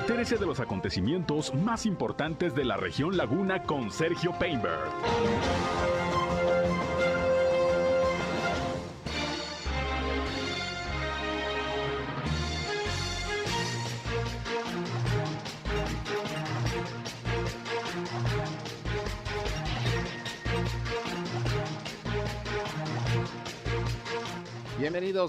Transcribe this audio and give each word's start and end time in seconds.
Entérese 0.00 0.38
de 0.38 0.46
los 0.46 0.60
acontecimientos 0.60 1.54
más 1.54 1.84
importantes 1.84 2.54
de 2.54 2.64
la 2.64 2.78
región 2.78 3.18
Laguna 3.18 3.64
con 3.64 3.90
Sergio 3.90 4.32
Painberg. 4.38 4.88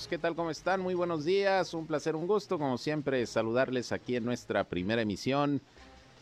¿Qué 0.07 0.19
tal? 0.19 0.35
¿Cómo 0.35 0.51
están? 0.51 0.79
Muy 0.79 0.93
buenos 0.93 1.25
días, 1.25 1.73
un 1.73 1.87
placer, 1.87 2.15
un 2.15 2.27
gusto, 2.27 2.59
como 2.59 2.77
siempre, 2.77 3.25
saludarles 3.25 3.91
aquí 3.91 4.15
en 4.15 4.23
nuestra 4.23 4.63
primera 4.65 5.01
emisión 5.01 5.59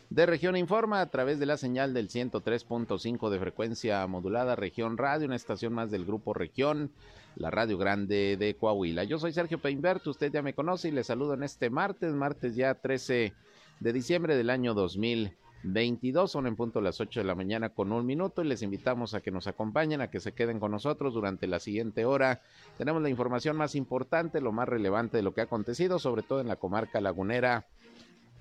de 0.08 0.24
Región 0.24 0.56
Informa 0.56 1.02
a 1.02 1.10
través 1.10 1.38
de 1.38 1.44
la 1.44 1.58
señal 1.58 1.92
del 1.92 2.08
103.5 2.08 3.28
de 3.28 3.38
frecuencia 3.38 4.06
modulada 4.06 4.56
Región 4.56 4.96
Radio, 4.96 5.26
una 5.26 5.36
estación 5.36 5.74
más 5.74 5.90
del 5.90 6.06
grupo 6.06 6.32
Región, 6.32 6.90
la 7.36 7.50
Radio 7.50 7.76
Grande 7.76 8.38
de 8.38 8.54
Coahuila. 8.54 9.04
Yo 9.04 9.18
soy 9.18 9.34
Sergio 9.34 9.58
Peinberto, 9.58 10.08
usted 10.08 10.32
ya 10.32 10.40
me 10.40 10.54
conoce 10.54 10.88
y 10.88 10.92
le 10.92 11.04
saludo 11.04 11.34
en 11.34 11.42
este 11.42 11.68
martes, 11.68 12.14
martes 12.14 12.56
ya 12.56 12.72
13 12.72 13.34
de 13.78 13.92
diciembre 13.92 14.36
del 14.36 14.48
año 14.48 14.72
2000. 14.72 15.36
22, 15.62 16.30
son 16.30 16.46
en 16.46 16.56
punto 16.56 16.80
las 16.80 17.00
8 17.00 17.20
de 17.20 17.26
la 17.26 17.34
mañana 17.34 17.70
con 17.70 17.92
un 17.92 18.06
minuto 18.06 18.42
y 18.42 18.48
les 18.48 18.62
invitamos 18.62 19.14
a 19.14 19.20
que 19.20 19.30
nos 19.30 19.46
acompañen, 19.46 20.00
a 20.00 20.10
que 20.10 20.20
se 20.20 20.32
queden 20.32 20.58
con 20.58 20.70
nosotros 20.70 21.14
durante 21.14 21.46
la 21.46 21.60
siguiente 21.60 22.04
hora. 22.04 22.40
Tenemos 22.78 23.02
la 23.02 23.10
información 23.10 23.56
más 23.56 23.74
importante, 23.74 24.40
lo 24.40 24.52
más 24.52 24.68
relevante 24.68 25.18
de 25.18 25.22
lo 25.22 25.34
que 25.34 25.42
ha 25.42 25.44
acontecido, 25.44 25.98
sobre 25.98 26.22
todo 26.22 26.40
en 26.40 26.48
la 26.48 26.56
comarca 26.56 27.00
lagunera 27.00 27.66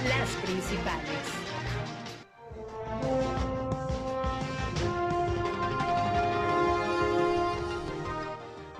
Las 0.08 0.30
principales. 0.36 1.40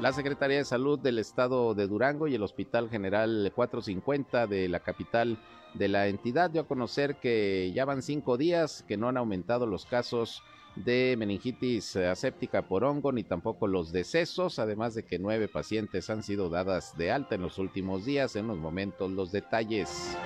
La 0.01 0.15
Secretaría 0.15 0.57
de 0.57 0.65
Salud 0.65 0.99
del 0.99 1.19
Estado 1.19 1.75
de 1.75 1.87
Durango 1.87 2.27
y 2.27 2.35
el 2.35 2.43
Hospital 2.43 2.89
General 2.89 3.53
450 3.55 4.47
de 4.47 4.67
la 4.71 4.81
capital 4.81 5.37
de 5.75 5.89
la 5.89 6.09
entidad 6.09 6.51
dio 6.51 6.63
a 6.63 6.67
conocer 6.67 7.17
que 7.17 7.73
ya 7.75 7.85
van 7.85 8.03
cinco 8.03 8.37
días 8.37 8.85
que 8.87 8.97
no 8.97 9.09
han 9.09 9.17
aumentado 9.17 9.67
los 9.67 9.87
casos 9.87 10.43
de 10.77 11.17
meningitis 11.19 11.97
aséptica 11.97 12.63
por 12.63 12.85
hongo 12.85 13.13
ni 13.13 13.25
tampoco 13.25 13.67
los 13.67 13.93
decesos, 13.93 14.59
además 14.59 14.95
de 14.95 15.05
que 15.05 15.19
nueve 15.19 15.49
pacientes 15.49 16.11
han 16.11 16.23
sido 16.23 16.49
dadas 16.49 16.97
de 16.97 17.11
alta 17.11 17.35
en 17.35 17.43
los 17.43 17.59
últimos 17.59 18.05
días. 18.05 18.37
En 18.37 18.47
los 18.47 18.59
momentos 18.59 19.11
los 19.11 19.33
detalles. 19.33 20.17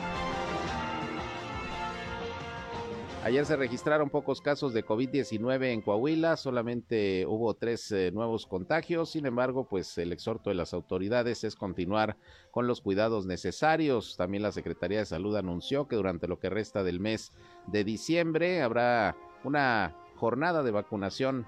Ayer 3.24 3.46
se 3.46 3.56
registraron 3.56 4.10
pocos 4.10 4.42
casos 4.42 4.74
de 4.74 4.84
COVID-19 4.84 5.72
en 5.72 5.80
Coahuila, 5.80 6.36
solamente 6.36 7.24
hubo 7.26 7.54
tres 7.54 7.90
eh, 7.90 8.10
nuevos 8.12 8.44
contagios, 8.44 9.12
sin 9.12 9.24
embargo, 9.24 9.66
pues 9.66 9.96
el 9.96 10.12
exhorto 10.12 10.50
de 10.50 10.56
las 10.56 10.74
autoridades 10.74 11.42
es 11.42 11.56
continuar 11.56 12.18
con 12.50 12.66
los 12.66 12.82
cuidados 12.82 13.24
necesarios. 13.24 14.18
También 14.18 14.42
la 14.42 14.52
Secretaría 14.52 14.98
de 14.98 15.06
Salud 15.06 15.36
anunció 15.36 15.88
que 15.88 15.96
durante 15.96 16.28
lo 16.28 16.38
que 16.38 16.50
resta 16.50 16.82
del 16.82 17.00
mes 17.00 17.32
de 17.66 17.82
diciembre 17.82 18.60
habrá 18.60 19.16
una 19.42 19.96
jornada 20.16 20.62
de 20.62 20.72
vacunación 20.72 21.46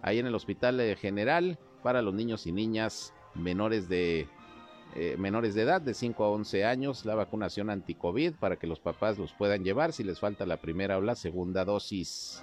ahí 0.00 0.18
en 0.18 0.26
el 0.26 0.34
Hospital 0.34 0.80
eh, 0.80 0.96
General 0.96 1.58
para 1.82 2.00
los 2.00 2.14
niños 2.14 2.46
y 2.46 2.52
niñas 2.52 3.12
menores 3.34 3.90
de 3.90 4.30
eh, 4.98 5.14
menores 5.18 5.54
de 5.54 5.62
edad 5.62 5.82
de 5.82 5.92
5 5.92 6.24
a 6.24 6.30
11 6.30 6.64
años 6.64 7.04
la 7.04 7.14
vacunación 7.14 7.68
anti-COVID 7.68 8.32
para 8.40 8.56
que 8.56 8.66
los 8.66 8.80
papás 8.80 9.18
los 9.18 9.34
puedan 9.34 9.62
llevar 9.62 9.92
si 9.92 10.02
les 10.04 10.18
falta 10.18 10.46
la 10.46 10.56
primera 10.56 10.96
o 10.96 11.02
la 11.02 11.14
segunda 11.14 11.66
dosis. 11.66 12.42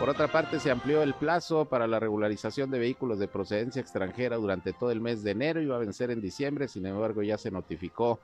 Por 0.00 0.08
otra 0.08 0.26
parte, 0.26 0.58
se 0.58 0.72
amplió 0.72 1.02
el 1.02 1.14
plazo 1.14 1.66
para 1.66 1.86
la 1.86 2.00
regularización 2.00 2.68
de 2.70 2.80
vehículos 2.80 3.20
de 3.20 3.28
procedencia 3.28 3.80
extranjera 3.80 4.36
durante 4.36 4.72
todo 4.72 4.90
el 4.90 5.00
mes 5.00 5.22
de 5.22 5.30
enero. 5.30 5.60
Iba 5.60 5.76
a 5.76 5.80
vencer 5.80 6.10
en 6.10 6.20
diciembre, 6.20 6.66
sin 6.66 6.86
embargo, 6.86 7.22
ya 7.22 7.38
se 7.38 7.52
notificó 7.52 8.18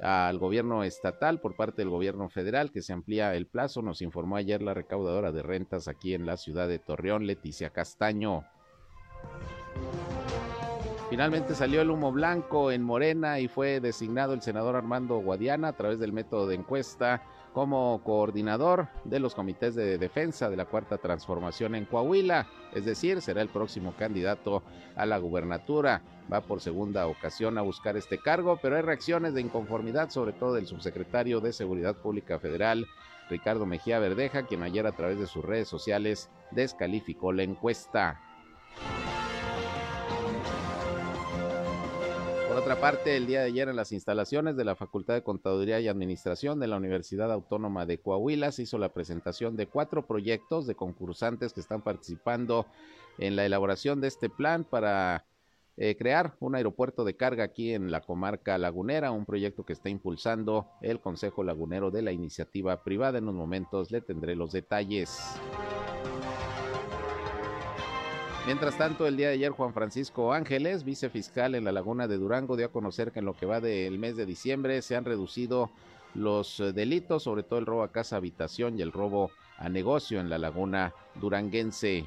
al 0.00 0.38
gobierno 0.38 0.82
estatal 0.82 1.40
por 1.40 1.54
parte 1.54 1.82
del 1.82 1.90
gobierno 1.90 2.28
federal 2.28 2.72
que 2.72 2.82
se 2.82 2.92
amplía 2.92 3.34
el 3.34 3.46
plazo. 3.46 3.80
Nos 3.80 4.02
informó 4.02 4.36
ayer 4.36 4.60
la 4.60 4.74
recaudadora 4.74 5.30
de 5.30 5.42
rentas 5.42 5.86
aquí 5.86 6.14
en 6.14 6.26
la 6.26 6.36
ciudad 6.36 6.66
de 6.66 6.80
Torreón, 6.80 7.26
Leticia 7.26 7.70
Castaño. 7.70 8.44
Finalmente 11.10 11.54
salió 11.54 11.80
el 11.80 11.90
humo 11.90 12.12
blanco 12.12 12.70
en 12.70 12.82
Morena 12.82 13.40
y 13.40 13.48
fue 13.48 13.80
designado 13.80 14.34
el 14.34 14.42
senador 14.42 14.76
Armando 14.76 15.16
Guadiana 15.20 15.68
a 15.68 15.72
través 15.72 15.98
del 15.98 16.12
método 16.12 16.46
de 16.46 16.54
encuesta 16.54 17.22
como 17.54 18.02
coordinador 18.04 18.88
de 19.04 19.18
los 19.18 19.34
comités 19.34 19.74
de 19.74 19.96
defensa 19.96 20.50
de 20.50 20.56
la 20.56 20.66
Cuarta 20.66 20.98
Transformación 20.98 21.74
en 21.74 21.86
Coahuila, 21.86 22.46
es 22.74 22.84
decir, 22.84 23.22
será 23.22 23.40
el 23.40 23.48
próximo 23.48 23.94
candidato 23.98 24.62
a 24.96 25.06
la 25.06 25.16
gubernatura. 25.16 26.02
Va 26.30 26.42
por 26.42 26.60
segunda 26.60 27.06
ocasión 27.06 27.56
a 27.56 27.62
buscar 27.62 27.96
este 27.96 28.18
cargo, 28.18 28.58
pero 28.60 28.76
hay 28.76 28.82
reacciones 28.82 29.32
de 29.32 29.40
inconformidad, 29.40 30.10
sobre 30.10 30.34
todo 30.34 30.52
del 30.52 30.66
subsecretario 30.66 31.40
de 31.40 31.54
Seguridad 31.54 31.96
Pública 31.96 32.38
Federal, 32.38 32.86
Ricardo 33.30 33.64
Mejía 33.64 33.98
Verdeja, 33.98 34.42
quien 34.42 34.62
ayer 34.62 34.86
a 34.86 34.92
través 34.92 35.18
de 35.18 35.26
sus 35.26 35.42
redes 35.42 35.68
sociales 35.68 36.30
descalificó 36.50 37.32
la 37.32 37.44
encuesta. 37.44 38.20
Otra 42.58 42.80
parte, 42.80 43.16
el 43.16 43.26
día 43.26 43.40
de 43.40 43.46
ayer 43.46 43.68
en 43.68 43.76
las 43.76 43.92
instalaciones 43.92 44.56
de 44.56 44.64
la 44.64 44.74
Facultad 44.74 45.14
de 45.14 45.22
Contaduría 45.22 45.78
y 45.78 45.86
Administración 45.86 46.58
de 46.58 46.66
la 46.66 46.76
Universidad 46.76 47.30
Autónoma 47.30 47.86
de 47.86 47.98
Coahuila 47.98 48.50
se 48.50 48.62
hizo 48.62 48.78
la 48.78 48.92
presentación 48.92 49.56
de 49.56 49.68
cuatro 49.68 50.06
proyectos 50.06 50.66
de 50.66 50.74
concursantes 50.74 51.52
que 51.52 51.60
están 51.60 51.82
participando 51.82 52.66
en 53.18 53.36
la 53.36 53.46
elaboración 53.46 54.00
de 54.00 54.08
este 54.08 54.28
plan 54.28 54.64
para 54.64 55.24
eh, 55.76 55.96
crear 55.96 56.34
un 56.40 56.56
aeropuerto 56.56 57.04
de 57.04 57.16
carga 57.16 57.44
aquí 57.44 57.74
en 57.74 57.92
la 57.92 58.00
comarca 58.00 58.58
lagunera, 58.58 59.12
un 59.12 59.24
proyecto 59.24 59.64
que 59.64 59.72
está 59.72 59.88
impulsando 59.88 60.66
el 60.82 61.00
Consejo 61.00 61.44
Lagunero 61.44 61.92
de 61.92 62.02
la 62.02 62.10
Iniciativa 62.10 62.82
Privada. 62.82 63.18
En 63.18 63.24
unos 63.24 63.36
momentos 63.36 63.92
le 63.92 64.00
tendré 64.00 64.34
los 64.34 64.50
detalles. 64.50 65.16
Mientras 68.48 68.78
tanto, 68.78 69.06
el 69.06 69.18
día 69.18 69.28
de 69.28 69.34
ayer, 69.34 69.50
Juan 69.50 69.74
Francisco 69.74 70.32
Ángeles, 70.32 70.82
vicefiscal 70.82 71.54
en 71.54 71.64
la 71.64 71.70
Laguna 71.70 72.08
de 72.08 72.16
Durango, 72.16 72.56
dio 72.56 72.64
a 72.64 72.72
conocer 72.72 73.12
que 73.12 73.18
en 73.18 73.26
lo 73.26 73.36
que 73.36 73.44
va 73.44 73.60
del 73.60 73.98
mes 73.98 74.16
de 74.16 74.24
diciembre 74.24 74.80
se 74.80 74.96
han 74.96 75.04
reducido 75.04 75.70
los 76.14 76.58
eh, 76.58 76.72
delitos, 76.72 77.24
sobre 77.24 77.42
todo 77.42 77.58
el 77.58 77.66
robo 77.66 77.82
a 77.82 77.92
casa 77.92 78.16
habitación 78.16 78.78
y 78.78 78.80
el 78.80 78.90
robo 78.90 79.30
a 79.58 79.68
negocio 79.68 80.18
en 80.18 80.30
la 80.30 80.38
Laguna 80.38 80.94
Duranguense. 81.16 82.06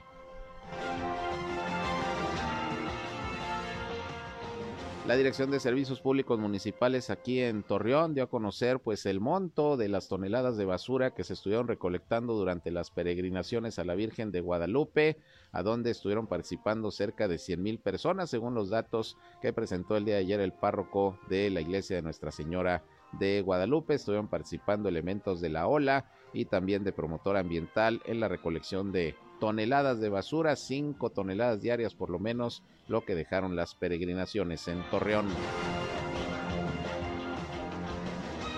La 5.07 5.15
Dirección 5.15 5.50
de 5.50 5.59
Servicios 5.59 6.00
Públicos 6.00 6.38
Municipales 6.38 7.09
aquí 7.09 7.42
en 7.42 7.63
Torreón 7.63 8.13
dio 8.13 8.24
a 8.24 8.30
conocer 8.30 8.80
pues 8.80 9.07
el 9.07 9.19
monto 9.19 9.75
de 9.75 9.89
las 9.89 10.07
toneladas 10.07 10.57
de 10.57 10.65
basura 10.65 11.15
que 11.15 11.24
se 11.24 11.33
estuvieron 11.33 11.68
recolectando 11.68 12.33
durante 12.33 12.69
las 12.69 12.92
peregrinaciones 12.92 13.80
a 13.80 13.83
la 13.83 13.95
Virgen 13.95 14.31
de 14.31 14.42
Guadalupe, 14.42 15.18
a 15.51 15.63
donde 15.63 15.89
estuvieron 15.89 16.27
participando 16.27 16.92
cerca 16.92 17.27
de 17.27 17.39
100 17.39 17.63
mil 17.63 17.80
personas, 17.80 18.30
según 18.30 18.53
los 18.53 18.69
datos 18.69 19.18
que 19.42 19.53
presentó 19.53 19.98
el 19.98 20.06
día 20.06 20.15
de 20.15 20.21
ayer 20.21 20.39
el 20.39 20.53
párroco 20.53 21.18
de 21.30 21.50
la 21.50 21.62
iglesia 21.62 21.95
de 21.95 22.03
Nuestra 22.03 22.31
Señora 22.31 22.83
de 23.13 23.42
Guadalupe. 23.42 23.95
Estuvieron 23.95 24.27
participando 24.27 24.88
elementos 24.88 25.42
de 25.42 25.50
la 25.50 25.65
OLA 25.68 26.12
y 26.33 26.45
también 26.45 26.83
de 26.83 26.92
promotor 26.92 27.38
ambiental 27.38 28.01
en 28.06 28.19
la 28.19 28.28
recolección 28.28 28.92
de 28.92 29.16
toneladas 29.39 30.00
de 30.00 30.10
basura, 30.10 30.56
5 30.56 31.10
toneladas 31.10 31.62
diarias 31.62 31.94
por 31.94 32.10
lo 32.10 32.19
menos, 32.19 32.63
lo 32.88 33.06
que 33.06 33.16
dejaron 33.16 33.56
las 33.56 33.75
peregrinaciones 33.75 34.68
en 34.68 34.81
Torreón. 34.89 35.28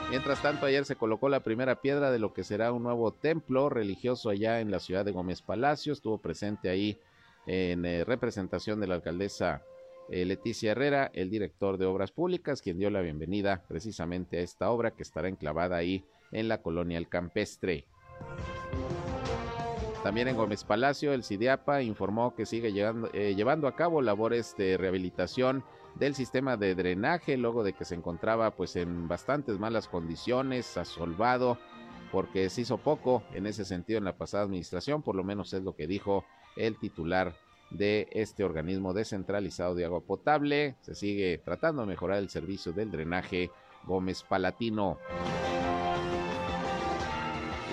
Mientras 0.10 0.42
tanto, 0.44 0.68
ayer 0.68 0.86
se 0.86 0.96
colocó 0.96 1.28
la 1.28 1.40
primera 1.40 1.82
piedra 1.82 2.12
de 2.12 2.20
lo 2.20 2.34
que 2.34 2.44
será 2.44 2.72
un 2.72 2.84
nuevo 2.84 3.12
templo 3.14 3.70
religioso 3.70 4.30
allá 4.30 4.60
en 4.60 4.70
la 4.70 4.80
ciudad 4.80 5.04
de 5.04 5.12
Gómez 5.12 5.42
Palacio. 5.42 5.92
Estuvo 5.92 6.20
presente 6.20 6.70
ahí 6.70 7.00
en 7.48 7.84
eh, 7.86 8.04
representación 8.04 8.80
de 8.80 8.86
la 8.86 8.96
alcaldesa 8.96 9.64
eh, 10.10 10.24
Leticia 10.26 10.72
Herrera, 10.72 11.10
el 11.14 11.32
director 11.32 11.78
de 11.78 11.86
Obras 11.86 12.12
Públicas, 12.12 12.62
quien 12.62 12.78
dio 12.78 12.92
la 12.92 13.02
bienvenida 13.02 13.64
precisamente 13.68 14.38
a 14.38 14.42
esta 14.42 14.70
obra 14.70 14.92
que 14.92 15.02
estará 15.02 15.30
enclavada 15.30 15.78
ahí 15.78 16.06
en 16.34 16.48
la 16.48 16.62
colonia 16.62 16.98
El 16.98 17.08
Campestre. 17.08 17.86
También 20.04 20.28
en 20.28 20.36
Gómez 20.36 20.66
Palacio, 20.66 21.14
el 21.14 21.24
CIDIAPA 21.24 21.82
informó 21.82 22.36
que 22.36 22.46
sigue 22.46 22.74
eh, 23.14 23.36
llevando 23.36 23.70
a 23.70 23.76
cabo 23.78 24.02
labores 24.02 24.54
de 24.58 24.78
rehabilitación 24.78 25.64
del 25.96 26.14
sistema 26.14 26.58
de 26.58 26.76
drenaje, 26.76 27.38
luego 27.38 27.64
de 27.64 27.72
que 27.72 27.86
se 27.86 27.96
encontraba 27.96 28.52
pues 28.52 28.76
en 28.76 29.08
bastantes 29.08 29.60
malas 29.60 29.88
condiciones, 29.88 30.76
asolvado, 30.76 31.58
porque 32.12 32.50
se 32.50 32.62
hizo 32.62 32.80
poco 32.80 33.24
en 33.34 33.48
ese 33.48 33.64
sentido 33.64 33.98
en 33.98 34.04
la 34.04 34.18
pasada 34.18 34.44
administración, 34.44 35.04
por 35.04 35.16
lo 35.16 35.24
menos 35.24 35.54
es 35.54 35.64
lo 35.64 35.74
que 35.74 35.88
dijo 35.88 36.26
el 36.58 36.78
titular 36.78 37.36
de 37.70 38.10
este 38.12 38.44
organismo 38.44 38.94
descentralizado 38.94 39.74
de 39.74 39.86
agua 39.86 40.02
potable. 40.02 40.76
Se 40.82 40.96
sigue 40.96 41.38
tratando 41.38 41.82
de 41.82 41.88
mejorar 41.88 42.20
el 42.20 42.30
servicio 42.30 42.74
del 42.74 42.92
drenaje 42.92 43.52
Gómez 43.86 44.24
Palatino. 44.24 44.98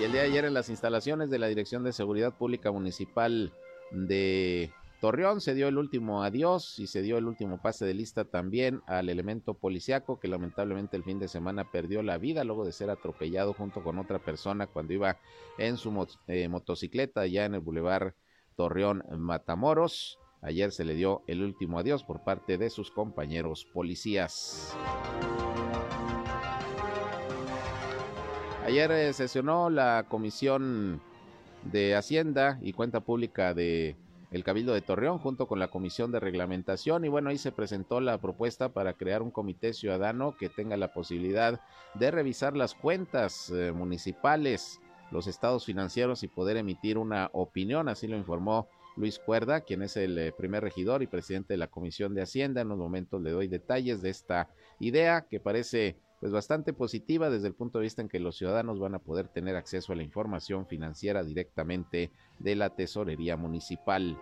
Y 0.01 0.03
el 0.03 0.13
día 0.13 0.21
de 0.23 0.29
ayer 0.29 0.45
en 0.45 0.55
las 0.55 0.69
instalaciones 0.69 1.29
de 1.29 1.37
la 1.37 1.45
Dirección 1.45 1.83
de 1.83 1.93
Seguridad 1.93 2.33
Pública 2.33 2.71
Municipal 2.71 3.53
de 3.91 4.71
Torreón 4.99 5.41
se 5.41 5.53
dio 5.53 5.67
el 5.67 5.77
último 5.77 6.23
adiós 6.23 6.79
y 6.79 6.87
se 6.87 7.03
dio 7.03 7.19
el 7.19 7.27
último 7.27 7.61
pase 7.61 7.85
de 7.85 7.93
lista 7.93 8.25
también 8.25 8.81
al 8.87 9.09
elemento 9.09 9.53
policiaco 9.53 10.19
que 10.19 10.27
lamentablemente 10.27 10.97
el 10.97 11.03
fin 11.03 11.19
de 11.19 11.27
semana 11.27 11.69
perdió 11.69 12.01
la 12.01 12.17
vida 12.17 12.43
luego 12.43 12.65
de 12.65 12.71
ser 12.71 12.89
atropellado 12.89 13.53
junto 13.53 13.83
con 13.83 13.99
otra 13.99 14.17
persona 14.17 14.65
cuando 14.65 14.91
iba 14.91 15.19
en 15.59 15.77
su 15.77 16.07
eh, 16.25 16.47
motocicleta 16.47 17.27
ya 17.27 17.45
en 17.45 17.53
el 17.53 17.59
bulevar 17.59 18.15
Torreón 18.55 19.03
Matamoros. 19.15 20.17
Ayer 20.41 20.71
se 20.71 20.83
le 20.83 20.95
dio 20.95 21.21
el 21.27 21.43
último 21.43 21.77
adiós 21.77 22.03
por 22.03 22.23
parte 22.23 22.57
de 22.57 22.71
sus 22.71 22.89
compañeros 22.89 23.67
policías. 23.71 24.75
Ayer 28.71 28.91
eh, 28.93 29.11
sesionó 29.11 29.69
la 29.69 30.05
Comisión 30.07 31.01
de 31.63 31.93
Hacienda 31.93 32.57
y 32.61 32.71
Cuenta 32.71 33.01
Pública 33.01 33.53
de 33.53 33.97
el 34.31 34.45
Cabildo 34.45 34.73
de 34.73 34.79
Torreón 34.79 35.17
junto 35.17 35.45
con 35.45 35.59
la 35.59 35.67
Comisión 35.67 36.13
de 36.13 36.21
Reglamentación 36.21 37.03
y 37.03 37.09
bueno, 37.09 37.29
ahí 37.29 37.37
se 37.37 37.51
presentó 37.51 37.99
la 37.99 38.17
propuesta 38.19 38.69
para 38.69 38.93
crear 38.93 39.23
un 39.23 39.29
comité 39.29 39.73
ciudadano 39.73 40.37
que 40.37 40.47
tenga 40.47 40.77
la 40.77 40.93
posibilidad 40.93 41.59
de 41.95 42.11
revisar 42.11 42.55
las 42.55 42.73
cuentas 42.73 43.49
eh, 43.49 43.73
municipales, 43.73 44.79
los 45.11 45.27
estados 45.27 45.65
financieros 45.65 46.23
y 46.23 46.29
poder 46.29 46.55
emitir 46.55 46.97
una 46.97 47.29
opinión, 47.33 47.89
así 47.89 48.07
lo 48.07 48.15
informó 48.15 48.69
Luis 48.95 49.19
Cuerda, 49.19 49.59
quien 49.59 49.81
es 49.81 49.97
el 49.97 50.17
eh, 50.17 50.31
primer 50.31 50.63
regidor 50.63 51.03
y 51.03 51.07
presidente 51.07 51.55
de 51.55 51.57
la 51.57 51.67
Comisión 51.67 52.15
de 52.15 52.21
Hacienda. 52.21 52.61
En 52.61 52.67
unos 52.67 52.79
momentos 52.79 53.21
le 53.21 53.31
doy 53.31 53.49
detalles 53.49 54.01
de 54.01 54.11
esta 54.11 54.47
idea 54.79 55.27
que 55.29 55.41
parece 55.41 55.97
pues 56.21 56.31
bastante 56.31 56.71
positiva 56.71 57.31
desde 57.31 57.47
el 57.47 57.55
punto 57.55 57.79
de 57.79 57.83
vista 57.83 58.03
en 58.03 58.07
que 58.07 58.19
los 58.19 58.37
ciudadanos 58.37 58.79
van 58.79 58.93
a 58.93 58.99
poder 58.99 59.27
tener 59.27 59.55
acceso 59.55 59.91
a 59.91 59.95
la 59.95 60.03
información 60.03 60.67
financiera 60.67 61.23
directamente 61.23 62.11
de 62.37 62.55
la 62.55 62.69
tesorería 62.69 63.35
municipal. 63.35 64.15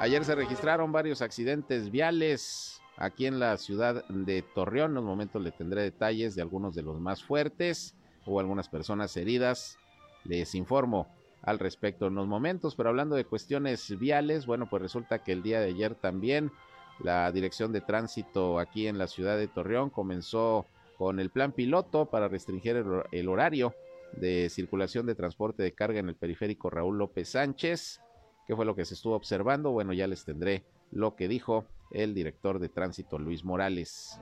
Ayer 0.00 0.24
se 0.24 0.34
registraron 0.34 0.90
varios 0.90 1.20
accidentes 1.20 1.90
viales 1.90 2.80
aquí 2.96 3.26
en 3.26 3.38
la 3.38 3.58
ciudad 3.58 4.06
de 4.08 4.40
Torreón. 4.40 4.92
En 4.92 4.94
los 4.96 5.04
momentos 5.04 5.42
le 5.42 5.52
tendré 5.52 5.82
detalles 5.82 6.34
de 6.34 6.40
algunos 6.40 6.74
de 6.74 6.82
los 6.82 6.98
más 6.98 7.22
fuertes 7.22 7.94
o 8.24 8.40
algunas 8.40 8.70
personas 8.70 9.14
heridas. 9.18 9.78
Les 10.24 10.54
informo 10.54 11.14
al 11.42 11.58
respecto 11.58 12.06
en 12.06 12.14
los 12.14 12.26
momentos, 12.26 12.74
pero 12.74 12.88
hablando 12.88 13.16
de 13.16 13.26
cuestiones 13.26 13.98
viales, 13.98 14.46
bueno, 14.46 14.66
pues 14.66 14.80
resulta 14.80 15.22
que 15.22 15.32
el 15.32 15.42
día 15.42 15.60
de 15.60 15.68
ayer 15.68 15.94
también 15.94 16.50
la 17.00 17.30
Dirección 17.32 17.72
de 17.72 17.80
Tránsito 17.80 18.58
aquí 18.58 18.86
en 18.86 18.98
la 18.98 19.06
ciudad 19.06 19.36
de 19.36 19.48
Torreón 19.48 19.90
comenzó 19.90 20.66
con 20.96 21.18
el 21.18 21.30
plan 21.30 21.52
piloto 21.52 22.06
para 22.06 22.28
restringir 22.28 22.84
el, 23.10 23.28
horario 23.28 23.74
de 24.12 24.48
circulación 24.48 25.06
de 25.06 25.14
transporte 25.14 25.62
de 25.62 25.72
carga 25.72 25.98
en 25.98 26.08
el 26.08 26.14
periférico 26.14 26.70
Raúl 26.70 26.98
López 26.98 27.30
Sánchez. 27.30 28.00
¿Qué 28.46 28.54
fue 28.54 28.64
lo 28.64 28.76
que 28.76 28.84
se 28.84 28.94
estuvo 28.94 29.14
observando? 29.14 29.72
Bueno, 29.72 29.92
ya 29.92 30.06
les 30.06 30.24
tendré 30.24 30.64
lo 30.92 31.16
que 31.16 31.28
dijo 31.28 31.66
el 31.90 32.14
director 32.14 32.58
de 32.58 32.68
tránsito 32.68 33.18
Luis 33.18 33.44
Morales. 33.44 34.18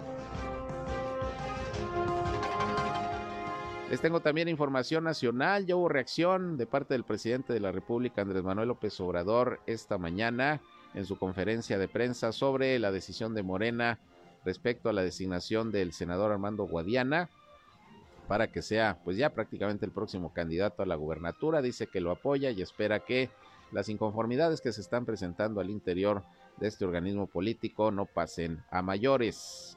Les 3.90 4.00
tengo 4.00 4.20
también 4.20 4.48
información 4.48 5.04
nacional. 5.04 5.66
Ya 5.66 5.76
hubo 5.76 5.90
reacción 5.90 6.56
de 6.56 6.66
parte 6.66 6.94
del 6.94 7.04
presidente 7.04 7.52
de 7.52 7.60
la 7.60 7.72
República, 7.72 8.22
Andrés 8.22 8.42
Manuel 8.42 8.68
López 8.68 8.98
Obrador, 9.00 9.60
esta 9.66 9.98
mañana 9.98 10.62
en 10.94 11.06
su 11.06 11.16
conferencia 11.16 11.78
de 11.78 11.88
prensa 11.88 12.32
sobre 12.32 12.78
la 12.78 12.90
decisión 12.90 13.34
de 13.34 13.42
Morena 13.42 13.98
respecto 14.44 14.88
a 14.88 14.92
la 14.92 15.02
designación 15.02 15.70
del 15.70 15.92
senador 15.92 16.32
Armando 16.32 16.64
Guadiana 16.64 17.30
para 18.28 18.48
que 18.48 18.62
sea 18.62 18.98
pues 19.04 19.16
ya 19.16 19.30
prácticamente 19.30 19.84
el 19.84 19.92
próximo 19.92 20.32
candidato 20.32 20.82
a 20.82 20.86
la 20.86 20.96
gubernatura. 20.96 21.62
Dice 21.62 21.86
que 21.86 22.00
lo 22.00 22.10
apoya 22.10 22.50
y 22.50 22.62
espera 22.62 23.00
que 23.00 23.30
las 23.72 23.88
inconformidades 23.88 24.60
que 24.60 24.72
se 24.72 24.80
están 24.80 25.04
presentando 25.04 25.60
al 25.60 25.70
interior 25.70 26.22
de 26.58 26.68
este 26.68 26.84
organismo 26.84 27.26
político 27.26 27.90
no 27.90 28.06
pasen 28.06 28.62
a 28.70 28.82
mayores. 28.82 29.76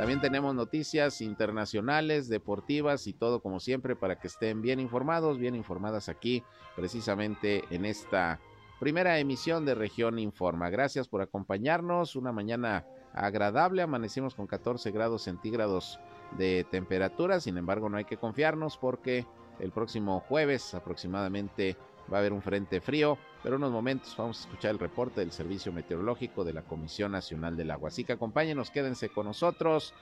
También 0.00 0.22
tenemos 0.22 0.54
noticias 0.54 1.20
internacionales, 1.20 2.26
deportivas 2.30 3.06
y 3.06 3.12
todo 3.12 3.42
como 3.42 3.60
siempre 3.60 3.94
para 3.94 4.18
que 4.18 4.28
estén 4.28 4.62
bien 4.62 4.80
informados, 4.80 5.36
bien 5.38 5.54
informadas 5.54 6.08
aquí 6.08 6.42
precisamente 6.74 7.64
en 7.68 7.84
esta 7.84 8.40
primera 8.80 9.18
emisión 9.18 9.66
de 9.66 9.74
Región 9.74 10.18
Informa. 10.18 10.70
Gracias 10.70 11.06
por 11.06 11.20
acompañarnos. 11.20 12.16
Una 12.16 12.32
mañana 12.32 12.86
agradable. 13.12 13.82
Amanecimos 13.82 14.34
con 14.34 14.46
14 14.46 14.90
grados 14.90 15.24
centígrados 15.24 16.00
de 16.38 16.64
temperatura. 16.70 17.38
Sin 17.38 17.58
embargo, 17.58 17.90
no 17.90 17.98
hay 17.98 18.06
que 18.06 18.16
confiarnos 18.16 18.78
porque 18.78 19.26
el 19.58 19.70
próximo 19.70 20.20
jueves 20.20 20.72
aproximadamente 20.72 21.76
va 22.10 22.16
a 22.16 22.20
haber 22.20 22.32
un 22.32 22.40
frente 22.40 22.80
frío, 22.80 23.18
pero 23.42 23.56
unos 23.56 23.72
momentos 23.72 24.14
vamos 24.16 24.38
a 24.38 24.40
escuchar 24.42 24.72
el 24.72 24.78
reporte 24.78 25.20
del 25.20 25.32
Servicio 25.32 25.72
Meteorológico 25.72 26.44
de 26.44 26.52
la 26.52 26.62
Comisión 26.62 27.12
Nacional 27.12 27.56
del 27.56 27.70
Agua. 27.70 27.88
Así 27.88 28.04
que 28.04 28.12
acompáñenos, 28.12 28.70
quédense 28.70 29.08
con 29.08 29.26
nosotros. 29.26 29.94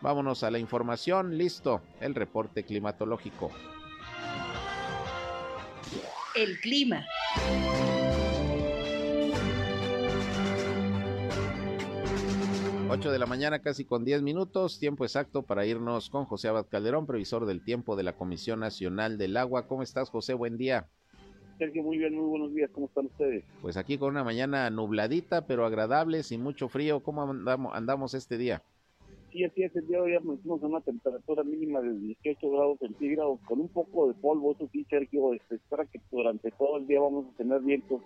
Vámonos 0.00 0.42
a 0.42 0.50
la 0.50 0.58
información. 0.58 1.36
Listo, 1.36 1.82
el 2.00 2.14
reporte 2.14 2.64
climatológico. 2.64 3.50
El 6.34 6.58
clima. 6.60 7.06
8 12.88 13.10
de 13.10 13.18
la 13.18 13.26
mañana, 13.26 13.58
casi 13.58 13.84
con 13.84 14.04
10 14.04 14.22
minutos, 14.22 14.78
tiempo 14.78 15.04
exacto 15.04 15.42
para 15.42 15.66
irnos 15.66 16.08
con 16.08 16.24
José 16.24 16.48
Abad 16.48 16.66
Calderón, 16.70 17.04
previsor 17.04 17.44
del 17.44 17.64
tiempo 17.64 17.96
de 17.96 18.04
la 18.04 18.12
Comisión 18.14 18.60
Nacional 18.60 19.18
del 19.18 19.36
Agua. 19.36 19.66
¿Cómo 19.66 19.82
estás, 19.82 20.08
José? 20.08 20.34
Buen 20.34 20.56
día. 20.56 20.88
Sergio, 21.58 21.82
muy 21.82 21.96
bien, 21.98 22.14
muy 22.14 22.28
buenos 22.28 22.54
días, 22.54 22.70
¿cómo 22.70 22.86
están 22.86 23.06
ustedes? 23.06 23.44
Pues 23.62 23.76
aquí 23.76 23.96
con 23.96 24.10
una 24.10 24.24
mañana 24.24 24.68
nubladita, 24.70 25.46
pero 25.46 25.64
agradable, 25.64 26.22
sin 26.22 26.42
mucho 26.42 26.68
frío, 26.68 27.00
¿cómo 27.00 27.22
andamos, 27.22 27.74
andamos 27.74 28.14
este 28.14 28.36
día? 28.36 28.62
Sí, 29.32 29.44
así 29.44 29.62
es, 29.62 29.74
el 29.74 29.86
día 29.86 29.98
de 29.98 30.02
hoy 30.02 30.14
amanecimos 30.14 30.62
a 30.62 30.66
una 30.66 30.80
temperatura 30.80 31.44
mínima 31.44 31.80
de 31.80 31.92
18 31.98 32.50
grados 32.50 32.78
centígrados 32.78 33.40
con 33.46 33.60
un 33.60 33.68
poco 33.68 34.08
de 34.08 34.14
polvo, 34.14 34.52
eso 34.52 34.68
sí, 34.70 34.84
Sergio, 34.88 35.32
este, 35.32 35.56
espera 35.56 35.86
que 35.86 36.00
durante 36.10 36.50
todo 36.52 36.76
el 36.76 36.86
día 36.86 37.00
vamos 37.00 37.26
a 37.26 37.36
tener 37.36 37.60
vientos 37.60 38.02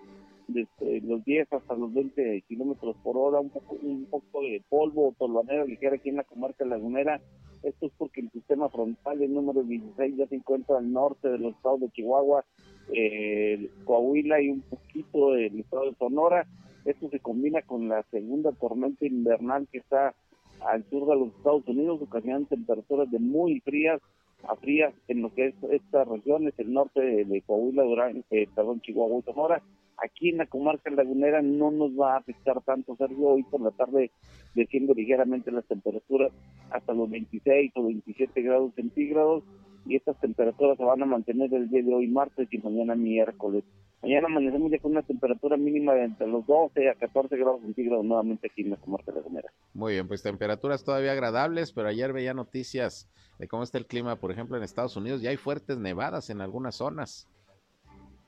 desde 0.49 1.00
los 1.02 1.25
10 1.25 1.52
hasta 1.52 1.75
los 1.75 1.92
20 1.92 2.42
kilómetros 2.49 2.97
por 3.02 3.16
hora, 3.16 3.40
un 3.40 3.50
poco, 3.50 3.76
un 3.83 4.07
poco 4.07 4.42
de 4.42 4.62
polvo, 4.69 5.14
tolvanera 5.19 5.64
ligera 5.64 5.97
aquí 5.97 6.09
en 6.09 6.16
la 6.16 6.25
comarca 6.25 6.64
lagunera. 6.64 7.21
Esto 7.62 7.87
es 7.87 7.92
porque 7.99 8.23
el 8.23 8.30
sistema 8.30 8.69
frontal, 8.71 9.21
el 9.23 9.35
número 9.35 9.62
16, 9.62 10.16
ya 10.16 10.26
se 10.26 10.37
encuentra 10.37 10.78
al 10.78 10.90
norte 10.90 11.28
de 11.28 11.38
los 11.38 11.54
estados 11.54 11.80
de 11.80 11.90
Chihuahua, 11.90 12.45
eh, 12.94 13.70
Coahuila 13.85 14.40
y 14.40 14.49
un 14.49 14.62
poquito 14.62 15.32
del 15.32 15.61
estado 15.61 15.90
de 15.90 15.97
Sonora. 15.97 16.47
Esto 16.85 17.09
se 17.11 17.20
combina 17.20 17.62
con 17.62 17.88
la 17.88 18.02
segunda 18.11 18.52
tormenta 18.52 19.06
invernal 19.06 19.68
que 19.70 19.78
está 19.78 20.14
al 20.61 20.85
sur 20.90 21.09
de 21.09 21.16
los 21.16 21.28
Estados 21.37 21.66
Unidos, 21.66 22.00
ocasionando 22.02 22.49
temperaturas 22.49 23.11
de 23.11 23.18
muy 23.18 23.61
frías 23.61 24.00
a 24.49 24.56
frías 24.56 24.94
en 25.09 25.23
lo 25.23 25.35
que 25.35 25.49
es 25.49 25.54
estas 25.70 26.09
regiones, 26.09 26.54
el 26.59 26.73
norte 26.73 27.00
de, 27.00 27.42
Coahuila, 27.42 27.82
Durán, 27.82 28.25
eh, 28.30 28.49
perdón, 28.54 28.80
Chihuahua 28.80 29.20
y 29.20 29.23
Sonora. 29.23 29.62
Aquí 30.02 30.30
en 30.30 30.38
la 30.38 30.47
comarca 30.47 30.90
lagunera 30.90 31.42
no 31.42 31.70
nos 31.70 31.90
va 31.92 32.14
a 32.14 32.18
afectar 32.18 32.62
tanto, 32.62 32.97
Sergio. 32.97 33.28
Hoy 33.28 33.42
por 33.42 33.61
la 33.61 33.70
tarde 33.70 34.11
desciendo 34.54 34.94
ligeramente 34.94 35.50
las 35.50 35.66
temperaturas 35.66 36.32
hasta 36.70 36.94
los 36.94 37.11
26 37.11 37.73
o 37.75 37.85
27 37.85 38.40
grados 38.40 38.75
centígrados 38.75 39.44
y 39.90 39.97
estas 39.97 40.18
temperaturas 40.20 40.78
se 40.78 40.85
van 40.85 41.02
a 41.02 41.06
mantener 41.06 41.52
el 41.52 41.68
día 41.68 41.82
de 41.82 41.92
hoy 41.92 42.06
martes 42.06 42.47
y 42.52 42.59
mañana 42.59 42.94
miércoles. 42.94 43.64
Mañana 44.02 44.28
amanecemos 44.28 44.70
ya 44.70 44.78
con 44.78 44.92
una 44.92 45.02
temperatura 45.02 45.56
mínima 45.56 45.94
de 45.94 46.04
entre 46.04 46.28
los 46.28 46.47
12 46.47 46.88
a 46.88 46.94
14 46.94 47.37
grados 47.37 47.61
centígrados 47.62 48.04
nuevamente 48.04 48.47
aquí 48.47 48.62
en 48.62 48.70
la 48.70 48.76
comarca 48.76 49.11
lagunera. 49.11 49.52
Muy 49.75 49.94
bien, 49.94 50.06
pues 50.06 50.23
temperaturas 50.23 50.85
todavía 50.85 51.11
agradables, 51.11 51.73
pero 51.73 51.88
ayer 51.88 52.12
veía 52.12 52.35
noticias 52.35 53.11
de 53.40 53.49
cómo 53.49 53.64
está 53.64 53.78
el 53.78 53.87
clima, 53.87 54.14
por 54.14 54.30
ejemplo, 54.30 54.56
en 54.56 54.62
Estados 54.62 54.97
Unidos. 54.97 55.23
Ya 55.23 55.30
hay 55.30 55.37
fuertes 55.37 55.76
nevadas 55.76 56.30
en 56.30 56.40
algunas 56.40 56.76
zonas. 56.76 57.28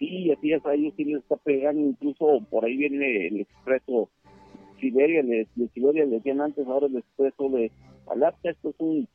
Sí, 0.01 0.33
así 0.33 0.53
es, 0.53 0.67
ahí 0.67 0.93
sí 0.97 1.05
les 1.05 1.23
está 1.23 1.37
pegando, 1.37 1.81
incluso 1.81 2.45
por 2.51 2.65
ahí 2.65 2.77
viene 2.77 3.29
el 3.29 3.41
expreso 3.43 4.11
Siberia, 4.81 5.23
de, 5.23 5.47
Siberia 5.73 6.05
le 6.07 6.17
decían 6.17 6.41
antes, 6.41 6.67
ahora 6.67 6.89
el 6.89 6.97
expreso 6.97 7.49
de 7.51 7.71
Alaska, 8.09 8.51
esto 8.51 8.71
es 8.71 8.75
un 8.81 9.09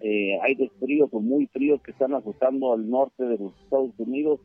eh, 0.00 0.38
aire 0.42 0.70
frío 0.80 1.08
o 1.10 1.20
muy 1.20 1.46
frío 1.46 1.80
que 1.82 1.90
están 1.90 2.14
azotando 2.14 2.72
al 2.72 2.88
norte 2.88 3.24
de 3.24 3.38
los 3.38 3.52
Estados 3.62 3.92
Unidos, 3.98 4.40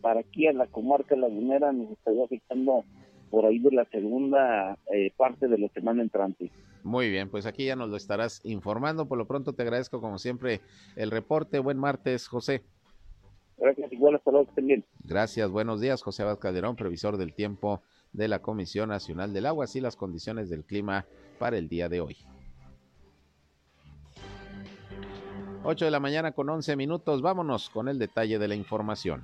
para 0.00 0.20
aquí 0.20 0.46
a 0.46 0.52
la 0.52 0.66
comarca 0.66 1.16
lagunera 1.16 1.72
nos 1.72 1.90
estaría 1.90 2.24
afectando 2.24 2.84
por 3.30 3.46
ahí 3.46 3.58
de 3.58 3.72
la 3.72 3.84
segunda 3.86 4.78
eh, 4.92 5.12
parte 5.16 5.48
de 5.48 5.58
la 5.58 5.68
semana 5.68 6.02
entrante. 6.02 6.50
Muy 6.84 7.10
bien, 7.10 7.28
pues 7.28 7.46
aquí 7.46 7.66
ya 7.66 7.76
nos 7.76 7.90
lo 7.90 7.96
estarás 7.96 8.40
informando. 8.44 9.08
Por 9.08 9.18
lo 9.18 9.26
pronto 9.26 9.52
te 9.52 9.62
agradezco 9.62 10.00
como 10.00 10.18
siempre 10.18 10.60
el 10.96 11.10
reporte. 11.10 11.58
Buen 11.58 11.78
martes, 11.78 12.28
José. 12.28 12.62
Gracias, 13.58 13.92
igual 13.92 14.14
hasta 14.14 14.30
luego, 14.30 14.46
también. 14.54 14.84
Gracias, 15.04 15.50
buenos 15.50 15.80
días, 15.80 16.02
José 16.02 16.22
Abad 16.22 16.38
Calderón, 16.38 16.76
previsor 16.76 17.16
del 17.16 17.34
tiempo 17.34 17.82
de 18.12 18.28
la 18.28 18.40
Comisión 18.40 18.88
Nacional 18.88 19.32
del 19.32 19.46
Agua, 19.46 19.64
así 19.64 19.80
las 19.80 19.96
condiciones 19.96 20.48
del 20.48 20.64
clima 20.64 21.06
para 21.38 21.58
el 21.58 21.68
día 21.68 21.88
de 21.88 22.00
hoy. 22.00 22.16
8 25.70 25.84
de 25.84 25.90
la 25.90 26.00
mañana 26.00 26.32
con 26.32 26.48
11 26.48 26.76
minutos, 26.76 27.20
vámonos 27.20 27.68
con 27.68 27.88
el 27.88 27.98
detalle 27.98 28.38
de 28.38 28.48
la 28.48 28.54
información. 28.54 29.22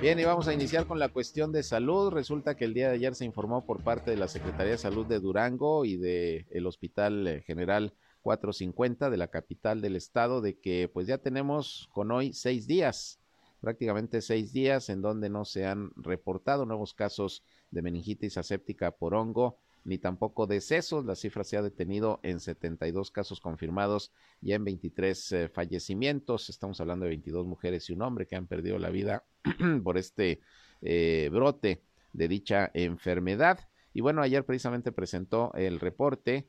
Bien, 0.00 0.20
y 0.20 0.24
vamos 0.24 0.46
a 0.46 0.54
iniciar 0.54 0.86
con 0.86 1.00
la 1.00 1.08
cuestión 1.08 1.50
de 1.50 1.64
salud. 1.64 2.12
Resulta 2.12 2.54
que 2.54 2.64
el 2.64 2.74
día 2.74 2.90
de 2.90 2.94
ayer 2.94 3.16
se 3.16 3.24
informó 3.24 3.66
por 3.66 3.82
parte 3.82 4.12
de 4.12 4.16
la 4.18 4.28
Secretaría 4.28 4.70
de 4.70 4.78
Salud 4.78 5.04
de 5.04 5.18
Durango 5.18 5.84
y 5.84 5.96
del 5.96 6.46
el 6.48 6.64
Hospital 6.64 7.26
eh, 7.26 7.42
General 7.44 7.92
450 8.20 9.10
de 9.10 9.16
la 9.16 9.26
capital 9.26 9.80
del 9.80 9.96
estado 9.96 10.42
de 10.42 10.60
que 10.60 10.88
pues 10.94 11.08
ya 11.08 11.18
tenemos 11.18 11.88
con 11.92 12.12
hoy 12.12 12.34
seis 12.34 12.68
días, 12.68 13.18
prácticamente 13.60 14.20
seis 14.20 14.52
días 14.52 14.88
en 14.90 15.02
donde 15.02 15.28
no 15.28 15.44
se 15.44 15.66
han 15.66 15.90
reportado 15.96 16.66
nuevos 16.66 16.94
casos 16.94 17.42
de 17.72 17.82
meningitis 17.82 18.38
aséptica 18.38 18.92
por 18.92 19.14
hongo 19.14 19.58
ni 19.84 19.98
tampoco 19.98 20.46
decesos. 20.46 21.04
La 21.04 21.14
cifra 21.14 21.44
se 21.44 21.56
ha 21.56 21.62
detenido 21.62 22.20
en 22.22 22.40
72 22.40 23.10
casos 23.10 23.40
confirmados 23.40 24.12
y 24.40 24.52
en 24.52 24.64
23 24.64 25.32
eh, 25.32 25.48
fallecimientos. 25.48 26.48
Estamos 26.48 26.80
hablando 26.80 27.04
de 27.04 27.10
22 27.10 27.46
mujeres 27.46 27.88
y 27.90 27.92
un 27.92 28.02
hombre 28.02 28.26
que 28.26 28.36
han 28.36 28.46
perdido 28.46 28.78
la 28.78 28.90
vida 28.90 29.24
por 29.84 29.98
este 29.98 30.40
eh, 30.82 31.28
brote 31.32 31.82
de 32.12 32.28
dicha 32.28 32.70
enfermedad. 32.74 33.60
Y 33.94 34.00
bueno, 34.00 34.22
ayer 34.22 34.44
precisamente 34.44 34.92
presentó 34.92 35.52
el 35.54 35.80
reporte 35.80 36.46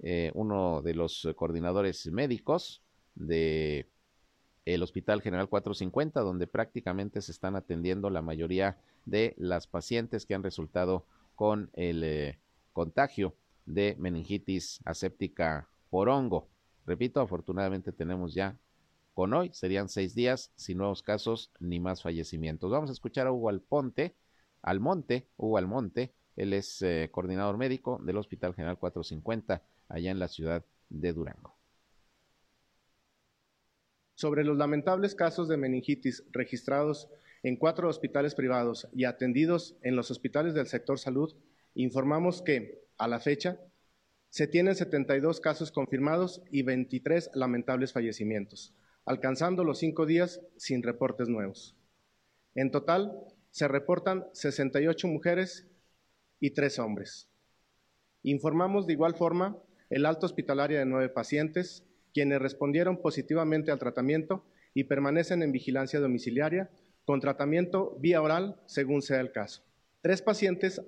eh, 0.00 0.30
uno 0.34 0.82
de 0.82 0.94
los 0.94 1.28
coordinadores 1.36 2.06
médicos 2.10 2.82
de 3.14 3.88
el 4.64 4.82
Hospital 4.82 5.20
General 5.20 5.48
450, 5.48 6.20
donde 6.20 6.46
prácticamente 6.46 7.20
se 7.20 7.32
están 7.32 7.54
atendiendo 7.54 8.08
la 8.08 8.22
mayoría 8.22 8.78
de 9.04 9.34
las 9.36 9.66
pacientes 9.66 10.24
que 10.24 10.34
han 10.34 10.42
resultado 10.42 11.04
con 11.34 11.68
el 11.74 12.38
contagio 12.74 13.34
de 13.64 13.96
meningitis 13.98 14.80
aséptica 14.84 15.70
por 15.88 16.10
hongo. 16.10 16.50
Repito, 16.84 17.20
afortunadamente 17.20 17.92
tenemos 17.92 18.34
ya 18.34 18.58
con 19.14 19.32
hoy, 19.32 19.50
serían 19.54 19.88
seis 19.88 20.14
días 20.14 20.52
sin 20.56 20.78
nuevos 20.78 21.02
casos 21.02 21.52
ni 21.60 21.80
más 21.80 22.02
fallecimientos. 22.02 22.70
Vamos 22.70 22.90
a 22.90 22.92
escuchar 22.92 23.26
a 23.26 23.32
Hugo 23.32 23.48
Alponte, 23.48 24.16
Almonte, 24.60 25.28
Hugo 25.36 25.56
Almonte, 25.56 26.12
él 26.36 26.52
es 26.52 26.82
eh, 26.82 27.08
coordinador 27.12 27.56
médico 27.56 28.00
del 28.02 28.16
Hospital 28.16 28.54
General 28.54 28.76
450 28.76 29.62
allá 29.88 30.10
en 30.10 30.18
la 30.18 30.28
ciudad 30.28 30.64
de 30.90 31.12
Durango. 31.12 31.56
Sobre 34.16 34.44
los 34.44 34.56
lamentables 34.56 35.14
casos 35.14 35.48
de 35.48 35.56
meningitis 35.56 36.24
registrados 36.32 37.08
en 37.44 37.56
cuatro 37.56 37.88
hospitales 37.88 38.34
privados 38.34 38.88
y 38.92 39.04
atendidos 39.04 39.76
en 39.82 39.96
los 39.96 40.10
hospitales 40.10 40.54
del 40.54 40.66
sector 40.66 40.98
salud, 40.98 41.34
informamos 41.74 42.42
que, 42.42 42.82
a 42.98 43.08
la 43.08 43.20
fecha, 43.20 43.58
se 44.30 44.46
tienen 44.48 44.74
72 44.74 45.40
casos 45.40 45.70
confirmados 45.70 46.42
y 46.50 46.62
23 46.62 47.30
lamentables 47.34 47.92
fallecimientos, 47.92 48.74
alcanzando 49.04 49.62
los 49.62 49.78
cinco 49.78 50.06
días 50.06 50.40
sin 50.56 50.82
reportes 50.82 51.28
nuevos. 51.28 51.76
En 52.54 52.70
total, 52.70 53.12
se 53.50 53.68
reportan 53.68 54.26
68 54.32 55.06
mujeres 55.06 55.68
y 56.40 56.50
3 56.50 56.78
hombres. 56.80 57.28
Informamos 58.22 58.86
de 58.86 58.94
igual 58.94 59.14
forma 59.14 59.56
el 59.90 60.06
alto 60.06 60.26
hospitalaria 60.26 60.80
de 60.80 60.86
nueve 60.86 61.08
pacientes, 61.08 61.84
quienes 62.12 62.40
respondieron 62.40 63.00
positivamente 63.00 63.70
al 63.70 63.78
tratamiento 63.78 64.44
y 64.72 64.84
permanecen 64.84 65.42
en 65.42 65.52
vigilancia 65.52 66.00
domiciliaria 66.00 66.70
con 67.04 67.20
tratamiento 67.20 67.96
vía 68.00 68.22
oral 68.22 68.60
según 68.66 69.02
sea 69.02 69.20
el 69.20 69.30
caso. 69.30 69.62
Tres 70.00 70.22
pacientes 70.22 70.82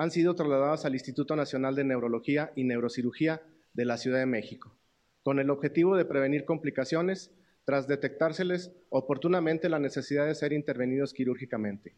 han 0.00 0.10
sido 0.10 0.34
trasladados 0.34 0.86
al 0.86 0.94
Instituto 0.94 1.36
Nacional 1.36 1.74
de 1.74 1.84
Neurología 1.84 2.52
y 2.56 2.64
Neurocirugía 2.64 3.42
de 3.74 3.84
la 3.84 3.98
Ciudad 3.98 4.18
de 4.18 4.24
México, 4.24 4.74
con 5.22 5.38
el 5.38 5.50
objetivo 5.50 5.94
de 5.94 6.06
prevenir 6.06 6.46
complicaciones 6.46 7.34
tras 7.66 7.86
detectárseles 7.86 8.72
oportunamente 8.88 9.68
la 9.68 9.78
necesidad 9.78 10.24
de 10.24 10.34
ser 10.34 10.54
intervenidos 10.54 11.12
quirúrgicamente. 11.12 11.96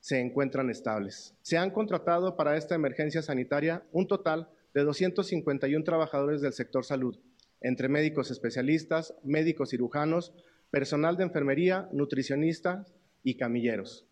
Se 0.00 0.18
encuentran 0.18 0.70
estables. 0.70 1.36
Se 1.42 1.58
han 1.58 1.72
contratado 1.72 2.38
para 2.38 2.56
esta 2.56 2.74
emergencia 2.74 3.20
sanitaria 3.20 3.82
un 3.92 4.06
total 4.06 4.48
de 4.72 4.84
251 4.84 5.84
trabajadores 5.84 6.40
del 6.40 6.54
sector 6.54 6.86
salud, 6.86 7.18
entre 7.60 7.90
médicos 7.90 8.30
especialistas, 8.30 9.14
médicos 9.24 9.68
cirujanos, 9.68 10.32
personal 10.70 11.18
de 11.18 11.24
enfermería, 11.24 11.90
nutricionistas 11.92 12.94
y 13.22 13.36
camilleros. 13.36 14.08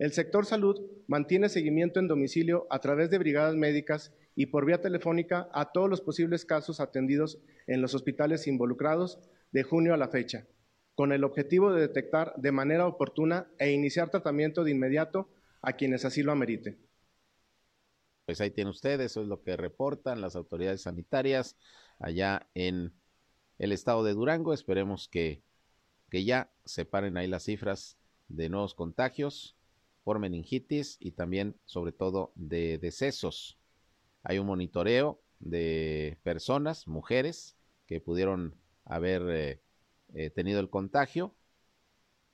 El 0.00 0.12
sector 0.12 0.46
salud 0.46 0.80
mantiene 1.08 1.50
seguimiento 1.50 2.00
en 2.00 2.08
domicilio 2.08 2.66
a 2.70 2.78
través 2.78 3.10
de 3.10 3.18
brigadas 3.18 3.54
médicas 3.54 4.14
y 4.34 4.46
por 4.46 4.64
vía 4.64 4.80
telefónica 4.80 5.50
a 5.52 5.72
todos 5.72 5.90
los 5.90 6.00
posibles 6.00 6.46
casos 6.46 6.80
atendidos 6.80 7.38
en 7.66 7.82
los 7.82 7.94
hospitales 7.94 8.46
involucrados 8.46 9.20
de 9.52 9.62
junio 9.62 9.92
a 9.92 9.98
la 9.98 10.08
fecha, 10.08 10.46
con 10.94 11.12
el 11.12 11.22
objetivo 11.22 11.70
de 11.70 11.82
detectar 11.82 12.32
de 12.38 12.50
manera 12.50 12.86
oportuna 12.86 13.50
e 13.58 13.72
iniciar 13.72 14.08
tratamiento 14.08 14.64
de 14.64 14.70
inmediato 14.70 15.28
a 15.60 15.74
quienes 15.74 16.06
así 16.06 16.22
lo 16.22 16.32
ameriten. 16.32 16.78
Pues 18.24 18.40
ahí 18.40 18.50
tiene 18.50 18.70
usted, 18.70 19.02
eso 19.02 19.20
es 19.20 19.28
lo 19.28 19.42
que 19.42 19.58
reportan 19.58 20.22
las 20.22 20.34
autoridades 20.34 20.80
sanitarias 20.80 21.58
allá 21.98 22.48
en 22.54 22.94
el 23.58 23.70
estado 23.70 24.02
de 24.02 24.14
Durango. 24.14 24.54
Esperemos 24.54 25.08
que, 25.08 25.42
que 26.08 26.24
ya 26.24 26.50
separen 26.64 27.18
ahí 27.18 27.26
las 27.26 27.42
cifras 27.42 27.98
de 28.28 28.48
nuevos 28.48 28.74
contagios 28.74 29.58
meningitis 30.18 30.96
y 31.00 31.12
también 31.12 31.56
sobre 31.64 31.92
todo 31.92 32.32
de 32.34 32.78
decesos. 32.78 33.58
Hay 34.22 34.38
un 34.38 34.46
monitoreo 34.46 35.20
de 35.38 36.18
personas, 36.22 36.86
mujeres, 36.86 37.56
que 37.86 38.00
pudieron 38.00 38.54
haber 38.84 39.22
eh, 39.30 39.60
eh, 40.14 40.30
tenido 40.30 40.60
el 40.60 40.70
contagio. 40.70 41.34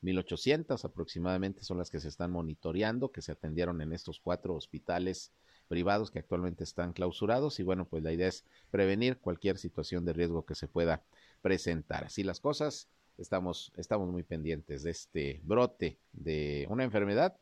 1800 0.02 0.84
aproximadamente 0.84 1.64
son 1.64 1.78
las 1.78 1.90
que 1.90 2.00
se 2.00 2.08
están 2.08 2.30
monitoreando, 2.30 3.10
que 3.10 3.22
se 3.22 3.32
atendieron 3.32 3.80
en 3.80 3.92
estos 3.92 4.20
cuatro 4.20 4.54
hospitales 4.54 5.32
privados 5.68 6.10
que 6.10 6.20
actualmente 6.20 6.64
están 6.64 6.92
clausurados 6.92 7.58
y 7.58 7.62
bueno, 7.62 7.86
pues 7.86 8.02
la 8.02 8.12
idea 8.12 8.28
es 8.28 8.44
prevenir 8.70 9.18
cualquier 9.18 9.58
situación 9.58 10.04
de 10.04 10.12
riesgo 10.12 10.44
que 10.44 10.54
se 10.54 10.68
pueda 10.68 11.02
presentar. 11.42 12.04
Así 12.04 12.22
las 12.22 12.40
cosas, 12.40 12.88
estamos, 13.18 13.72
estamos 13.76 14.10
muy 14.10 14.22
pendientes 14.22 14.82
de 14.82 14.90
este 14.90 15.40
brote 15.44 15.98
de 16.12 16.66
una 16.70 16.84
enfermedad 16.84 17.36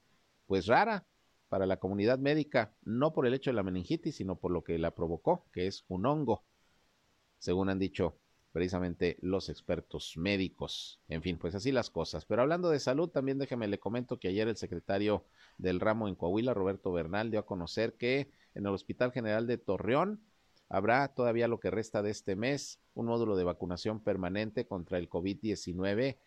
pues 0.47 0.67
rara 0.67 1.07
para 1.49 1.67
la 1.67 1.79
comunidad 1.79 2.19
médica, 2.19 2.75
no 2.83 3.13
por 3.13 3.27
el 3.27 3.35
hecho 3.35 3.51
de 3.51 3.55
la 3.55 3.63
meningitis, 3.63 4.17
sino 4.17 4.37
por 4.37 4.51
lo 4.51 4.65
que 4.65 4.79
la 4.79 4.95
provocó, 4.95 5.47
que 5.53 5.67
es 5.67 5.85
un 5.89 6.07
hongo, 6.07 6.45
según 7.39 7.69
han 7.69 7.79
dicho 7.79 8.19
precisamente 8.55 9.19
los 9.21 9.49
expertos 9.49 10.17
médicos. 10.17 11.01
En 11.09 11.23
fin, 11.23 11.39
pues 11.39 11.57
así 11.57 11.73
las 11.73 11.91
cosas. 11.91 12.25
Pero 12.25 12.43
hablando 12.43 12.71
de 12.71 12.79
salud, 12.79 13.09
también 13.09 13.39
déjeme 13.39 13.67
le 13.67 13.81
comento 13.81 14.19
que 14.19 14.29
ayer 14.29 14.47
el 14.47 14.57
secretario 14.57 15.25
del 15.59 15.81
ramo 15.81 16.07
en 16.07 16.15
Coahuila, 16.15 16.55
Roberto 16.55 16.93
Bernal, 16.93 17.33
dio 17.33 17.41
a 17.41 17.47
conocer 17.47 17.95
que 17.95 18.31
en 18.55 18.65
el 18.67 18.73
Hospital 18.73 19.11
General 19.11 19.47
de 19.49 19.59
Torreón 19.59 20.21
habrá 20.69 21.09
todavía 21.09 21.49
lo 21.49 21.59
que 21.59 21.71
resta 21.71 22.01
de 22.01 22.11
este 22.11 22.37
mes 22.37 22.81
un 22.95 23.07
módulo 23.07 23.37
de 23.37 23.45
vacunación 23.45 24.01
permanente 24.01 24.67
contra 24.67 24.99
el 24.99 25.11
COVID-19 25.11 26.19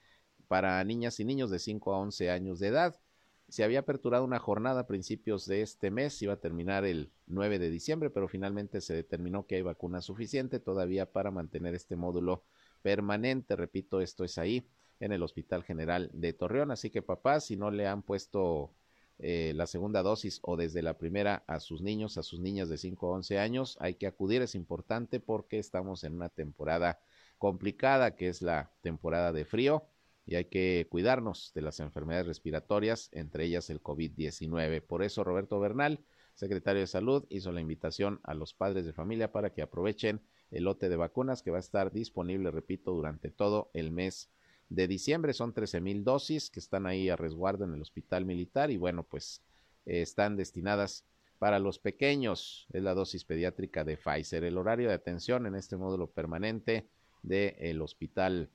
para 0.49 0.83
niñas 0.83 1.19
y 1.19 1.25
niños 1.25 1.49
de 1.49 1.59
5 1.59 1.93
a 1.93 1.99
11 1.99 2.29
años 2.29 2.59
de 2.59 2.67
edad 2.67 2.99
se 3.49 3.63
había 3.63 3.79
aperturado 3.79 4.25
una 4.25 4.39
jornada 4.39 4.81
a 4.81 4.87
principios 4.87 5.45
de 5.45 5.61
este 5.61 5.89
mes, 5.89 6.21
iba 6.21 6.33
a 6.33 6.39
terminar 6.39 6.83
el 6.85 7.11
9 7.27 7.59
de 7.59 7.69
diciembre, 7.69 8.09
pero 8.09 8.27
finalmente 8.27 8.81
se 8.81 8.93
determinó 8.93 9.47
que 9.47 9.55
hay 9.55 9.61
vacuna 9.61 10.01
suficiente 10.01 10.59
todavía 10.59 11.11
para 11.11 11.31
mantener 11.31 11.73
este 11.73 11.95
módulo 11.95 12.43
permanente. 12.81 13.55
Repito, 13.55 14.01
esto 14.01 14.25
es 14.25 14.37
ahí 14.37 14.67
en 14.99 15.13
el 15.13 15.23
Hospital 15.23 15.63
General 15.63 16.09
de 16.13 16.33
Torreón. 16.33 16.71
Así 16.71 16.89
que 16.89 17.01
papás, 17.01 17.45
si 17.45 17.55
no 17.55 17.71
le 17.71 17.87
han 17.87 18.01
puesto 18.01 18.71
eh, 19.19 19.53
la 19.55 19.65
segunda 19.65 20.03
dosis 20.03 20.39
o 20.43 20.57
desde 20.57 20.81
la 20.81 20.97
primera 20.97 21.43
a 21.47 21.61
sus 21.61 21.81
niños, 21.81 22.17
a 22.17 22.23
sus 22.23 22.41
niñas 22.41 22.67
de 22.67 22.77
5 22.77 23.07
a 23.07 23.15
11 23.15 23.39
años, 23.39 23.77
hay 23.79 23.95
que 23.95 24.07
acudir, 24.07 24.41
es 24.41 24.55
importante 24.55 25.21
porque 25.21 25.57
estamos 25.57 26.03
en 26.03 26.15
una 26.15 26.27
temporada 26.29 26.99
complicada, 27.37 28.15
que 28.15 28.27
es 28.27 28.41
la 28.41 28.71
temporada 28.81 29.31
de 29.31 29.45
frío 29.45 29.83
y 30.27 30.35
hay 30.35 30.45
que 30.45 30.87
cuidarnos 30.89 31.53
de 31.55 31.61
las 31.61 31.79
enfermedades 31.79 32.27
respiratorias, 32.27 33.09
entre 33.13 33.45
ellas 33.45 33.69
el 33.69 33.81
COVID-19. 33.81 34.81
Por 34.81 35.01
eso 35.01 35.23
Roberto 35.23 35.57
Bernal, 35.57 36.01
secretario 36.35 36.81
de 36.81 36.87
Salud, 36.87 37.25
hizo 37.29 37.53
la 37.53 37.61
invitación 37.61 38.19
a 38.23 38.33
los 38.33 38.53
padres 38.53 38.85
de 38.85 38.91
familia 38.91 39.31
para 39.31 39.53
que 39.53 39.61
aprovechen 39.61 40.21
el 40.51 40.65
lote 40.65 40.89
de 40.89 40.97
vacunas 40.97 41.41
que 41.41 41.51
va 41.51 41.57
a 41.57 41.61
estar 41.61 41.93
disponible, 41.93 42.51
repito, 42.51 42.91
durante 42.91 43.31
todo 43.31 43.71
el 43.73 43.91
mes 43.91 44.29
de 44.67 44.89
diciembre. 44.89 45.31
Son 45.31 45.53
13 45.53 45.79
mil 45.79 46.03
dosis 46.03 46.49
que 46.49 46.59
están 46.59 46.87
ahí 46.87 47.07
a 47.07 47.15
resguardo 47.15 47.63
en 47.63 47.73
el 47.73 47.81
hospital 47.81 48.25
militar 48.25 48.69
y 48.69 48.75
bueno, 48.75 49.03
pues 49.03 49.41
eh, 49.85 50.01
están 50.01 50.35
destinadas 50.35 51.05
para 51.39 51.57
los 51.57 51.79
pequeños. 51.79 52.67
Es 52.73 52.83
la 52.83 52.93
dosis 52.93 53.23
pediátrica 53.23 53.85
de 53.85 53.95
Pfizer. 53.95 54.43
El 54.43 54.57
horario 54.57 54.89
de 54.89 54.95
atención 54.95 55.45
en 55.45 55.55
este 55.55 55.77
módulo 55.77 56.11
permanente 56.11 56.89
del 57.23 57.81
hospital 57.81 58.49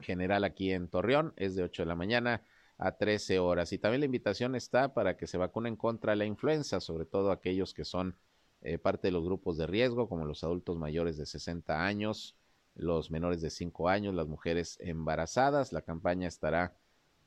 general 0.00 0.44
aquí 0.44 0.72
en 0.72 0.88
Torreón 0.88 1.32
es 1.36 1.54
de 1.54 1.62
8 1.62 1.82
de 1.82 1.86
la 1.86 1.94
mañana 1.94 2.42
a 2.78 2.96
13 2.96 3.38
horas. 3.38 3.72
Y 3.72 3.78
también 3.78 4.00
la 4.00 4.06
invitación 4.06 4.54
está 4.54 4.92
para 4.94 5.16
que 5.16 5.26
se 5.26 5.38
vacunen 5.38 5.76
contra 5.76 6.16
la 6.16 6.24
influenza, 6.24 6.80
sobre 6.80 7.04
todo 7.04 7.30
aquellos 7.30 7.74
que 7.74 7.84
son 7.84 8.16
eh, 8.60 8.78
parte 8.78 9.08
de 9.08 9.12
los 9.12 9.24
grupos 9.24 9.56
de 9.56 9.66
riesgo, 9.66 10.08
como 10.08 10.24
los 10.24 10.44
adultos 10.44 10.78
mayores 10.78 11.16
de 11.16 11.26
60 11.26 11.84
años, 11.84 12.36
los 12.74 13.10
menores 13.10 13.40
de 13.40 13.50
5 13.50 13.88
años, 13.88 14.14
las 14.14 14.26
mujeres 14.26 14.78
embarazadas. 14.80 15.72
La 15.72 15.82
campaña 15.82 16.28
estará 16.28 16.76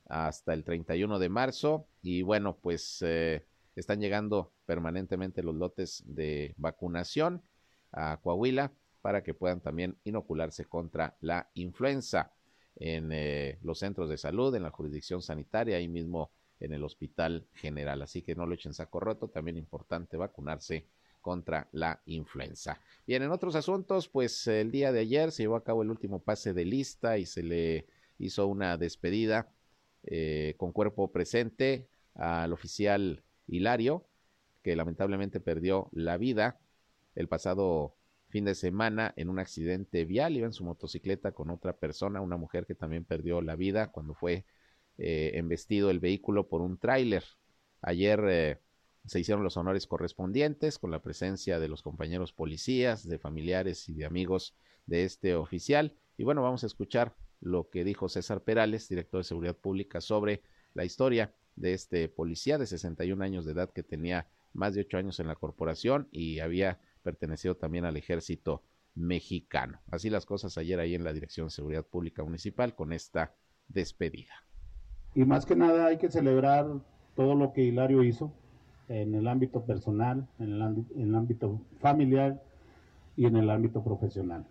hasta 0.07 0.53
el 0.53 0.63
31 0.63 1.19
de 1.19 1.29
marzo 1.29 1.87
y 2.01 2.21
bueno, 2.21 2.57
pues 2.61 3.01
eh, 3.01 3.45
están 3.75 3.99
llegando 3.99 4.53
permanentemente 4.65 5.41
los 5.41 5.55
lotes 5.55 6.03
de 6.05 6.53
vacunación 6.57 7.41
a 7.91 8.17
Coahuila 8.21 8.71
para 9.01 9.23
que 9.23 9.33
puedan 9.33 9.61
también 9.61 9.97
inocularse 10.03 10.65
contra 10.65 11.15
la 11.21 11.49
influenza 11.53 12.34
en 12.77 13.11
eh, 13.11 13.57
los 13.61 13.79
centros 13.79 14.09
de 14.09 14.17
salud, 14.17 14.53
en 14.55 14.63
la 14.63 14.71
jurisdicción 14.71 15.21
sanitaria, 15.21 15.77
ahí 15.77 15.87
mismo 15.87 16.31
en 16.59 16.73
el 16.73 16.83
hospital 16.83 17.45
general. 17.53 18.01
Así 18.01 18.21
que 18.21 18.35
no 18.35 18.45
lo 18.45 18.53
echen 18.53 18.73
saco 18.73 18.99
roto, 18.99 19.27
también 19.27 19.57
importante 19.57 20.17
vacunarse 20.17 20.85
contra 21.21 21.67
la 21.71 22.01
influenza. 22.05 22.79
Bien, 23.07 23.23
en 23.23 23.31
otros 23.31 23.55
asuntos, 23.55 24.07
pues 24.07 24.45
el 24.47 24.71
día 24.71 24.91
de 24.91 24.99
ayer 24.99 25.31
se 25.31 25.43
llevó 25.43 25.55
a 25.55 25.63
cabo 25.63 25.81
el 25.81 25.89
último 25.89 26.19
pase 26.19 26.53
de 26.53 26.65
lista 26.65 27.17
y 27.17 27.25
se 27.25 27.41
le 27.41 27.87
hizo 28.19 28.47
una 28.47 28.77
despedida 28.77 29.49
eh, 30.03 30.53
con 30.57 30.71
cuerpo 30.71 31.11
presente 31.11 31.87
al 32.13 32.53
oficial 32.53 33.23
Hilario, 33.47 34.05
que 34.61 34.75
lamentablemente 34.75 35.39
perdió 35.39 35.89
la 35.91 36.17
vida 36.17 36.59
el 37.15 37.27
pasado 37.27 37.95
fin 38.35 38.43
de 38.43 38.53
semana 38.53 39.13
en 39.15 39.29
un 39.29 39.39
accidente 39.39 40.03
vial, 40.03 40.35
iba 40.35 40.45
en 40.45 40.51
su 40.51 40.65
motocicleta 40.65 41.31
con 41.31 41.49
otra 41.49 41.77
persona, 41.77 42.19
una 42.19 42.35
mujer 42.35 42.65
que 42.65 42.75
también 42.75 43.05
perdió 43.05 43.39
la 43.39 43.55
vida 43.55 43.93
cuando 43.93 44.13
fue 44.13 44.43
eh, 44.97 45.31
embestido 45.35 45.89
el 45.89 46.01
vehículo 46.01 46.49
por 46.49 46.59
un 46.59 46.77
tráiler. 46.77 47.23
Ayer 47.81 48.21
eh, 48.27 48.59
se 49.05 49.21
hicieron 49.21 49.41
los 49.41 49.55
honores 49.55 49.87
correspondientes 49.87 50.79
con 50.79 50.91
la 50.91 51.01
presencia 51.01 51.59
de 51.59 51.69
los 51.69 51.81
compañeros 51.81 52.33
policías, 52.33 53.07
de 53.07 53.19
familiares 53.19 53.87
y 53.87 53.93
de 53.93 54.03
amigos 54.03 54.53
de 54.85 55.05
este 55.05 55.35
oficial. 55.35 55.93
Y 56.17 56.25
bueno, 56.25 56.41
vamos 56.43 56.65
a 56.65 56.67
escuchar 56.67 57.15
lo 57.39 57.69
que 57.69 57.85
dijo 57.85 58.09
César 58.09 58.43
Perales, 58.43 58.89
director 58.89 59.21
de 59.21 59.29
Seguridad 59.29 59.55
Pública, 59.55 60.01
sobre 60.01 60.41
la 60.73 60.83
historia 60.83 61.33
de 61.55 61.73
este 61.73 62.09
policía 62.09 62.57
de 62.57 62.67
61 62.67 63.23
años 63.23 63.45
de 63.45 63.53
edad 63.53 63.71
que 63.71 63.83
tenía 63.83 64.27
más 64.51 64.75
de 64.75 64.81
ocho 64.81 64.97
años 64.97 65.21
en 65.21 65.27
la 65.27 65.35
corporación 65.35 66.09
y 66.11 66.39
había 66.39 66.81
perteneció 67.05 67.55
también 67.55 67.85
al 67.85 67.97
ejército 67.97 68.63
mexicano. 68.95 69.79
Así 69.91 70.09
las 70.09 70.25
cosas 70.25 70.57
ayer 70.57 70.79
ahí 70.79 70.95
en 70.95 71.03
la 71.03 71.13
Dirección 71.13 71.47
de 71.47 71.51
Seguridad 71.51 71.85
Pública 71.85 72.23
Municipal 72.23 72.73
con 72.73 72.91
esta 72.91 73.35
despedida. 73.67 74.33
Y 75.13 75.23
más 75.23 75.45
que 75.45 75.55
nada 75.55 75.85
hay 75.85 75.97
que 75.97 76.09
celebrar 76.09 76.65
todo 77.15 77.35
lo 77.35 77.53
que 77.53 77.61
Hilario 77.61 78.03
hizo 78.03 78.33
en 78.87 79.13
el 79.13 79.27
ámbito 79.27 79.65
personal, 79.65 80.27
en 80.39 80.53
el, 80.53 81.15
ámbito 81.15 81.61
familiar 81.79 82.41
y 83.15 83.27
en 83.27 83.35
el 83.35 83.51
ámbito 83.51 83.83
profesional. 83.83 84.47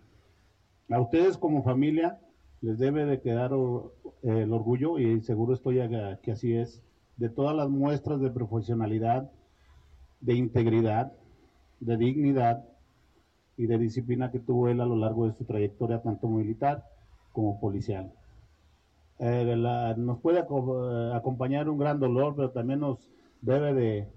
A 0.89 0.99
ustedes 1.01 1.37
como 1.37 1.63
familia 1.63 2.21
les 2.61 2.79
debe 2.79 3.05
de 3.05 3.19
quedar 3.19 3.51
el 4.23 4.53
orgullo, 4.53 4.97
y 4.97 5.21
seguro 5.21 5.53
estoy 5.53 5.77
que 6.23 6.31
así 6.31 6.55
es, 6.55 6.81
de 7.17 7.29
todas 7.29 7.55
las 7.55 7.69
muestras 7.69 8.21
de 8.21 8.31
profesionalidad, 8.31 9.29
de 10.21 10.33
integridad, 10.35 11.13
de 11.79 11.97
dignidad 11.97 12.63
y 13.57 13.67
de 13.67 13.77
disciplina 13.77 14.31
que 14.31 14.39
tuvo 14.39 14.67
él 14.67 14.81
a 14.81 14.85
lo 14.85 14.95
largo 14.95 15.27
de 15.27 15.33
su 15.33 15.45
trayectoria, 15.45 16.01
tanto 16.01 16.27
militar 16.27 16.85
como 17.31 17.59
policial. 17.59 18.11
Eh, 19.19 19.55
nos 19.97 20.19
puede 20.19 20.39
eh, 20.39 21.11
acompañar 21.13 21.69
un 21.69 21.77
gran 21.77 21.99
dolor, 21.99 22.35
pero 22.35 22.51
también 22.51 22.81
nos 22.81 23.09
debe 23.41 23.73
de 23.73 24.07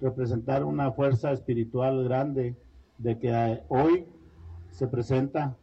representar 0.00 0.64
una 0.64 0.92
fuerza 0.92 1.32
espiritual 1.32 2.04
grande 2.04 2.56
de 2.98 3.18
que 3.18 3.30
eh, 3.30 3.62
hoy 3.68 4.06
se 4.70 4.88
presenta 4.88 5.56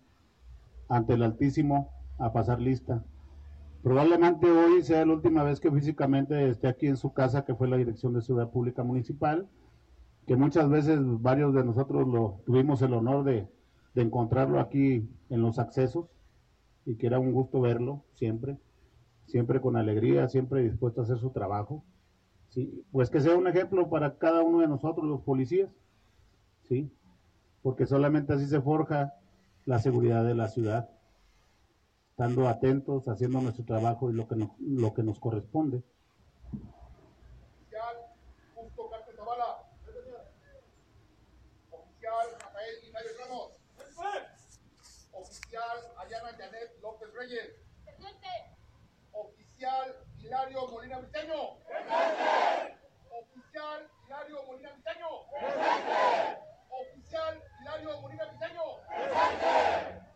ante 0.88 1.14
el 1.14 1.24
Altísimo 1.24 1.90
a 2.18 2.34
pasar 2.34 2.60
lista. 2.60 3.04
Probablemente 3.84 4.50
hoy 4.50 4.84
sea 4.84 5.06
la 5.06 5.14
última 5.14 5.44
vez 5.44 5.60
que 5.60 5.72
físicamente 5.72 6.50
esté 6.50 6.68
aquí 6.68 6.88
en 6.88 6.98
su 6.98 7.14
casa, 7.14 7.46
que 7.46 7.56
fue 7.56 7.68
la 7.68 7.78
Dirección 7.78 8.14
de 8.14 8.22
Seguridad 8.22 8.52
Pública 8.52 8.84
Municipal, 8.84 9.48
que 10.30 10.36
muchas 10.36 10.70
veces 10.70 11.00
varios 11.24 11.56
de 11.56 11.64
nosotros 11.64 12.08
lo 12.08 12.42
tuvimos 12.46 12.84
el 12.84 12.94
honor 12.94 13.24
de, 13.24 13.48
encontrarlo 13.96 14.60
aquí 14.60 15.10
en 15.30 15.42
los 15.42 15.58
accesos 15.58 16.06
y 16.86 16.98
que 16.98 17.08
era 17.08 17.18
un 17.18 17.34
gusto 17.34 17.60
verlo 17.60 18.06
siempre, 18.14 18.60
siempre 19.26 19.60
con 19.60 19.76
alegría, 19.76 20.30
siempre 20.30 20.62
dispuesto 20.62 21.02
a 21.02 21.04
hacer 21.06 21.18
su 21.18 21.32
trabajo. 21.32 21.84
¿sí? 22.50 22.86
Pues 22.92 23.10
que 23.10 23.22
sea 23.22 23.36
un 23.36 23.48
ejemplo 23.48 23.90
para 23.90 24.20
cada 24.20 24.44
uno 24.44 24.60
de 24.60 24.68
nosotros, 24.68 25.06
los 25.08 25.22
policías, 25.22 25.72
¿sí? 26.62 26.92
porque 27.64 27.88
solamente 27.88 28.32
así 28.32 28.46
se 28.46 28.62
forja 28.62 29.16
la 29.66 29.80
seguridad 29.80 30.24
de 30.24 30.36
la 30.36 30.48
ciudad, 30.48 30.92
estando 32.12 32.48
atentos, 32.48 33.08
haciendo 33.08 33.42
nuestro 33.42 33.66
trabajo 33.66 34.12
y 34.12 34.14
lo 34.14 34.28
que 34.28 34.48
lo 34.60 34.94
que 34.94 35.02
nos 35.02 35.20
corresponde. 35.20 35.82
Reyes. 47.20 47.52
Presente. 47.84 48.28
Oficial 49.12 49.94
Hilario 50.20 50.68
Molina 50.70 51.00
Viteño. 51.00 51.60
Presente. 51.68 52.78
Oficial 53.12 53.92
Hilario 54.06 54.44
Molina 54.46 54.70
Viteño. 54.72 55.08
Presente. 55.30 56.40
Oficial 56.70 57.44
Hilario 57.60 58.02
Molina 58.02 58.24
Viteño. 58.24 58.62
Presente. 58.88 60.10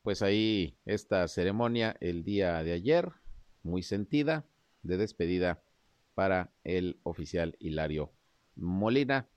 Pues 0.00 0.22
ahí 0.22 0.78
esta 0.86 1.28
ceremonia 1.28 1.96
el 2.00 2.24
día 2.24 2.62
de 2.62 2.72
ayer, 2.72 3.12
muy 3.62 3.82
sentida, 3.82 4.46
de 4.82 4.96
despedida 4.96 5.62
para 6.14 6.50
el 6.62 6.98
oficial 7.02 7.56
Hilario 7.58 8.14
Molina, 8.54 9.28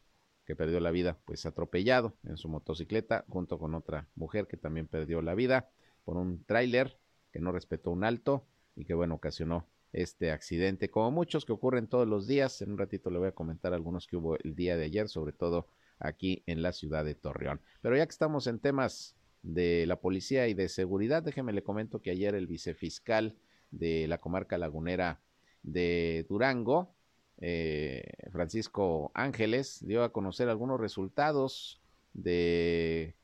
que 0.47 0.55
perdió 0.55 0.79
la 0.79 0.91
vida 0.91 1.19
pues 1.25 1.45
atropellado 1.45 2.13
en 2.23 2.38
su 2.38 2.47
motocicleta 2.47 3.25
junto 3.27 3.60
con 3.60 3.75
otra 3.75 4.07
mujer 4.15 4.47
que 4.47 4.55
también 4.55 4.88
perdió 4.88 5.21
la 5.21 5.36
vida 5.36 5.69
por 6.05 6.15
un 6.15 6.41
tráiler 6.45 6.97
que 7.33 7.41
no 7.41 7.51
respetó 7.51 7.91
un 7.91 8.05
alto 8.05 8.45
y 8.73 8.86
que 8.86 8.93
bueno 8.93 9.15
ocasionó 9.15 9.67
este 9.91 10.31
accidente, 10.31 10.89
como 10.89 11.12
muchos 11.12 11.45
que 11.45 11.51
ocurren 11.51 11.88
todos 11.88 12.07
los 12.07 12.27
días. 12.27 12.62
En 12.62 12.71
un 12.71 12.77
ratito 12.77 13.10
le 13.10 13.19
voy 13.19 13.27
a 13.27 13.33
comentar 13.33 13.73
algunos 13.73 14.07
que 14.07 14.15
hubo 14.15 14.38
el 14.38 14.55
día 14.55 14.77
de 14.77 14.86
ayer, 14.86 15.10
sobre 15.10 15.33
todo 15.33 15.67
aquí 15.99 16.43
en 16.45 16.62
la 16.62 16.71
ciudad 16.71 17.03
de 17.03 17.15
Torreón. 17.15 17.60
Pero 17.81 17.97
ya 17.97 18.05
que 18.05 18.12
estamos 18.12 18.47
en 18.47 18.60
temas 18.60 19.15
de 19.43 19.86
la 19.86 19.99
policía 19.99 20.47
y 20.47 20.53
de 20.53 20.69
seguridad, 20.69 21.23
déjeme 21.23 21.53
le 21.53 21.63
comento 21.63 22.01
que 22.01 22.12
ayer 22.12 22.36
el 22.36 22.47
vicefiscal 22.47 23.36
de 23.71 24.07
la 24.07 24.17
comarca 24.17 24.57
lagunera 24.57 25.19
de 25.63 26.25
Durango, 26.29 26.95
eh, 27.39 28.04
Francisco 28.32 29.12
Ángeles, 29.13 29.86
dio 29.86 30.04
a 30.04 30.12
conocer 30.12 30.50
algunos 30.50 30.80
resultados 30.80 31.82
de 32.13 33.15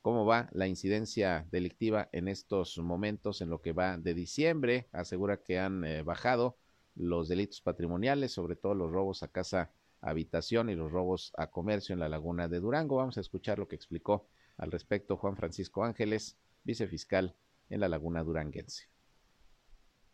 cómo 0.00 0.24
va 0.24 0.48
la 0.52 0.66
incidencia 0.66 1.46
delictiva 1.50 2.08
en 2.12 2.28
estos 2.28 2.78
momentos, 2.78 3.40
en 3.40 3.50
lo 3.50 3.60
que 3.60 3.72
va 3.72 3.98
de 3.98 4.14
diciembre. 4.14 4.88
Asegura 4.92 5.42
que 5.42 5.58
han 5.58 5.84
eh, 5.84 6.02
bajado 6.02 6.56
los 6.94 7.28
delitos 7.28 7.60
patrimoniales, 7.60 8.32
sobre 8.32 8.56
todo 8.56 8.74
los 8.74 8.90
robos 8.90 9.22
a 9.22 9.28
casa 9.28 9.70
habitación 10.00 10.68
y 10.68 10.74
los 10.74 10.90
robos 10.90 11.32
a 11.36 11.48
comercio 11.48 11.92
en 11.92 12.00
la 12.00 12.08
laguna 12.08 12.48
de 12.48 12.60
Durango. 12.60 12.96
Vamos 12.96 13.16
a 13.16 13.20
escuchar 13.20 13.58
lo 13.58 13.68
que 13.68 13.76
explicó 13.76 14.26
al 14.58 14.72
respecto 14.72 15.16
Juan 15.16 15.36
Francisco 15.36 15.84
Ángeles, 15.84 16.36
vicefiscal 16.64 17.34
en 17.70 17.80
la 17.80 17.88
laguna 17.88 18.22
duranguense. 18.22 18.91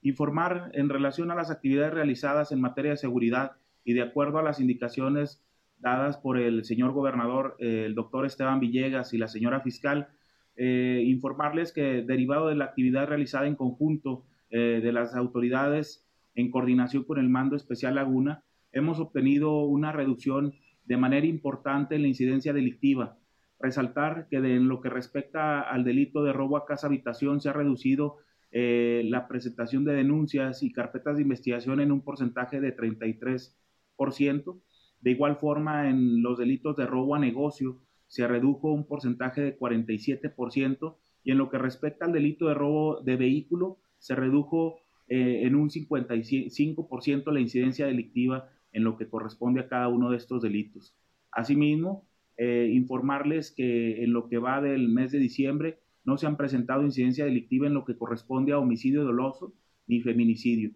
Informar 0.02 0.70
en 0.74 0.88
relación 0.88 1.30
a 1.30 1.34
las 1.34 1.50
actividades 1.50 1.92
realizadas 1.92 2.52
en 2.52 2.60
materia 2.60 2.92
de 2.92 2.96
seguridad 2.96 3.52
y 3.84 3.94
de 3.94 4.02
acuerdo 4.02 4.38
a 4.38 4.42
las 4.42 4.60
indicaciones 4.60 5.42
dadas 5.78 6.16
por 6.16 6.38
el 6.38 6.64
señor 6.64 6.92
gobernador, 6.92 7.56
eh, 7.58 7.84
el 7.86 7.94
doctor 7.94 8.26
Esteban 8.26 8.60
Villegas 8.60 9.12
y 9.14 9.18
la 9.18 9.28
señora 9.28 9.60
fiscal, 9.60 10.08
eh, 10.56 11.02
informarles 11.06 11.72
que 11.72 12.02
derivado 12.02 12.48
de 12.48 12.56
la 12.56 12.66
actividad 12.66 13.06
realizada 13.06 13.46
en 13.46 13.54
conjunto 13.54 14.24
eh, 14.50 14.80
de 14.82 14.92
las 14.92 15.14
autoridades 15.14 16.04
en 16.34 16.50
coordinación 16.50 17.04
con 17.04 17.18
el 17.18 17.28
Mando 17.28 17.56
Especial 17.56 17.94
Laguna, 17.94 18.42
hemos 18.72 18.98
obtenido 19.00 19.62
una 19.64 19.92
reducción 19.92 20.54
de 20.84 20.96
manera 20.96 21.26
importante 21.26 21.94
en 21.94 22.02
la 22.02 22.08
incidencia 22.08 22.52
delictiva. 22.52 23.18
Resaltar 23.60 24.28
que 24.28 24.36
en 24.36 24.68
lo 24.68 24.80
que 24.80 24.88
respecta 24.88 25.60
al 25.60 25.84
delito 25.84 26.22
de 26.22 26.32
robo 26.32 26.56
a 26.56 26.64
casa 26.64 26.86
habitación 26.86 27.40
se 27.40 27.48
ha 27.48 27.52
reducido 27.52 28.18
la 28.50 29.28
presentación 29.28 29.84
de 29.84 29.92
denuncias 29.92 30.62
y 30.62 30.72
carpetas 30.72 31.16
de 31.16 31.22
investigación 31.22 31.80
en 31.80 31.92
un 31.92 32.00
porcentaje 32.00 32.60
de 32.60 32.74
33%. 32.76 34.60
De 35.00 35.10
igual 35.10 35.36
forma, 35.36 35.88
en 35.88 36.22
los 36.22 36.38
delitos 36.38 36.76
de 36.76 36.86
robo 36.86 37.14
a 37.14 37.18
negocio 37.18 37.80
se 38.08 38.26
redujo 38.26 38.72
un 38.72 38.86
porcentaje 38.86 39.42
de 39.42 39.56
47% 39.56 40.96
y 41.22 41.30
en 41.30 41.38
lo 41.38 41.50
que 41.50 41.58
respecta 41.58 42.06
al 42.06 42.12
delito 42.12 42.48
de 42.48 42.54
robo 42.54 43.00
de 43.02 43.16
vehículo 43.16 43.78
se 43.98 44.14
redujo 44.14 44.80
eh, 45.08 45.42
en 45.44 45.54
un 45.54 45.68
55% 45.70 47.32
la 47.32 47.40
incidencia 47.40 47.86
delictiva 47.86 48.48
en 48.72 48.84
lo 48.84 48.96
que 48.96 49.08
corresponde 49.08 49.60
a 49.60 49.68
cada 49.68 49.88
uno 49.88 50.10
de 50.10 50.16
estos 50.16 50.42
delitos. 50.42 50.94
Asimismo, 51.30 52.06
eh, 52.36 52.70
informarles 52.72 53.50
que 53.50 54.02
en 54.02 54.12
lo 54.12 54.28
que 54.28 54.38
va 54.38 54.60
del 54.60 54.88
mes 54.88 55.12
de 55.12 55.18
diciembre 55.18 55.78
no 56.08 56.16
se 56.16 56.26
han 56.26 56.38
presentado 56.38 56.82
incidencia 56.84 57.26
delictiva 57.26 57.66
en 57.66 57.74
lo 57.74 57.84
que 57.84 57.98
corresponde 57.98 58.52
a 58.52 58.58
homicidio 58.58 59.04
doloso 59.04 59.52
ni 59.86 60.00
feminicidio, 60.00 60.70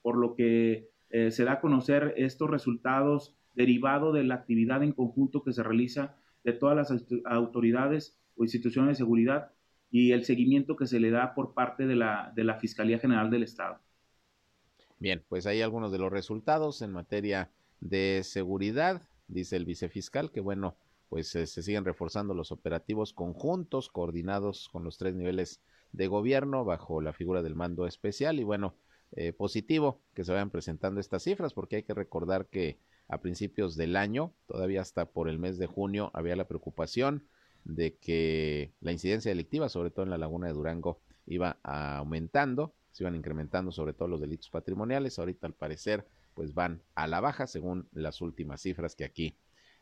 por 0.00 0.16
lo 0.16 0.34
que 0.34 0.88
eh, 1.10 1.30
se 1.30 1.44
da 1.44 1.52
a 1.52 1.60
conocer 1.60 2.14
estos 2.16 2.48
resultados 2.48 3.36
derivado 3.54 4.12
de 4.12 4.24
la 4.24 4.36
actividad 4.36 4.82
en 4.82 4.92
conjunto 4.92 5.42
que 5.42 5.52
se 5.52 5.62
realiza 5.62 6.16
de 6.42 6.54
todas 6.54 6.74
las 6.74 7.04
autoridades 7.26 8.18
o 8.36 8.44
instituciones 8.44 8.92
de 8.92 9.04
seguridad 9.04 9.52
y 9.90 10.12
el 10.12 10.24
seguimiento 10.24 10.74
que 10.74 10.86
se 10.86 11.00
le 11.00 11.10
da 11.10 11.34
por 11.34 11.52
parte 11.52 11.86
de 11.86 11.94
la, 11.94 12.32
de 12.34 12.44
la 12.44 12.54
Fiscalía 12.54 12.98
General 12.98 13.28
del 13.28 13.42
Estado. 13.42 13.80
Bien, 14.98 15.22
pues 15.28 15.44
hay 15.46 15.60
algunos 15.60 15.92
de 15.92 15.98
los 15.98 16.10
resultados 16.10 16.80
en 16.80 16.92
materia 16.92 17.50
de 17.80 18.22
seguridad, 18.24 19.02
dice 19.26 19.56
el 19.56 19.66
vicefiscal, 19.66 20.30
que 20.32 20.40
bueno, 20.40 20.76
pues 21.08 21.28
se 21.28 21.46
siguen 21.46 21.84
reforzando 21.84 22.34
los 22.34 22.52
operativos 22.52 23.12
conjuntos, 23.12 23.88
coordinados 23.88 24.68
con 24.70 24.84
los 24.84 24.98
tres 24.98 25.14
niveles 25.14 25.60
de 25.92 26.06
gobierno 26.06 26.64
bajo 26.64 27.00
la 27.00 27.12
figura 27.12 27.42
del 27.42 27.54
mando 27.54 27.86
especial 27.86 28.38
y 28.40 28.44
bueno, 28.44 28.74
eh, 29.12 29.32
positivo 29.32 30.02
que 30.14 30.24
se 30.24 30.32
vayan 30.32 30.50
presentando 30.50 31.00
estas 31.00 31.22
cifras 31.22 31.54
porque 31.54 31.76
hay 31.76 31.82
que 31.82 31.94
recordar 31.94 32.46
que 32.46 32.78
a 33.08 33.20
principios 33.20 33.74
del 33.74 33.96
año, 33.96 34.34
todavía 34.46 34.82
hasta 34.82 35.06
por 35.06 35.30
el 35.30 35.38
mes 35.38 35.56
de 35.56 35.66
junio, 35.66 36.10
había 36.12 36.36
la 36.36 36.46
preocupación 36.46 37.26
de 37.64 37.96
que 37.96 38.74
la 38.80 38.92
incidencia 38.92 39.30
delictiva, 39.30 39.70
sobre 39.70 39.90
todo 39.90 40.04
en 40.04 40.10
la 40.10 40.18
laguna 40.18 40.46
de 40.46 40.52
Durango, 40.52 41.00
iba 41.26 41.58
aumentando, 41.62 42.74
se 42.92 43.04
iban 43.04 43.14
incrementando 43.14 43.72
sobre 43.72 43.94
todo 43.94 44.08
los 44.08 44.20
delitos 44.20 44.50
patrimoniales. 44.50 45.18
Ahorita 45.18 45.46
al 45.46 45.54
parecer 45.54 46.06
pues 46.34 46.54
van 46.54 46.82
a 46.94 47.06
la 47.06 47.20
baja 47.20 47.46
según 47.46 47.88
las 47.92 48.20
últimas 48.20 48.60
cifras 48.60 48.94
que 48.94 49.04
aquí 49.04 49.36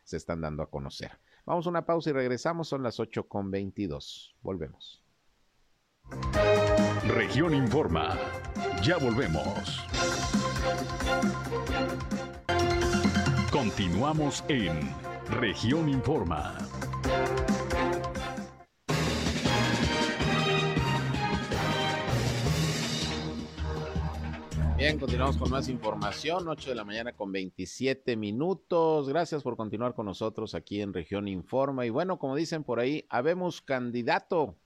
se 0.07 0.17
están 0.17 0.41
dando 0.41 0.63
a 0.63 0.71
conocer. 0.71 1.19
Vamos 1.45 1.67
a 1.67 1.71
una 1.71 1.85
pausa 1.85 2.11
y 2.11 2.13
regresamos, 2.13 2.69
son 2.69 2.83
las 2.83 2.99
8 3.01 3.29
con 3.29 3.51
22. 3.51 4.37
Volvemos. 4.41 5.03
Región 7.09 7.55
Informa. 7.55 8.17
Ya 8.83 8.99
volvemos. 8.99 9.85
Continuamos 13.51 14.45
en 14.49 14.81
Región 15.29 15.89
Informa. 15.89 16.57
Bien, 24.77 24.99
continuamos 24.99 25.39
con 25.39 25.51
más 25.51 25.71
información, 25.71 26.47
8 26.47 26.69
de 26.69 26.77
la 26.77 26.85
mañana 26.85 27.13
con 27.13 27.33
27 27.33 28.15
minutos. 28.15 29.09
Gracias 29.09 29.43
por 29.43 29.57
continuar 29.57 29.95
con 29.95 30.05
nosotros 30.05 30.55
aquí 30.55 30.83
en 30.83 30.93
Región 30.93 31.29
Informa. 31.29 31.87
Y 31.87 31.91
bueno, 31.91 32.19
como 32.19 32.37
dicen 32.37 32.63
por 32.63 32.79
ahí, 32.79 33.07
habemos 33.09 33.63
candidato. 33.63 34.59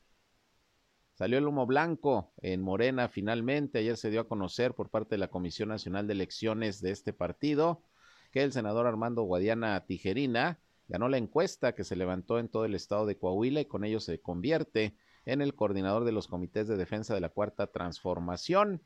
Salió 1.15 1.39
el 1.39 1.47
humo 1.47 1.65
blanco 1.65 2.33
en 2.39 2.61
Morena 2.61 3.09
finalmente. 3.09 3.79
Ayer 3.79 3.97
se 3.97 4.11
dio 4.11 4.23
a 4.23 4.29
conocer 4.29 4.75
por 4.75 4.91
parte 4.91 5.15
de 5.15 5.19
la 5.19 5.29
Comisión 5.29 5.69
Nacional 5.69 6.09
de 6.09 6.15
Elecciones 6.15 6.83
de 6.83 6.91
este 6.91 7.13
partido 7.13 7.85
que 8.33 8.43
el 8.43 8.53
senador 8.53 8.89
Armando 8.89 9.23
Guadiana 9.23 9.87
Tijerina 9.87 10.59
ganó 10.89 11.09
la 11.09 11.19
encuesta 11.19 11.77
que 11.77 11.85
se 11.85 11.95
levantó 11.95 12.41
en 12.41 12.49
todo 12.49 12.65
el 12.65 12.75
estado 12.75 13.07
de 13.07 13.17
Coahuila 13.17 13.61
y 13.61 13.67
con 13.67 13.85
ello 13.85 14.01
se 14.01 14.21
convierte 14.21 14.97
en 15.25 15.41
el 15.41 15.55
coordinador 15.55 16.05
de 16.05 16.11
los 16.11 16.27
comités 16.27 16.67
de 16.67 16.77
defensa 16.77 17.15
de 17.15 17.21
la 17.21 17.29
cuarta 17.29 17.69
transformación. 17.69 18.83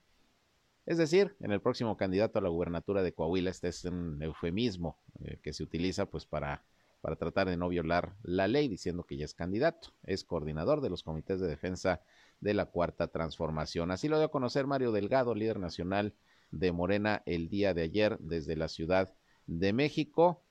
Es 0.86 0.98
decir, 0.98 1.34
en 1.40 1.50
el 1.50 1.60
próximo 1.60 1.96
candidato 1.96 2.38
a 2.38 2.42
la 2.42 2.50
gubernatura 2.50 3.02
de 3.02 3.12
Coahuila, 3.12 3.50
este 3.50 3.68
es 3.68 3.84
un 3.86 4.22
eufemismo 4.22 4.98
eh, 5.24 5.38
que 5.42 5.54
se 5.54 5.62
utiliza 5.62 6.06
pues 6.06 6.26
para, 6.26 6.62
para 7.00 7.16
tratar 7.16 7.48
de 7.48 7.56
no 7.56 7.68
violar 7.68 8.14
la 8.22 8.48
ley, 8.48 8.68
diciendo 8.68 9.04
que 9.04 9.16
ya 9.16 9.24
es 9.24 9.32
candidato, 9.32 9.88
es 10.04 10.24
coordinador 10.24 10.82
de 10.82 10.90
los 10.90 11.02
comités 11.02 11.40
de 11.40 11.46
defensa 11.46 12.02
de 12.40 12.52
la 12.52 12.66
cuarta 12.66 13.08
transformación. 13.08 13.90
Así 13.90 14.08
lo 14.08 14.18
dio 14.18 14.26
a 14.26 14.30
conocer 14.30 14.66
Mario 14.66 14.92
Delgado, 14.92 15.34
líder 15.34 15.58
nacional 15.58 16.12
de 16.50 16.72
Morena, 16.72 17.22
el 17.24 17.48
día 17.48 17.72
de 17.72 17.82
ayer 17.82 18.18
desde 18.20 18.54
la 18.54 18.68
ciudad 18.68 19.12
de 19.46 19.72
México. 19.72 20.42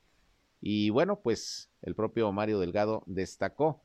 Y 0.62 0.90
bueno, 0.90 1.20
pues 1.20 1.70
el 1.84 1.94
propio 1.94 2.32
Mario 2.32 2.60
Delgado 2.60 3.04
destacó 3.06 3.84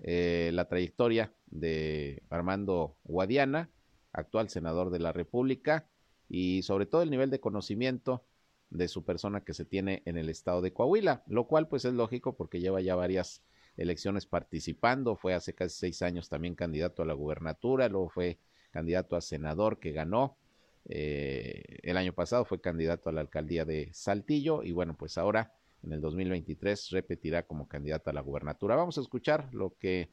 eh, 0.00 0.50
la 0.54 0.68
trayectoria 0.68 1.32
de 1.46 2.22
Armando 2.30 2.94
Guadiana, 3.02 3.70
actual 4.18 4.48
senador 4.48 4.90
de 4.90 4.98
la 4.98 5.12
República, 5.12 5.88
y 6.28 6.62
sobre 6.62 6.86
todo 6.86 7.02
el 7.02 7.10
nivel 7.10 7.30
de 7.30 7.40
conocimiento 7.40 8.24
de 8.70 8.88
su 8.88 9.04
persona 9.04 9.44
que 9.44 9.54
se 9.54 9.64
tiene 9.64 10.02
en 10.04 10.18
el 10.18 10.28
estado 10.28 10.60
de 10.60 10.72
Coahuila, 10.72 11.22
lo 11.26 11.46
cual 11.46 11.68
pues 11.68 11.84
es 11.84 11.94
lógico 11.94 12.36
porque 12.36 12.60
lleva 12.60 12.80
ya 12.80 12.94
varias 12.94 13.42
elecciones 13.76 14.26
participando, 14.26 15.16
fue 15.16 15.34
hace 15.34 15.54
casi 15.54 15.76
seis 15.76 16.02
años 16.02 16.28
también 16.28 16.54
candidato 16.54 17.02
a 17.02 17.06
la 17.06 17.14
gubernatura, 17.14 17.88
luego 17.88 18.10
fue 18.10 18.38
candidato 18.70 19.16
a 19.16 19.20
senador 19.20 19.78
que 19.78 19.92
ganó, 19.92 20.36
eh, 20.84 21.78
el 21.82 21.96
año 21.96 22.12
pasado 22.12 22.44
fue 22.44 22.60
candidato 22.60 23.08
a 23.08 23.12
la 23.12 23.20
alcaldía 23.20 23.64
de 23.64 23.90
Saltillo 23.92 24.62
y 24.62 24.72
bueno, 24.72 24.96
pues 24.96 25.16
ahora 25.16 25.54
en 25.82 25.92
el 25.92 26.00
2023 26.00 26.90
repetirá 26.90 27.46
como 27.46 27.68
candidato 27.68 28.10
a 28.10 28.12
la 28.12 28.20
gubernatura. 28.20 28.74
Vamos 28.74 28.98
a 28.98 29.00
escuchar 29.00 29.48
lo 29.52 29.76
que 29.78 30.10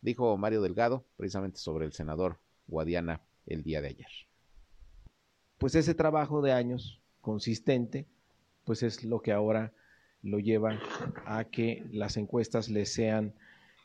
dijo 0.00 0.36
Mario 0.36 0.62
Delgado 0.62 1.04
precisamente 1.16 1.58
sobre 1.58 1.86
el 1.86 1.92
senador 1.92 2.38
Guadiana 2.66 3.20
el 3.46 3.62
día 3.62 3.80
de 3.80 3.88
ayer. 3.88 4.08
Pues 5.58 5.74
ese 5.74 5.94
trabajo 5.94 6.42
de 6.42 6.52
años 6.52 7.00
consistente, 7.20 8.06
pues 8.64 8.82
es 8.82 9.04
lo 9.04 9.20
que 9.22 9.32
ahora 9.32 9.72
lo 10.22 10.38
lleva 10.38 10.78
a 11.26 11.44
que 11.44 11.86
las 11.92 12.16
encuestas 12.16 12.68
le 12.68 12.86
sean 12.86 13.34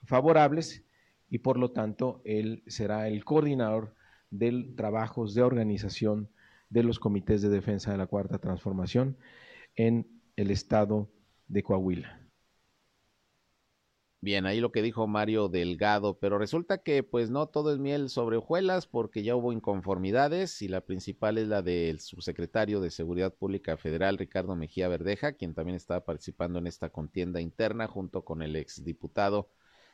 favorables 0.05 0.83
y 1.29 1.39
por 1.39 1.57
lo 1.57 1.71
tanto 1.71 2.21
él 2.23 2.63
será 2.67 3.07
el 3.07 3.23
coordinador 3.25 3.93
de 4.31 4.73
trabajos 4.75 5.33
de 5.33 5.41
organización 5.41 6.29
de 6.69 6.83
los 6.83 6.99
comités 6.99 7.41
de 7.41 7.49
defensa 7.49 7.91
de 7.91 7.97
la 7.97 8.07
Cuarta 8.07 8.37
Transformación 8.37 9.17
en 9.75 10.07
el 10.35 10.51
estado 10.51 11.09
de 11.47 11.63
Coahuila. 11.63 12.28
Bien, 14.21 14.45
ahí 14.45 14.59
lo 14.59 14.73
que 14.73 14.81
dijo 14.81 15.07
Mario 15.07 15.47
Delgado, 15.47 16.19
pero 16.19 16.37
resulta 16.37 16.79
que 16.79 17.03
pues 17.03 17.29
no 17.29 17.47
todo 17.47 17.71
es 17.71 17.79
miel 17.79 18.09
sobre 18.09 18.35
hojuelas 18.35 18.85
porque 18.85 19.23
ya 19.23 19.33
hubo 19.37 19.53
inconformidades 19.53 20.61
y 20.61 20.67
la 20.67 20.81
principal 20.81 21.37
es 21.37 21.47
la 21.47 21.61
del 21.61 22.01
subsecretario 22.01 22.81
de 22.81 22.91
Seguridad 22.91 23.33
Pública 23.33 23.77
Federal 23.77 24.17
Ricardo 24.17 24.57
Mejía 24.57 24.89
Verdeja, 24.89 25.33
quien 25.33 25.53
también 25.53 25.77
estaba 25.77 26.03
participando 26.03 26.59
en 26.59 26.67
esta 26.67 26.89
contienda 26.89 27.39
interna 27.39 27.87
junto 27.87 28.25
con 28.25 28.41
el 28.41 28.57
exdiputado 28.57 29.51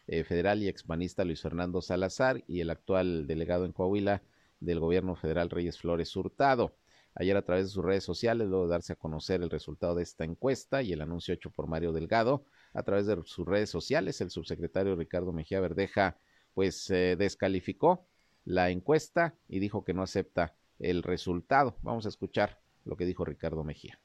eh, 0.08 0.24
federal 0.24 0.64
y 0.64 0.70
expanista 0.70 1.24
Luis 1.24 1.42
Fernando 1.44 1.82
Salazar 1.84 2.44
y 2.48 2.62
el 2.62 2.72
actual 2.72 3.28
delegado 3.28 3.66
en 3.66 3.74
Coahuila 3.74 4.24
del 4.60 4.80
gobierno 4.80 5.16
federal 5.16 5.52
Reyes 5.52 5.78
Flores 5.78 6.16
Hurtado. 6.16 6.76
Ayer 7.14 7.38
a 7.38 7.44
través 7.44 7.66
de 7.66 7.72
sus 7.72 7.86
redes 7.86 8.04
sociales, 8.04 8.48
luego 8.48 8.66
de 8.66 8.72
darse 8.72 8.94
a 8.94 8.98
conocer 8.98 9.44
el 9.44 9.52
resultado 9.52 9.94
de 9.94 10.04
esta 10.04 10.26
encuesta 10.26 10.82
y 10.82 10.94
el 10.94 11.02
anuncio 11.02 11.34
hecho 11.34 11.52
por 11.52 11.68
Mario 11.68 11.94
Delgado, 11.94 12.44
a 12.76 12.84
través 12.84 13.08
de 13.08 13.18
sus 13.24 13.48
redes 13.48 13.70
sociales, 13.70 14.20
el 14.22 14.30
subsecretario 14.30 14.96
Ricardo 14.96 15.32
Mejía 15.32 15.62
Verdeja, 15.62 16.18
pues 16.54 16.90
eh, 16.92 17.16
descalificó 17.18 18.06
la 18.44 18.70
encuesta 18.70 19.34
y 19.48 19.60
dijo 19.60 19.84
que 19.84 19.94
no 19.94 20.04
acepta 20.04 20.54
el 20.78 21.02
resultado. 21.02 21.78
Vamos 21.82 22.06
a 22.06 22.10
escuchar 22.10 22.60
lo 22.84 22.98
que 22.98 23.06
dijo 23.06 23.24
Ricardo 23.24 23.64
Mejía. 23.64 24.00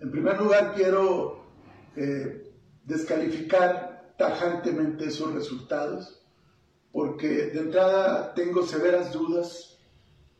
En 0.00 0.10
primer 0.10 0.38
lugar, 0.38 0.74
quiero 0.74 1.44
eh, 1.96 2.52
descalificar 2.84 4.14
tajantemente 4.18 5.06
esos 5.06 5.32
resultados, 5.32 6.22
porque 6.92 7.46
de 7.46 7.60
entrada 7.60 8.34
tengo 8.34 8.66
severas 8.66 9.12
dudas 9.12 9.78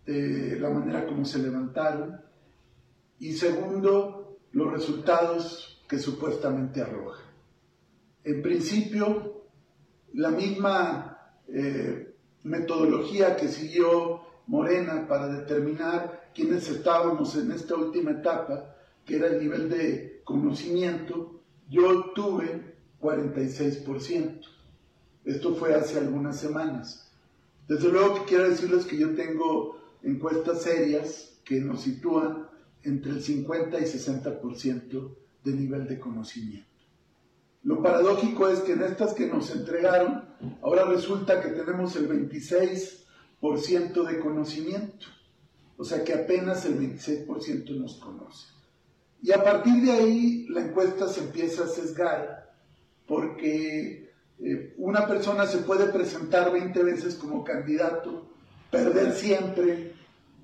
de 0.05 0.61
la 0.61 0.69
manera 0.69 1.07
como 1.07 1.25
se 1.25 1.39
levantaron, 1.39 2.21
y 3.19 3.33
segundo, 3.33 4.24
los 4.55 4.73
resultados 4.73 5.83
que 5.89 5.99
supuestamente 5.99 6.81
arroja. 6.81 7.23
En 8.23 8.41
principio, 8.41 9.43
la 10.15 10.31
misma 10.31 11.19
eh, 11.49 12.15
metodología 12.45 13.37
que 13.37 13.49
siguió 13.49 14.23
Morena 14.47 15.07
para 15.09 15.27
determinar 15.29 16.31
quiénes 16.35 16.69
estábamos 16.71 17.37
en 17.37 17.51
esta 17.51 17.75
última 17.75 18.13
etapa, 18.13 18.77
que 19.05 19.17
era 19.17 19.27
el 19.27 19.41
nivel 19.41 19.69
de 19.69 20.23
conocimiento, 20.25 21.41
yo 21.69 22.13
tuve 22.15 22.77
46%. 23.01 24.41
Esto 25.25 25.55
fue 25.55 25.75
hace 25.75 25.99
algunas 25.99 26.39
semanas. 26.39 27.11
Desde 27.67 27.89
luego 27.91 28.25
quiero 28.27 28.49
decirles 28.49 28.85
que 28.85 28.99
yo 28.99 29.15
tengo 29.15 29.81
encuestas 30.03 30.63
serias 30.63 31.41
que 31.45 31.61
nos 31.61 31.83
sitúan 31.83 32.54
entre 32.85 33.13
el 33.13 33.23
50 33.23 33.79
y 33.79 33.85
60% 33.85 35.17
de 35.45 35.53
nivel 35.53 35.87
de 35.87 35.99
conocimiento. 35.99 36.69
Lo 37.63 37.83
paradójico 37.83 38.49
es 38.49 38.61
que 38.61 38.73
en 38.73 38.83
estas 38.83 39.15
que 39.15 39.27
nos 39.27 39.51
entregaron, 39.51 40.25
ahora 40.63 40.85
resulta 40.85 41.41
que 41.41 41.49
tenemos 41.49 41.97
el 41.97 42.09
26% 42.09 44.07
de 44.07 44.21
conocimiento. 44.21 45.07
O 45.77 45.85
sea 45.85 46.05
que 46.05 46.13
apenas 46.13 46.65
el 46.67 46.79
26% 46.79 47.77
nos 47.79 47.95
conoce. 47.95 48.49
Y 49.23 49.33
a 49.33 49.43
partir 49.43 49.83
de 49.83 49.93
ahí 49.93 50.47
la 50.51 50.61
encuesta 50.61 51.09
se 51.09 51.21
empieza 51.21 51.65
a 51.65 51.69
sesgar 51.69 52.55
porque 53.07 54.13
eh, 54.41 54.75
una 54.77 55.07
persona 55.07 55.47
se 55.47 55.59
puede 55.59 55.87
presentar 55.87 56.53
20 56.53 56.83
veces 56.83 57.15
como 57.15 57.43
candidato, 57.43 58.29
perder 58.71 59.13
siempre, 59.13 59.94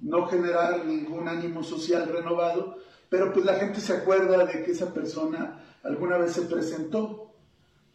no 0.01 0.27
generar 0.27 0.85
ningún 0.85 1.29
ánimo 1.29 1.63
social 1.63 2.09
renovado, 2.09 2.77
pero 3.09 3.33
pues 3.33 3.45
la 3.45 3.55
gente 3.55 3.81
se 3.81 3.93
acuerda 3.93 4.45
de 4.45 4.63
que 4.63 4.71
esa 4.71 4.93
persona 4.93 5.63
alguna 5.83 6.17
vez 6.19 6.33
se 6.33 6.43
presentó. 6.43 7.33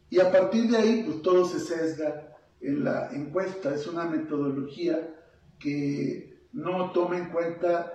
Y 0.09 0.19
a 0.19 0.31
partir 0.31 0.69
de 0.69 0.77
ahí, 0.77 1.03
pues 1.03 1.21
todo 1.21 1.45
se 1.45 1.59
sesga 1.59 2.35
en 2.61 2.83
la 2.83 3.09
encuesta. 3.11 3.73
Es 3.73 3.87
una 3.87 4.05
metodología 4.05 5.15
que 5.57 6.47
no 6.53 6.91
toma 6.91 7.17
en 7.17 7.29
cuenta 7.29 7.91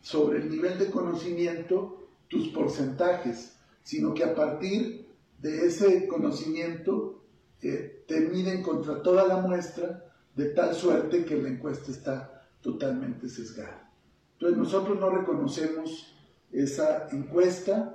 sobre 0.00 0.38
el 0.38 0.50
nivel 0.50 0.78
de 0.78 0.90
conocimiento 0.90 2.08
tus 2.28 2.48
porcentajes, 2.48 3.56
sino 3.82 4.12
que 4.12 4.24
a 4.24 4.34
partir 4.34 5.08
de 5.38 5.66
ese 5.66 6.06
conocimiento 6.06 7.24
eh, 7.62 8.04
te 8.06 8.20
miden 8.20 8.62
contra 8.62 9.02
toda 9.02 9.26
la 9.26 9.38
muestra 9.38 10.04
de 10.34 10.46
tal 10.50 10.74
suerte 10.74 11.24
que 11.24 11.36
la 11.36 11.48
encuesta 11.48 11.90
está 11.90 12.37
totalmente 12.60 13.28
sesgada. 13.28 13.90
Entonces 14.34 14.58
nosotros 14.58 14.98
no 14.98 15.10
reconocemos 15.10 16.14
esa 16.52 17.08
encuesta. 17.10 17.94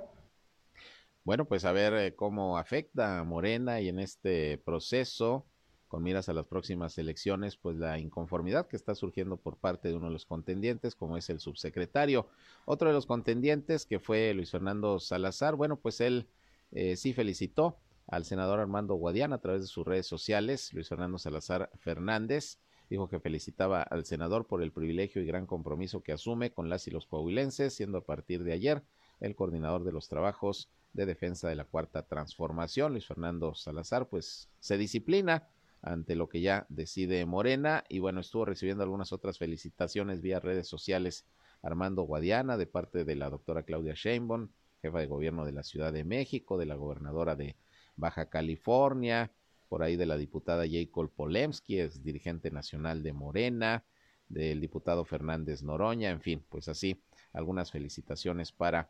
Bueno, 1.24 1.46
pues 1.46 1.64
a 1.64 1.72
ver 1.72 1.94
eh, 1.94 2.14
cómo 2.14 2.58
afecta 2.58 3.18
a 3.18 3.24
Morena 3.24 3.80
y 3.80 3.88
en 3.88 3.98
este 3.98 4.58
proceso, 4.58 5.46
con 5.88 6.02
miras 6.02 6.28
a 6.28 6.34
las 6.34 6.46
próximas 6.46 6.98
elecciones, 6.98 7.56
pues 7.56 7.76
la 7.76 7.98
inconformidad 7.98 8.66
que 8.66 8.76
está 8.76 8.94
surgiendo 8.94 9.38
por 9.38 9.56
parte 9.56 9.88
de 9.88 9.94
uno 9.94 10.06
de 10.06 10.12
los 10.12 10.26
contendientes, 10.26 10.94
como 10.94 11.16
es 11.16 11.30
el 11.30 11.40
subsecretario. 11.40 12.28
Otro 12.66 12.88
de 12.88 12.94
los 12.94 13.06
contendientes, 13.06 13.86
que 13.86 14.00
fue 14.00 14.34
Luis 14.34 14.50
Fernando 14.50 15.00
Salazar, 15.00 15.54
bueno, 15.54 15.76
pues 15.76 16.00
él 16.00 16.28
eh, 16.72 16.96
sí 16.96 17.14
felicitó 17.14 17.78
al 18.06 18.24
senador 18.24 18.60
Armando 18.60 18.94
Guadiana 18.96 19.36
a 19.36 19.40
través 19.40 19.62
de 19.62 19.68
sus 19.68 19.86
redes 19.86 20.06
sociales, 20.06 20.72
Luis 20.74 20.88
Fernando 20.88 21.16
Salazar 21.16 21.70
Fernández, 21.78 22.58
Dijo 22.90 23.08
que 23.08 23.20
felicitaba 23.20 23.82
al 23.82 24.04
senador 24.04 24.46
por 24.46 24.62
el 24.62 24.72
privilegio 24.72 25.22
y 25.22 25.26
gran 25.26 25.46
compromiso 25.46 26.02
que 26.02 26.12
asume 26.12 26.52
con 26.52 26.68
las 26.68 26.86
y 26.86 26.90
los 26.90 27.06
coahuilenses, 27.06 27.74
siendo 27.74 27.98
a 27.98 28.04
partir 28.04 28.44
de 28.44 28.52
ayer 28.52 28.82
el 29.20 29.34
coordinador 29.34 29.84
de 29.84 29.92
los 29.92 30.08
trabajos 30.08 30.70
de 30.92 31.06
defensa 31.06 31.48
de 31.48 31.56
la 31.56 31.64
cuarta 31.64 32.06
transformación, 32.06 32.92
Luis 32.92 33.06
Fernando 33.06 33.54
Salazar, 33.54 34.08
pues 34.08 34.48
se 34.60 34.78
disciplina 34.78 35.48
ante 35.82 36.14
lo 36.14 36.28
que 36.28 36.40
ya 36.40 36.66
decide 36.68 37.26
Morena 37.26 37.84
y 37.88 37.98
bueno, 37.98 38.20
estuvo 38.20 38.44
recibiendo 38.44 38.82
algunas 38.82 39.12
otras 39.12 39.38
felicitaciones 39.38 40.22
vía 40.22 40.40
redes 40.40 40.68
sociales. 40.68 41.26
Armando 41.62 42.02
Guadiana 42.02 42.58
de 42.58 42.66
parte 42.66 43.04
de 43.04 43.16
la 43.16 43.30
doctora 43.30 43.62
Claudia 43.62 43.94
Sheinbaum, 43.94 44.50
jefa 44.82 44.98
de 44.98 45.06
gobierno 45.06 45.46
de 45.46 45.52
la 45.52 45.62
Ciudad 45.62 45.94
de 45.94 46.04
México, 46.04 46.58
de 46.58 46.66
la 46.66 46.74
gobernadora 46.74 47.36
de 47.36 47.56
Baja 47.96 48.28
California, 48.28 49.32
por 49.74 49.82
ahí 49.82 49.96
de 49.96 50.06
la 50.06 50.16
diputada 50.16 50.62
Jacob 50.70 51.10
Polemski, 51.10 51.80
es 51.80 52.00
dirigente 52.04 52.52
nacional 52.52 53.02
de 53.02 53.12
Morena, 53.12 53.82
del 54.28 54.60
diputado 54.60 55.04
Fernández 55.04 55.64
Noroña, 55.64 56.10
en 56.10 56.20
fin, 56.20 56.44
pues 56.48 56.68
así, 56.68 57.02
algunas 57.32 57.72
felicitaciones 57.72 58.52
para 58.52 58.88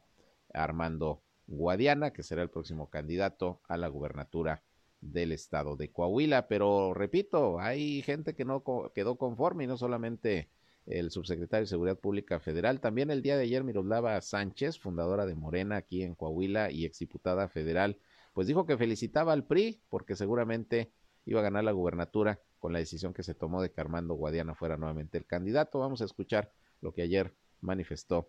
Armando 0.52 1.22
Guadiana, 1.46 2.12
que 2.12 2.22
será 2.22 2.42
el 2.42 2.50
próximo 2.50 2.90
candidato 2.90 3.62
a 3.66 3.78
la 3.78 3.88
gubernatura 3.88 4.62
del 5.00 5.32
estado 5.32 5.74
de 5.74 5.90
Coahuila. 5.90 6.48
Pero 6.48 6.92
repito, 6.92 7.58
hay 7.60 8.02
gente 8.02 8.34
que 8.34 8.44
no 8.44 8.62
quedó 8.94 9.16
conforme 9.16 9.64
y 9.64 9.66
no 9.66 9.78
solamente 9.78 10.50
el 10.84 11.10
subsecretario 11.10 11.62
de 11.62 11.68
Seguridad 11.68 11.98
Pública 11.98 12.40
Federal, 12.40 12.80
también 12.80 13.10
el 13.10 13.22
día 13.22 13.38
de 13.38 13.44
ayer 13.44 13.64
Miroslava 13.64 14.20
Sánchez, 14.20 14.78
fundadora 14.78 15.24
de 15.24 15.34
Morena 15.34 15.76
aquí 15.76 16.02
en 16.02 16.14
Coahuila 16.14 16.70
y 16.70 16.84
exdiputada 16.84 17.48
federal, 17.48 17.96
pues 18.34 18.46
dijo 18.46 18.66
que 18.66 18.76
felicitaba 18.76 19.32
al 19.32 19.44
PRI 19.44 19.80
porque 19.88 20.16
seguramente 20.16 20.92
iba 21.24 21.40
a 21.40 21.44
ganar 21.44 21.64
la 21.64 21.72
gubernatura 21.72 22.40
con 22.58 22.72
la 22.72 22.80
decisión 22.80 23.14
que 23.14 23.22
se 23.22 23.34
tomó 23.34 23.62
de 23.62 23.70
que 23.70 23.80
Armando 23.80 24.14
Guadiana 24.14 24.54
fuera 24.54 24.76
nuevamente 24.76 25.16
el 25.16 25.26
candidato. 25.26 25.78
Vamos 25.78 26.02
a 26.02 26.04
escuchar 26.04 26.52
lo 26.80 26.92
que 26.92 27.02
ayer 27.02 27.34
manifestó 27.60 28.28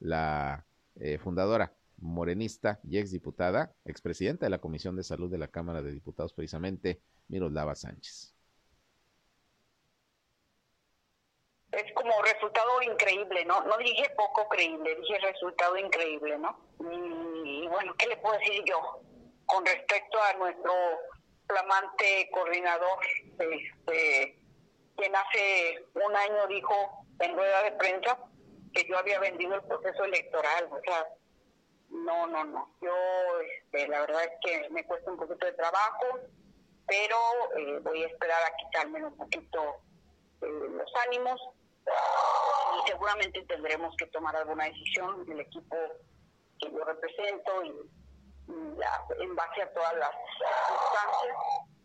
la 0.00 0.66
eh, 0.96 1.18
fundadora 1.18 1.72
morenista 1.98 2.80
y 2.82 2.98
exdiputada, 2.98 3.74
expresidenta 3.84 4.46
de 4.46 4.50
la 4.50 4.58
Comisión 4.58 4.96
de 4.96 5.04
Salud 5.04 5.30
de 5.30 5.38
la 5.38 5.48
Cámara 5.48 5.82
de 5.82 5.92
Diputados, 5.92 6.32
precisamente, 6.32 7.00
Miroslava 7.28 7.74
Sánchez. 7.74 8.34
Es 11.72 11.92
como 11.94 12.10
resultado 12.22 12.82
increíble, 12.82 13.44
¿no? 13.44 13.62
No 13.64 13.76
dije 13.78 14.10
poco 14.16 14.48
creíble, 14.48 14.96
dije 14.96 15.18
resultado 15.18 15.76
increíble, 15.76 16.38
¿no? 16.38 16.58
y 17.44 17.68
bueno, 17.68 17.94
¿qué 17.98 18.08
le 18.08 18.16
puedo 18.16 18.38
decir 18.38 18.64
yo? 18.66 19.02
Con 19.50 19.66
respecto 19.66 20.18
a 20.22 20.32
nuestro 20.34 20.72
flamante 21.46 22.28
coordinador, 22.32 22.98
este, 23.38 24.38
quien 24.96 25.16
hace 25.16 25.84
un 25.94 26.16
año 26.16 26.46
dijo 26.46 27.04
en 27.18 27.34
rueda 27.34 27.62
de 27.64 27.72
prensa 27.72 28.18
que 28.72 28.86
yo 28.88 28.98
había 28.98 29.18
vendido 29.18 29.56
el 29.56 29.62
proceso 29.62 30.04
electoral. 30.04 30.68
O 30.70 30.80
sea, 30.80 31.06
no, 31.88 32.26
no, 32.28 32.44
no. 32.44 32.76
Yo, 32.80 32.94
este, 33.40 33.88
la 33.88 34.00
verdad 34.00 34.24
es 34.24 34.30
que 34.42 34.70
me 34.70 34.84
cuesta 34.84 35.10
un 35.10 35.16
poquito 35.16 35.44
de 35.46 35.52
trabajo, 35.52 36.06
pero 36.86 37.16
eh, 37.56 37.78
voy 37.82 38.04
a 38.04 38.06
esperar 38.06 38.42
a 38.44 38.56
quitarme 38.56 39.04
un 39.04 39.16
poquito 39.16 39.82
eh, 40.42 40.46
los 40.46 40.92
ánimos 41.06 41.40
y 41.86 42.90
seguramente 42.90 43.42
tendremos 43.46 43.96
que 43.96 44.06
tomar 44.06 44.36
alguna 44.36 44.66
decisión 44.66 45.24
del 45.26 45.40
equipo 45.40 45.76
que 46.60 46.70
yo 46.70 46.84
represento 46.84 47.64
y 47.64 47.72
en 49.18 49.36
base 49.36 49.62
a 49.62 49.72
todas 49.72 49.94
las 49.96 50.10
circunstancias. 50.38 51.36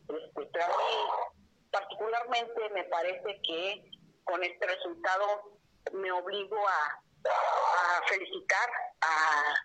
Este, 0.08 0.45
para 0.45 0.67
mí 0.67 1.34
particularmente 1.71 2.69
me 2.69 2.84
parece 2.86 3.41
que 3.41 3.91
con 4.23 4.43
este 4.43 4.65
resultado 4.65 5.60
me 5.93 6.12
obligo 6.12 6.58
a, 6.67 7.01
felicitar 8.08 8.69
a, 9.01 9.56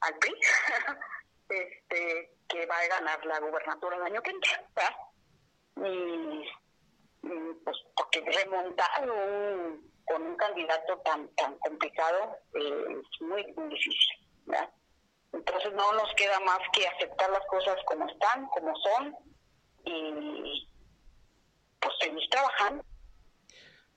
al 0.00 0.18
PRI, 0.18 0.34
este, 1.48 2.34
que 2.48 2.66
va 2.66 2.76
a 2.76 2.88
ganar 2.88 3.24
la 3.24 3.38
gubernatura 3.38 3.96
el 3.96 4.02
año 4.02 4.22
que 4.22 4.30
entra. 4.30 4.98
Y, 5.76 6.44
pues 7.64 7.76
porque 7.96 8.20
remontar 8.20 9.06
con 10.06 10.22
un 10.22 10.36
candidato 10.36 10.98
tan 10.98 11.28
tan 11.34 11.58
complicado 11.58 12.38
eh, 12.54 13.00
es 13.00 13.20
muy, 13.20 13.44
muy 13.54 13.68
difícil. 13.68 14.26
Entonces 15.36 15.72
no 15.74 15.92
nos 15.92 16.12
queda 16.14 16.40
más 16.40 16.58
que 16.72 16.86
aceptar 16.86 17.30
las 17.30 17.46
cosas 17.48 17.76
como 17.86 18.08
están, 18.08 18.46
como 18.46 18.74
son 18.76 19.14
y 19.84 20.68
pues 21.80 21.94
seguir 22.00 22.28
trabajando. 22.30 22.82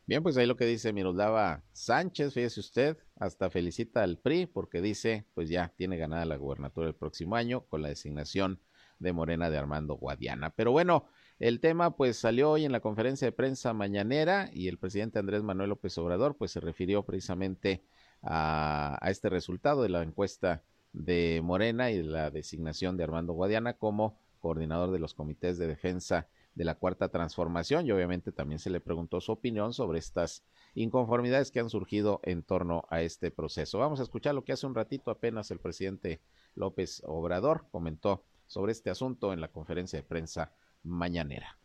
Bien, 0.06 0.22
pues 0.22 0.38
ahí 0.38 0.46
lo 0.48 0.58
que 0.58 0.66
dice 0.66 0.92
Miroslava 0.92 1.64
Sánchez, 1.72 2.34
fíjese 2.34 2.60
usted, 2.60 2.98
hasta 3.20 3.50
felicita 3.50 4.04
al 4.04 4.18
PRI 4.18 4.48
porque 4.48 4.82
dice, 4.82 5.26
pues 5.34 5.50
ya 5.50 5.72
tiene 5.78 5.98
ganada 5.98 6.26
la 6.26 6.36
gubernatura 6.36 6.88
el 6.88 6.96
próximo 6.96 7.36
año 7.36 7.62
con 7.68 7.84
la 7.84 7.90
designación 7.90 8.60
de 8.98 9.14
Morena 9.14 9.50
de 9.50 9.58
Armando 9.58 9.94
Guadiana. 9.96 10.50
Pero 10.50 10.72
bueno, 10.72 11.06
el 11.38 11.60
tema 11.62 11.96
pues 11.96 12.18
salió 12.18 12.52
hoy 12.52 12.66
en 12.66 12.72
la 12.72 12.82
conferencia 12.82 13.28
de 13.28 13.32
prensa 13.32 13.72
mañanera 13.74 14.50
y 14.52 14.68
el 14.68 14.78
presidente 14.78 15.20
Andrés 15.20 15.44
Manuel 15.44 15.70
López 15.70 15.98
Obrador 16.00 16.36
pues 16.36 16.52
se 16.52 16.60
refirió 16.60 17.04
precisamente 17.04 17.84
a, 18.22 18.98
a 19.00 19.10
este 19.10 19.30
resultado 19.30 19.84
de 19.84 19.90
la 19.90 20.02
encuesta 20.02 20.64
de 20.94 21.42
Morena 21.44 21.92
y 21.92 22.02
la 22.02 22.32
designación 22.32 22.98
de 22.98 23.04
Armando 23.04 23.34
Guadiana 23.34 23.74
como 23.74 24.18
coordinador 24.40 24.92
de 24.92 25.00
los 25.00 25.14
comités 25.14 25.58
de 25.58 25.68
defensa 25.68 26.28
de 26.56 26.66
la 26.66 26.76
cuarta 26.76 27.10
transformación 27.10 27.86
y 27.86 27.92
obviamente 27.92 28.32
también 28.32 28.60
se 28.60 28.70
le 28.70 28.82
preguntó 28.82 29.22
su 29.22 29.32
opinión 29.32 29.74
sobre 29.74 30.00
estas 30.00 30.44
inconformidades 30.74 31.52
que 31.52 31.60
han 31.60 31.70
surgido 31.70 32.20
en 32.24 32.44
torno 32.44 32.86
a 32.90 33.02
este 33.02 33.32
proceso. 33.32 33.80
Vamos 33.80 34.00
a 34.00 34.04
escuchar 34.04 34.36
lo 34.36 34.44
que 34.44 34.54
hace 34.54 34.66
un 34.66 34.76
ratito 34.76 35.12
apenas 35.12 35.52
el 35.52 35.60
presidente 35.60 36.22
López 36.56 37.02
Obrador 37.06 37.66
comentó 37.72 38.24
sobre 38.48 38.72
este 38.72 38.90
asunto 38.90 39.32
en 39.32 39.42
la 39.42 39.50
conferencia 39.50 40.00
de 40.00 40.04
prensa 40.04 40.54
mañanera. 40.84 41.58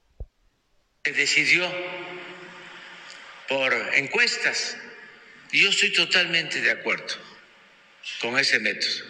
Se 1.05 1.13
decidió 1.13 1.65
por 3.49 3.73
encuestas 3.97 4.77
yo 5.53 5.69
estoy 5.71 5.93
totalmente 5.93 6.61
de 6.61 6.71
acuerdo 6.71 7.15
con 8.21 8.39
ese 8.39 8.59
método. 8.61 9.05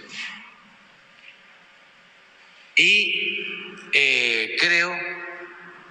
Y 2.76 3.46
eh, 3.92 4.56
creo 4.58 4.92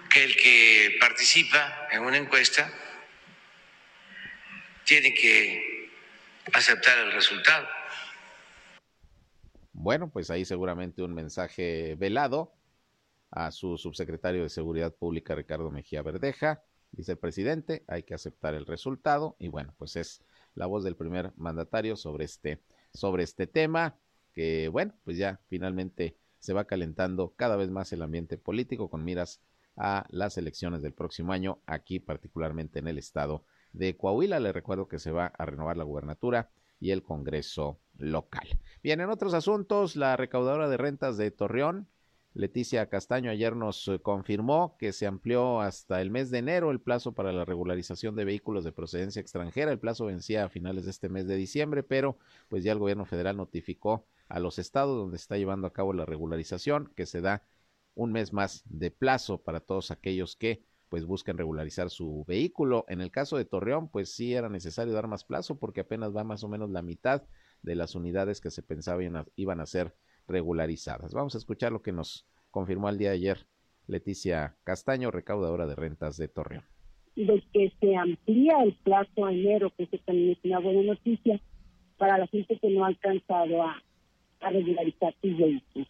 que 0.10 0.24
el 0.24 0.36
que 0.36 0.98
participa 1.00 1.88
en 1.92 2.04
una 2.04 2.18
encuesta 2.18 2.72
tiene 4.84 5.14
que 5.14 5.90
aceptar 6.54 7.00
el 7.00 7.14
resultado. 7.14 7.68
Bueno, 9.72 10.10
pues 10.10 10.30
ahí 10.30 10.46
seguramente 10.46 11.02
un 11.02 11.14
mensaje 11.14 11.96
velado 11.96 12.54
a 13.32 13.52
su 13.52 13.78
subsecretario 13.78 14.44
de 14.44 14.50
Seguridad 14.50 14.94
Pública, 14.94 15.36
Ricardo 15.36 15.72
Mejía 15.72 16.02
Verdeja. 16.04 16.62
Dice 16.92 17.14
el 17.14 17.18
presidente, 17.18 17.84
hay 17.88 18.04
que 18.04 18.14
aceptar 18.14 18.54
el 18.54 18.68
resultado. 18.68 19.36
Y 19.40 19.48
bueno, 19.48 19.74
pues 19.78 19.96
es 19.96 20.22
la 20.54 20.68
voz 20.68 20.84
del 20.84 20.96
primer 20.96 21.32
mandatario 21.38 21.96
sobre 21.96 22.26
este, 22.26 22.60
sobre 22.94 23.24
este 23.24 23.48
tema, 23.48 23.96
que 24.34 24.68
bueno, 24.70 24.94
pues 25.04 25.18
ya 25.18 25.40
finalmente 25.48 26.18
se 26.40 26.54
va 26.54 26.66
calentando 26.66 27.34
cada 27.36 27.56
vez 27.56 27.70
más 27.70 27.92
el 27.94 28.02
ambiente 28.02 28.38
político 28.38 28.90
con 28.90 29.04
miras 29.04 29.42
a 29.78 30.06
las 30.10 30.38
elecciones 30.38 30.82
del 30.82 30.94
próximo 30.94 31.34
año, 31.34 31.60
aquí 31.66 32.00
particularmente 32.00 32.80
en 32.80 32.88
el 32.88 32.98
estado 32.98 33.46
de 33.72 33.98
Coahuila. 33.98 34.40
Le 34.40 34.52
recuerdo 34.52 34.88
que 34.88 35.00
se 35.00 35.12
va 35.12 35.28
a 35.28 35.46
renovar 35.46 35.78
la 35.78 35.84
gubernatura 35.84 36.50
y 36.80 36.92
el 36.92 37.02
Congreso 37.02 37.80
local. 37.98 38.60
Bien, 38.84 39.00
en 39.02 39.10
otros 39.10 39.34
asuntos, 39.34 39.96
la 39.96 40.18
recaudadora 40.18 40.70
de 40.70 40.78
rentas 40.78 41.18
de 41.18 41.32
Torreón, 41.32 41.88
Leticia 42.36 42.90
Castaño, 42.90 43.30
ayer 43.30 43.56
nos 43.56 43.88
eh, 43.88 44.00
confirmó 44.00 44.76
que 44.80 44.92
se 44.92 45.06
amplió 45.06 45.62
hasta 45.62 46.02
el 46.02 46.10
mes 46.10 46.32
de 46.32 46.40
enero 46.40 46.72
el 46.72 46.82
plazo 46.82 47.14
para 47.14 47.32
la 47.32 47.46
regularización 47.46 48.16
de 48.16 48.26
vehículos 48.26 48.64
de 48.64 48.72
procedencia 48.72 49.20
extranjera. 49.20 49.72
El 49.72 49.80
plazo 49.80 50.06
vencía 50.06 50.44
a 50.44 50.50
finales 50.50 50.86
de 50.86 50.92
este 50.92 51.10
mes 51.10 51.28
de 51.28 51.36
diciembre, 51.36 51.84
pero 51.84 52.18
pues 52.50 52.64
ya 52.64 52.72
el 52.72 52.80
gobierno 52.80 53.06
federal 53.06 53.38
notificó 53.38 54.08
a 54.30 54.40
los 54.40 54.58
estados 54.58 54.98
donde 54.98 55.18
está 55.18 55.38
llevando 55.38 55.68
a 55.68 55.74
cabo 55.74 55.94
la 55.94 56.06
regularización 56.06 56.92
que 56.96 57.06
se 57.06 57.22
da 57.22 57.44
un 57.94 58.12
mes 58.12 58.34
más 58.34 58.64
de 58.66 58.90
plazo 58.90 59.44
para 59.44 59.60
todos 59.60 59.92
aquellos 59.92 60.36
que 60.36 60.64
pues 60.90 61.06
busquen 61.06 61.38
regularizar 61.38 61.92
su 61.92 62.26
vehículo. 62.28 62.86
En 62.88 63.02
el 63.02 63.12
caso 63.12 63.38
de 63.38 63.46
Torreón, 63.46 63.90
pues 63.90 64.12
sí 64.12 64.34
era 64.34 64.50
necesario 64.50 64.94
dar 64.94 65.08
más 65.08 65.24
plazo 65.24 65.60
porque 65.60 65.82
apenas 65.82 66.16
va 66.16 66.24
más 66.24 66.44
o 66.44 66.50
menos 66.50 66.72
la 66.72 66.82
mitad 66.82 67.24
de 67.62 67.76
las 67.76 67.94
unidades 67.94 68.42
que 68.42 68.50
se 68.50 68.64
pensaba 68.64 69.02
iban 69.36 69.60
a 69.60 69.66
ser 69.68 69.96
regularizadas. 70.28 71.14
Vamos 71.14 71.36
a 71.36 71.38
escuchar 71.38 71.72
lo 71.72 71.82
que 71.82 71.92
nos 71.92 72.26
confirmó 72.52 72.90
el 72.90 72.98
día 72.98 73.10
de 73.10 73.16
ayer 73.16 73.48
Leticia 73.88 74.56
Castaño, 74.64 75.12
recaudadora 75.12 75.66
de 75.68 75.76
rentas 75.76 76.18
de 76.18 76.28
Torreón. 76.28 76.64
De 77.16 77.44
que 77.54 77.72
se 77.80 77.96
amplía 77.96 78.64
el 78.64 78.74
plazo 78.84 79.26
a 79.26 79.34
enero, 79.34 79.72
que 79.76 79.84
eso 79.84 79.98
también 80.06 80.32
es 80.32 80.40
una 80.44 80.60
buena 80.60 80.82
noticia 80.84 81.40
para 81.98 82.18
la 82.18 82.28
gente 82.28 82.58
que 82.60 82.70
no 82.70 82.84
ha 82.84 82.88
alcanzado 82.88 83.64
a, 83.64 83.82
regularizar 84.42 85.16
sus 85.22 85.38
vehículos 85.38 85.88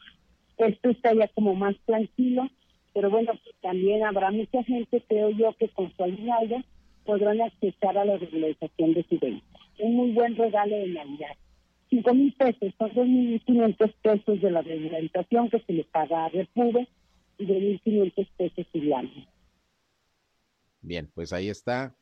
esto 0.57 0.89
estaría 0.89 1.27
como 1.29 1.55
más 1.55 1.75
tranquilo, 1.85 2.47
pero 2.93 3.09
bueno, 3.09 3.33
también 3.61 4.03
habrá 4.03 4.31
mucha 4.31 4.63
gente, 4.63 5.03
creo 5.07 5.29
yo, 5.31 5.53
que 5.57 5.69
con 5.69 5.91
su 5.95 6.03
ayuda 6.03 6.63
podrán 7.05 7.41
acceder 7.41 7.97
a 7.97 8.05
la 8.05 8.17
regularización 8.17 8.93
de 8.93 9.03
su 9.03 9.19
vehículo. 9.19 9.59
Un 9.79 9.95
muy 9.95 10.11
buen 10.11 10.35
regalo 10.35 10.75
de 10.75 10.87
Navidad. 10.87 11.35
Cinco 11.93 12.15
mil 12.15 12.33
pesos, 12.33 12.73
son 12.79 12.91
dos 12.95 13.07
mil 13.07 13.39
quinientos 13.45 13.91
pesos 14.01 14.41
de 14.41 14.49
la 14.49 14.63
regularización 14.63 15.47
que 15.51 15.59
se 15.59 15.73
le 15.73 15.83
paga 15.83 16.25
a 16.25 16.29
Repube 16.29 16.89
y 17.37 17.45
de 17.45 17.53
mil 17.53 17.81
quinientos 17.81 18.25
pesos 18.35 18.65
año. 18.73 19.27
Bien, 20.81 21.11
pues 21.13 21.33
ahí 21.33 21.49
está 21.49 21.95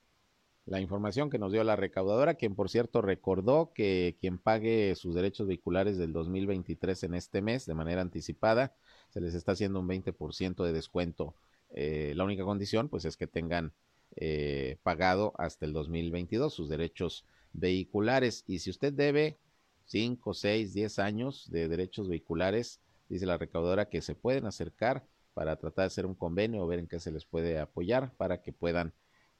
la 0.65 0.80
información 0.80 1.30
que 1.30 1.39
nos 1.39 1.51
dio 1.51 1.62
la 1.65 1.75
recaudadora, 1.75 2.36
quien 2.36 2.56
por 2.56 2.69
cierto 2.69 3.01
recordó 3.01 3.73
que 3.73 4.15
quien 4.21 4.38
pague 4.38 4.95
sus 4.95 5.13
derechos 5.13 5.45
vehiculares 5.47 5.97
del 5.97 6.13
2023 6.13 7.04
en 7.04 7.13
este 7.13 7.41
mes 7.41 7.65
de 7.65 7.73
manera 7.73 7.99
anticipada, 7.99 8.73
se 9.10 9.19
les 9.19 9.36
está 9.36 9.51
haciendo 9.51 9.82
un 9.82 9.89
20% 9.89 10.63
de 10.63 10.71
descuento. 10.71 11.36
Eh, 11.71 12.13
la 12.15 12.23
única 12.23 12.45
condición 12.45 12.88
pues 12.88 13.04
es 13.04 13.17
que 13.17 13.27
tengan 13.27 13.73
eh, 14.15 14.77
pagado 14.84 15.34
hasta 15.38 15.65
el 15.65 15.73
2022 15.73 16.54
sus 16.54 16.69
derechos 16.69 17.25
vehiculares 17.51 18.45
y 18.47 18.60
si 18.60 18.69
usted 18.69 18.93
debe 18.93 19.38
5, 19.91 20.34
6, 20.34 20.73
10 20.73 20.99
años 20.99 21.51
de 21.51 21.67
derechos 21.67 22.08
vehiculares, 22.08 22.80
dice 23.10 23.25
la 23.25 23.38
recaudadora 23.38 23.89
que 23.89 24.01
se 24.01 24.15
pueden 24.15 24.45
acercar 24.45 25.06
para 25.34 25.58
tratar 25.58 25.84
de 25.84 25.88
hacer 25.88 26.06
un 26.06 26.15
convenio 26.15 26.63
o 26.63 26.67
ver 26.67 26.80
en 26.80 26.88
qué 26.88 26.97
se 27.01 27.12
les 27.12 27.25
puede 27.25 27.60
apoyar 27.60 28.13
para 28.15 28.41
que 28.41 28.54
puedan 28.54 28.93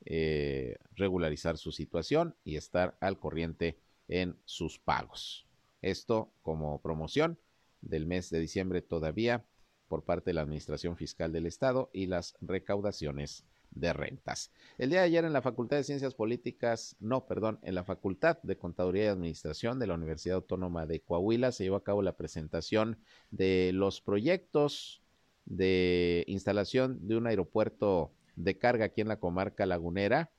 eh, 0.04 0.76
regularizar 0.94 1.58
su 1.58 1.72
situación 1.72 2.36
y 2.44 2.58
estar 2.58 2.98
al 3.00 3.18
corriente 3.18 3.80
en 4.10 4.38
sus 4.44 4.78
pagos. 4.78 5.48
Esto 5.82 6.34
como 6.42 6.82
promoción 6.82 7.40
del 7.80 8.06
mes 8.06 8.30
de 8.30 8.42
diciembre 8.42 8.82
todavía 8.82 9.46
por 9.88 10.04
parte 10.04 10.32
de 10.32 10.34
la 10.34 10.42
Administración 10.42 10.98
Fiscal 10.98 11.32
del 11.32 11.46
Estado 11.46 11.90
y 11.94 12.08
las 12.08 12.36
recaudaciones 12.42 13.46
de 13.72 13.94
rentas. 13.94 14.52
El 14.78 14.90
día 14.90 15.00
de 15.00 15.06
ayer 15.06 15.26
en 15.26 15.34
la 15.34 15.42
Facultad 15.42 15.78
de 15.78 15.84
Ciencias 15.84 16.14
Políticas, 16.14 16.96
no, 17.00 17.26
perdón, 17.26 17.60
en 17.64 17.76
la 17.76 17.84
Facultad 17.84 18.38
de 18.44 18.58
Contaduría 18.58 19.06
y 19.06 19.08
Administración 19.08 19.80
de 19.80 19.88
la 19.88 19.96
Universidad 19.96 20.36
Autónoma 20.38 20.86
de 20.86 21.02
Coahuila 21.02 21.52
se 21.52 21.64
llevó 21.64 21.78
a 21.78 21.84
cabo 21.84 22.02
la 22.02 22.18
presentación 22.18 23.00
de 23.32 23.72
los 23.74 24.02
proyectos 24.02 25.02
de 25.46 26.24
instalación 26.28 27.08
de 27.08 27.18
un 27.18 27.28
aeropuerto 27.28 28.14
de 28.36 28.58
carga 28.58 28.86
aquí 28.86 29.02
en 29.02 29.08
la 29.08 29.20
comarca 29.20 29.66
lagunera, 29.66 30.32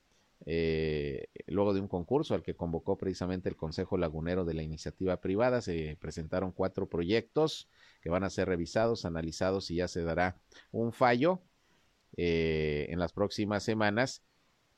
eh, 0.44 1.28
luego 1.46 1.72
de 1.72 1.80
un 1.80 1.88
concurso 1.88 2.34
al 2.34 2.42
que 2.42 2.56
convocó 2.56 2.96
precisamente 2.98 3.48
el 3.48 3.56
Consejo 3.56 3.96
Lagunero 3.96 4.44
de 4.44 4.54
la 4.54 4.62
Iniciativa 4.62 5.20
Privada, 5.20 5.60
se 5.60 5.96
presentaron 6.00 6.52
cuatro 6.52 6.88
proyectos 6.88 7.68
que 8.00 8.10
van 8.10 8.24
a 8.24 8.30
ser 8.30 8.48
revisados, 8.48 9.04
analizados 9.04 9.70
y 9.70 9.76
ya 9.76 9.88
se 9.88 10.02
dará 10.02 10.36
un 10.72 10.92
fallo 10.92 11.42
eh, 12.16 12.86
en 12.90 12.98
las 12.98 13.12
próximas 13.12 13.62
semanas 13.62 14.22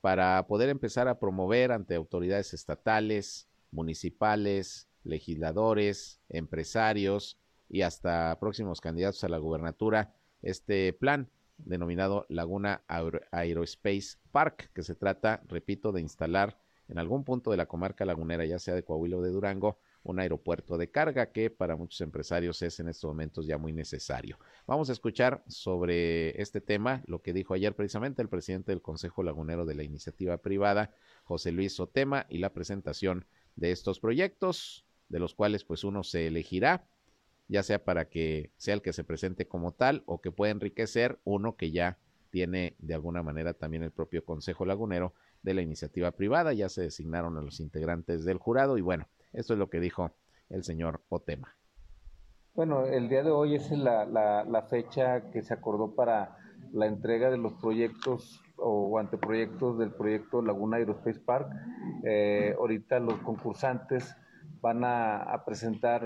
para 0.01 0.47
poder 0.47 0.69
empezar 0.69 1.09
a 1.09 1.19
promover 1.19 1.73
ante 1.73 1.95
autoridades 1.95 2.53
estatales, 2.53 3.49
municipales, 3.71 4.89
legisladores, 5.03 6.21
empresarios 6.29 7.39
y 7.69 7.83
hasta 7.83 8.39
próximos 8.39 8.81
candidatos 8.81 9.25
a 9.25 9.29
la 9.29 9.39
gubernatura 9.39 10.15
este 10.43 10.93
plan 10.93 11.31
denominado 11.59 12.27
Laguna 12.29 12.83
Aerospace 13.31 14.19
Park, 14.33 14.71
que 14.75 14.83
se 14.83 14.95
trata, 14.95 15.43
repito, 15.49 15.93
de 15.93 16.01
instalar 16.01 16.59
en 16.89 16.99
algún 16.99 17.25
punto 17.25 17.51
de 17.51 17.57
la 17.57 17.67
comarca 17.67 18.05
lagunera, 18.05 18.45
ya 18.45 18.59
sea 18.59 18.75
de 18.75 18.83
Coahuila 18.83 19.19
o 19.19 19.23
de 19.23 19.31
Durango, 19.31 19.79
un 20.05 20.21
aeropuerto 20.21 20.79
de 20.79 20.91
carga 20.91 21.33
que 21.33 21.51
para 21.51 21.77
muchos 21.77 22.01
empresarios 22.03 22.63
es 22.63 22.79
en 22.79 22.89
estos 22.89 23.09
momentos 23.09 23.47
ya 23.47 23.59
muy 23.59 23.73
necesario. 23.73 24.39
Vamos 24.67 24.91
a 24.91 24.93
escuchar 24.93 25.43
sobre 25.49 26.41
este 26.41 26.61
tema 26.61 27.03
lo 27.07 27.23
que 27.23 27.33
dijo 27.33 27.55
ayer 27.55 27.75
precisamente 27.75 28.23
el 28.23 28.29
presidente 28.29 28.71
del 28.71 28.83
Consejo 28.83 29.23
Lagunero 29.23 29.65
de 29.65 29.75
la 29.75 29.83
Iniciativa 29.83 30.37
Privada, 30.37 30.95
José 31.25 31.53
Luis 31.53 31.75
Sotema, 31.75 32.27
y 32.29 32.39
la 32.39 32.53
presentación 32.53 33.27
de 33.57 33.73
estos 33.73 33.99
proyectos, 33.99 34.85
de 35.09 35.19
los 35.19 35.35
cuales 35.35 35.65
pues 35.65 35.85
uno 35.85 36.05
se 36.05 36.27
elegirá, 36.27 36.87
ya 37.49 37.63
sea 37.63 37.83
para 37.85 38.09
que 38.09 38.51
sea 38.57 38.75
el 38.75 38.83
que 38.83 38.93
se 38.93 39.05
presente 39.05 39.49
como 39.49 39.73
tal 39.73 40.03
o 40.07 40.21
que 40.21 40.31
pueda 40.31 40.53
enriquecer 40.53 41.19
uno 41.25 41.57
que 41.57 41.71
ya 41.71 41.99
tiene 42.31 42.75
de 42.79 42.95
alguna 42.95 43.23
manera 43.23 43.55
también 43.55 43.85
el 43.85 43.93
propio 43.93 44.25
Consejo 44.25 44.67
Lagunero 44.67 45.15
de 45.43 45.55
la 45.55 45.63
iniciativa 45.63 46.11
privada. 46.11 46.53
Ya 46.53 46.69
se 46.69 46.83
designaron 46.83 47.37
a 47.37 47.43
los 47.43 47.61
integrantes 47.61 48.25
del 48.25 48.39
jurado 48.39 48.77
y 48.77 48.81
bueno, 48.81 49.09
esto 49.35 49.53
es 49.53 49.59
lo 49.59 49.69
que 49.69 49.81
dijo 49.81 50.11
el 50.49 50.65
señor 50.65 51.03
Otema. 51.09 51.55
Bueno, 52.55 52.87
el 52.87 53.09
día 53.09 53.23
de 53.25 53.31
hoy 53.31 53.57
es 53.57 53.71
la, 53.73 54.05
la, 54.07 54.63
fecha 54.63 55.31
que 55.33 55.43
se 55.43 55.53
acordó 55.53 55.95
para 55.95 56.37
la 56.73 56.87
entrega 56.87 57.31
de 57.31 57.37
los 57.37 57.55
proyectos 57.55 58.41
o, 58.57 58.99
anteproyectos 58.99 59.77
del 59.79 59.91
proyecto 59.91 60.41
Laguna 60.41 60.77
Aerospace 60.77 61.19
Park. 61.19 61.49
Eh, 62.05 62.55
ahorita 62.57 63.01
los 63.01 63.19
concursantes 63.21 64.17
van 64.65 64.83
a, 64.83 65.43
presentar 65.45 66.03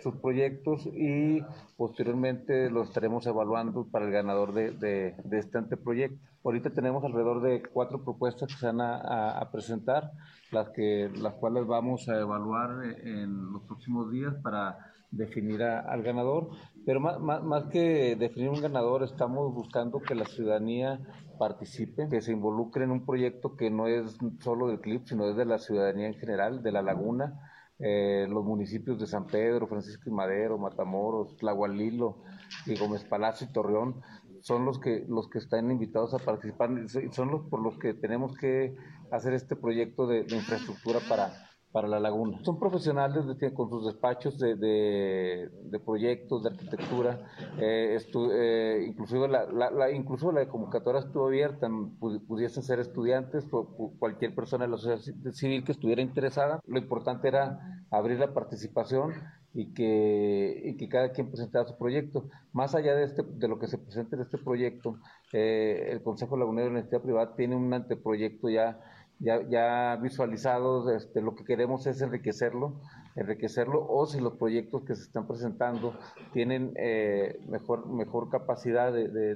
sus 0.00 0.14
proyectos 0.16 0.86
y 0.92 1.40
posteriormente 1.78 2.68
los 2.68 2.88
estaremos 2.88 3.26
evaluando 3.26 3.86
para 3.90 4.04
el 4.04 4.12
ganador 4.12 4.52
de, 4.52 5.14
este 5.32 5.56
anteproyecto. 5.56 6.18
Ahorita 6.44 6.68
tenemos 6.68 7.02
alrededor 7.02 7.40
de 7.40 7.62
cuatro 7.62 8.04
propuestas 8.04 8.48
que 8.52 8.58
se 8.58 8.66
van 8.66 8.82
a, 8.82 9.48
presentar, 9.50 10.10
las, 10.50 10.70
que, 10.70 11.10
las 11.20 11.34
cuales 11.34 11.66
vamos 11.66 12.08
a 12.08 12.18
evaluar 12.18 12.84
en 13.04 13.52
los 13.52 13.62
próximos 13.62 14.10
días 14.10 14.34
para 14.42 14.78
definir 15.10 15.62
al 15.62 16.02
ganador. 16.02 16.50
Pero 16.84 17.00
más, 17.00 17.20
más, 17.20 17.64
que 17.64 18.16
definir 18.16 18.50
un 18.50 18.60
ganador, 18.60 19.02
estamos 19.02 19.54
buscando 19.54 20.00
que 20.00 20.14
la 20.14 20.24
ciudadanía 20.24 21.00
participe, 21.38 22.08
que 22.08 22.20
se 22.20 22.32
involucre 22.32 22.84
en 22.84 22.90
un 22.90 23.04
proyecto 23.04 23.56
que 23.56 23.70
no 23.70 23.86
es 23.86 24.18
solo 24.40 24.68
del 24.68 24.80
CLIP, 24.80 25.06
sino 25.06 25.28
es 25.28 25.36
de 25.36 25.44
la 25.44 25.58
ciudadanía 25.58 26.06
en 26.06 26.14
general, 26.14 26.62
de 26.62 26.72
la 26.72 26.82
laguna 26.82 27.40
eh, 27.80 28.26
los 28.28 28.44
municipios 28.44 28.98
de 28.98 29.06
San 29.06 29.26
Pedro, 29.26 29.68
Francisco 29.68 30.10
y 30.10 30.12
Madero, 30.12 30.58
Matamoros, 30.58 31.36
Tlahualilo 31.36 32.24
y 32.66 32.76
Gómez 32.76 33.04
Palacio 33.04 33.46
y 33.48 33.52
Torreón 33.52 34.02
son 34.40 34.64
los 34.64 34.80
que 34.80 35.04
los 35.08 35.28
que 35.28 35.38
están 35.38 35.70
invitados 35.70 36.12
a 36.12 36.18
participar, 36.18 36.70
son 37.12 37.30
los 37.30 37.42
por 37.48 37.60
los 37.60 37.78
que 37.78 37.94
tenemos 37.94 38.36
que 38.36 38.76
hacer 39.10 39.34
este 39.34 39.56
proyecto 39.56 40.06
de 40.06 40.26
infraestructura 40.30 41.00
para 41.08 41.48
para 41.72 41.86
la 41.86 42.00
laguna. 42.00 42.38
Son 42.44 42.58
profesionales 42.58 43.24
con 43.54 43.68
sus 43.68 43.86
despachos 43.86 44.38
de, 44.38 44.56
de, 44.56 45.80
proyectos, 45.80 46.42
de 46.42 46.50
arquitectura, 46.50 47.20
eh, 47.58 47.98
eh, 48.32 48.84
inclusive, 48.86 49.28
la, 49.28 49.46
la, 49.46 49.90
inclusive 49.90 50.32
la 50.32 50.48
convocatoria 50.48 51.00
estuvo 51.00 51.26
abierta, 51.26 51.68
pudiesen 52.00 52.62
ser 52.62 52.80
estudiantes 52.80 53.46
o 53.50 53.94
cualquier 53.98 54.34
persona 54.34 54.64
de 54.64 54.70
la 54.70 54.78
sociedad 54.78 55.32
civil 55.32 55.64
que 55.64 55.72
estuviera 55.72 56.00
interesada. 56.00 56.60
Lo 56.66 56.78
importante 56.78 57.28
era 57.28 57.84
abrir 57.90 58.18
la 58.18 58.32
participación 58.32 59.12
y 59.52 59.74
que, 59.74 60.62
y 60.64 60.76
que 60.76 60.88
cada 60.88 61.12
quien 61.12 61.30
presentara 61.30 61.66
su 61.66 61.76
proyecto. 61.76 62.28
Más 62.52 62.74
allá 62.74 62.94
de, 62.94 63.04
este, 63.04 63.22
de 63.22 63.48
lo 63.48 63.58
que 63.58 63.66
se 63.66 63.78
presente 63.78 64.16
en 64.16 64.22
este 64.22 64.38
proyecto, 64.38 64.98
eh, 65.32 65.88
el 65.90 66.02
Consejo 66.02 66.36
Lagunero 66.36 66.68
de 66.68 66.74
la 66.74 66.80
Entidad 66.80 67.02
Privada 67.02 67.34
tiene 67.36 67.56
un 67.56 67.72
anteproyecto 67.74 68.48
ya 68.48 68.80
ya, 69.20 69.42
ya 69.48 69.96
visualizados, 69.96 70.90
este, 70.90 71.20
lo 71.20 71.34
que 71.34 71.44
queremos 71.44 71.86
es 71.86 72.00
enriquecerlo, 72.00 72.80
enriquecerlo, 73.16 73.86
o 73.88 74.06
si 74.06 74.20
los 74.20 74.34
proyectos 74.34 74.84
que 74.84 74.94
se 74.94 75.02
están 75.02 75.26
presentando 75.26 75.94
tienen 76.32 76.72
eh, 76.76 77.40
mejor, 77.48 77.88
mejor 77.88 78.30
capacidad 78.30 78.92
de, 78.92 79.08
de, 79.08 79.34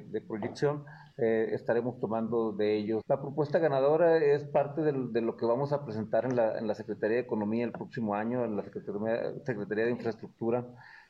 de, 0.00 0.20
proyección, 0.22 0.84
eh, 1.18 1.50
estaremos 1.52 2.00
tomando 2.00 2.52
de 2.52 2.76
ellos. 2.76 3.02
La 3.08 3.20
propuesta 3.20 3.58
ganadora 3.58 4.16
es 4.18 4.44
parte 4.44 4.82
de, 4.82 5.20
lo 5.20 5.36
que 5.36 5.46
vamos 5.46 5.72
a 5.72 5.84
presentar 5.84 6.24
en 6.24 6.36
la, 6.36 6.58
en 6.58 6.66
la 6.66 6.74
Secretaría 6.74 7.16
de 7.16 7.22
Economía 7.22 7.64
el 7.64 7.72
próximo 7.72 8.14
año, 8.14 8.44
en 8.44 8.56
la 8.56 8.64
Secretaría, 8.64 9.32
Secretaría 9.44 9.84
de 9.84 9.92
Infraestructura 9.92 10.66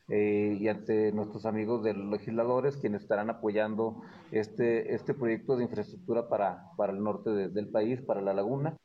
eh, 0.08 0.56
y 0.60 0.68
ante 0.68 1.12
nuestros 1.12 1.46
amigos 1.46 1.82
de 1.82 1.94
los 1.94 2.10
legisladores 2.10 2.76
quienes 2.76 3.02
estarán 3.02 3.30
apoyando 3.30 4.02
este, 4.30 4.94
este 4.94 5.14
proyecto 5.14 5.56
de 5.56 5.64
infraestructura 5.64 6.28
para, 6.28 6.70
para 6.76 6.92
el 6.92 7.02
norte 7.02 7.30
del 7.48 7.68
país, 7.68 8.00
para 8.02 8.20
la 8.20 8.32
laguna. 8.32 8.76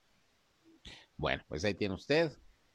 Bueno, 1.17 1.43
pues 1.47 1.63
ahí 1.63 1.76
tiene 1.76 1.93
usted 1.93 2.32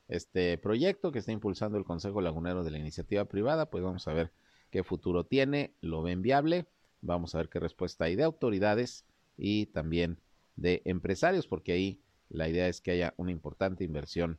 este 0.08 0.56
proyecto 0.58 1.10
que 1.10 1.18
está 1.18 1.32
impulsando 1.32 1.78
el 1.78 1.84
Consejo 1.84 2.20
Lagunero 2.20 2.62
de 2.62 2.70
la 2.70 2.78
Iniciativa 2.78 3.24
Privada, 3.24 3.70
pues 3.70 3.82
vamos 3.82 4.06
a 4.06 4.12
ver 4.12 4.30
qué 4.70 4.84
futuro 4.84 5.24
tiene, 5.24 5.74
lo 5.80 6.02
ven 6.02 6.22
viable, 6.22 6.66
vamos 7.00 7.34
a 7.34 7.38
ver 7.38 7.48
qué 7.48 7.58
respuesta 7.58 8.04
hay 8.04 8.14
de 8.14 8.22
autoridades 8.22 9.04
y 9.36 9.66
también 9.66 10.20
de 10.54 10.82
empresarios, 10.84 11.48
porque 11.48 11.72
ahí 11.72 12.00
la 12.28 12.48
idea 12.48 12.68
es 12.68 12.80
que 12.80 12.92
haya 12.92 13.14
una 13.16 13.32
importante 13.32 13.84
inversión 13.84 14.38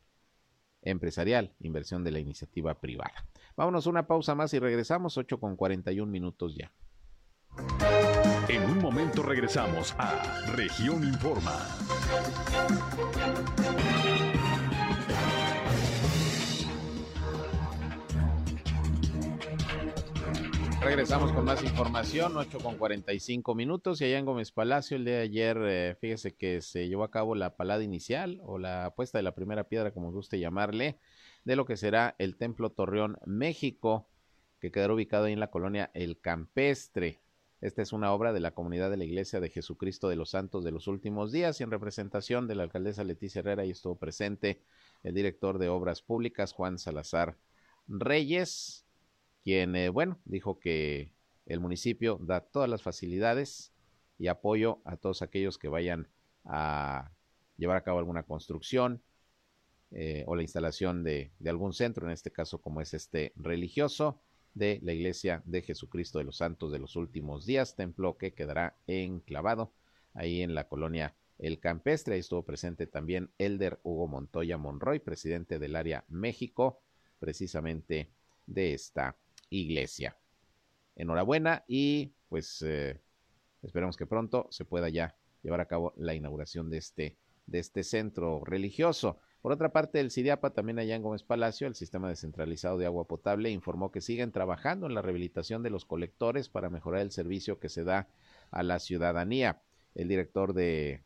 empresarial, 0.81 1.53
inversión 1.59 2.03
de 2.03 2.11
la 2.11 2.19
iniciativa 2.19 2.79
privada. 2.79 3.25
Vámonos 3.57 3.87
una 3.87 4.05
pausa 4.05 4.35
más 4.35 4.53
y 4.53 4.59
regresamos 4.59 5.17
8 5.17 5.39
con 5.39 5.55
41 5.55 6.11
minutos 6.11 6.55
ya. 6.55 6.71
En 8.47 8.63
un 8.69 8.77
momento 8.77 9.23
regresamos 9.23 9.95
a 9.97 10.45
Región 10.51 11.03
Informa. 11.03 11.57
Regresamos 20.83 21.31
con 21.31 21.43
más 21.43 21.63
información, 21.63 22.37
8 22.37 22.59
con 22.59 22.77
45 22.77 23.55
minutos. 23.55 23.99
Y 24.01 24.05
allá 24.05 24.19
en 24.19 24.25
Gómez 24.25 24.51
Palacio, 24.51 24.97
el 24.97 25.05
día 25.05 25.15
de 25.15 25.21
ayer, 25.21 25.57
eh, 25.63 25.97
fíjese 25.99 26.35
que 26.35 26.61
se 26.61 26.87
llevó 26.87 27.03
a 27.03 27.09
cabo 27.09 27.33
la 27.33 27.55
palada 27.57 27.83
inicial 27.83 28.39
o 28.43 28.59
la 28.59 28.93
puesta 28.95 29.17
de 29.17 29.23
la 29.23 29.33
primera 29.33 29.63
piedra, 29.63 29.91
como 29.91 30.11
guste 30.11 30.39
llamarle, 30.39 30.99
de 31.47 31.55
lo 31.55 31.63
que 31.63 31.77
será 31.77 32.13
el 32.17 32.35
Templo 32.35 32.71
Torreón 32.71 33.19
México, 33.25 34.05
que 34.59 34.69
quedará 34.69 34.93
ubicado 34.93 35.25
ahí 35.25 35.33
en 35.33 35.39
la 35.39 35.49
colonia 35.49 35.89
El 35.93 36.19
Campestre. 36.19 37.21
Esta 37.61 37.81
es 37.81 37.93
una 37.93 38.11
obra 38.11 38.33
de 38.33 38.41
la 38.41 38.51
comunidad 38.51 38.89
de 38.89 38.97
la 38.97 39.05
Iglesia 39.05 39.39
de 39.39 39.49
Jesucristo 39.49 40.09
de 40.09 40.17
los 40.17 40.31
Santos 40.31 40.65
de 40.65 40.73
los 40.73 40.87
Últimos 40.87 41.31
Días 41.31 41.61
y 41.61 41.63
en 41.63 41.71
representación 41.71 42.49
de 42.49 42.55
la 42.55 42.63
alcaldesa 42.63 43.05
Leticia 43.05 43.39
Herrera 43.39 43.63
y 43.63 43.71
estuvo 43.71 43.95
presente 43.95 44.59
el 45.03 45.13
director 45.13 45.57
de 45.57 45.69
Obras 45.69 46.01
Públicas, 46.01 46.51
Juan 46.51 46.79
Salazar 46.79 47.37
Reyes, 47.87 48.85
quien, 49.45 49.77
eh, 49.77 49.87
bueno, 49.87 50.19
dijo 50.25 50.59
que 50.59 51.13
el 51.45 51.61
municipio 51.61 52.19
da 52.21 52.41
todas 52.41 52.69
las 52.69 52.81
facilidades 52.81 53.71
y 54.19 54.27
apoyo 54.27 54.81
a 54.83 54.97
todos 54.97 55.21
aquellos 55.21 55.57
que 55.57 55.69
vayan 55.69 56.09
a 56.43 57.09
llevar 57.55 57.77
a 57.77 57.83
cabo 57.83 57.99
alguna 57.99 58.23
construcción, 58.23 59.01
eh, 59.91 60.23
o 60.27 60.35
la 60.35 60.41
instalación 60.41 61.03
de, 61.03 61.31
algún 61.45 61.73
centro, 61.73 62.05
en 62.05 62.13
este 62.13 62.31
caso 62.31 62.61
como 62.61 62.81
es 62.81 62.93
este 62.93 63.33
religioso 63.35 64.21
de 64.53 64.79
la 64.83 64.93
Iglesia 64.93 65.41
de 65.45 65.61
Jesucristo 65.61 66.17
de 66.17 66.25
los 66.25 66.38
Santos 66.38 66.71
de 66.71 66.79
los 66.79 66.95
Últimos 66.95 67.45
Días, 67.45 67.75
templo 67.75 68.17
que 68.17 68.33
quedará 68.33 68.75
enclavado 68.88 69.71
ahí 70.13 70.41
en 70.41 70.55
la 70.55 70.67
colonia 70.67 71.15
El 71.38 71.59
Campestre. 71.59 72.15
Ahí 72.15 72.21
estuvo 72.21 72.43
presente 72.43 72.88
también 72.88 73.29
Elder 73.38 73.79
Hugo 73.83 74.07
Montoya 74.07 74.57
Monroy, 74.57 74.99
presidente 74.99 75.59
del 75.59 75.75
área 75.75 76.03
México, 76.09 76.81
precisamente 77.19 78.09
de 78.45 78.73
esta 78.73 79.15
iglesia. 79.49 80.17
Enhorabuena 80.95 81.63
y 81.67 82.13
pues 82.27 82.61
eh, 82.63 82.99
esperamos 83.61 83.95
que 83.95 84.07
pronto 84.07 84.47
se 84.49 84.65
pueda 84.65 84.89
ya 84.89 85.15
llevar 85.43 85.61
a 85.61 85.67
cabo 85.67 85.93
la 85.97 86.15
inauguración 86.15 86.69
de 86.69 86.77
este, 86.77 87.17
de 87.45 87.59
este 87.59 87.83
centro 87.83 88.43
religioso. 88.43 89.19
Por 89.47 89.53
otra 89.53 89.71
parte, 89.71 90.01
el 90.01 90.11
CIDIAPA, 90.11 90.49
también 90.49 90.77
allá 90.77 90.97
en 90.97 91.01
Gómez 91.01 91.23
Palacio, 91.23 91.67
el 91.67 91.75
Sistema 91.75 92.09
Descentralizado 92.09 92.77
de 92.77 92.85
Agua 92.85 93.07
Potable, 93.07 93.49
informó 93.49 93.93
que 93.93 94.01
siguen 94.01 94.33
trabajando 94.33 94.87
en 94.87 94.93
la 94.93 95.01
rehabilitación 95.01 95.63
de 95.63 95.69
los 95.69 95.85
colectores 95.85 96.49
para 96.49 96.69
mejorar 96.69 96.99
el 96.99 97.11
servicio 97.11 97.57
que 97.57 97.69
se 97.69 97.85
da 97.85 98.09
a 98.51 98.61
la 98.61 98.79
ciudadanía. 98.79 99.61
El 99.95 100.09
director 100.09 100.51
de 100.51 101.05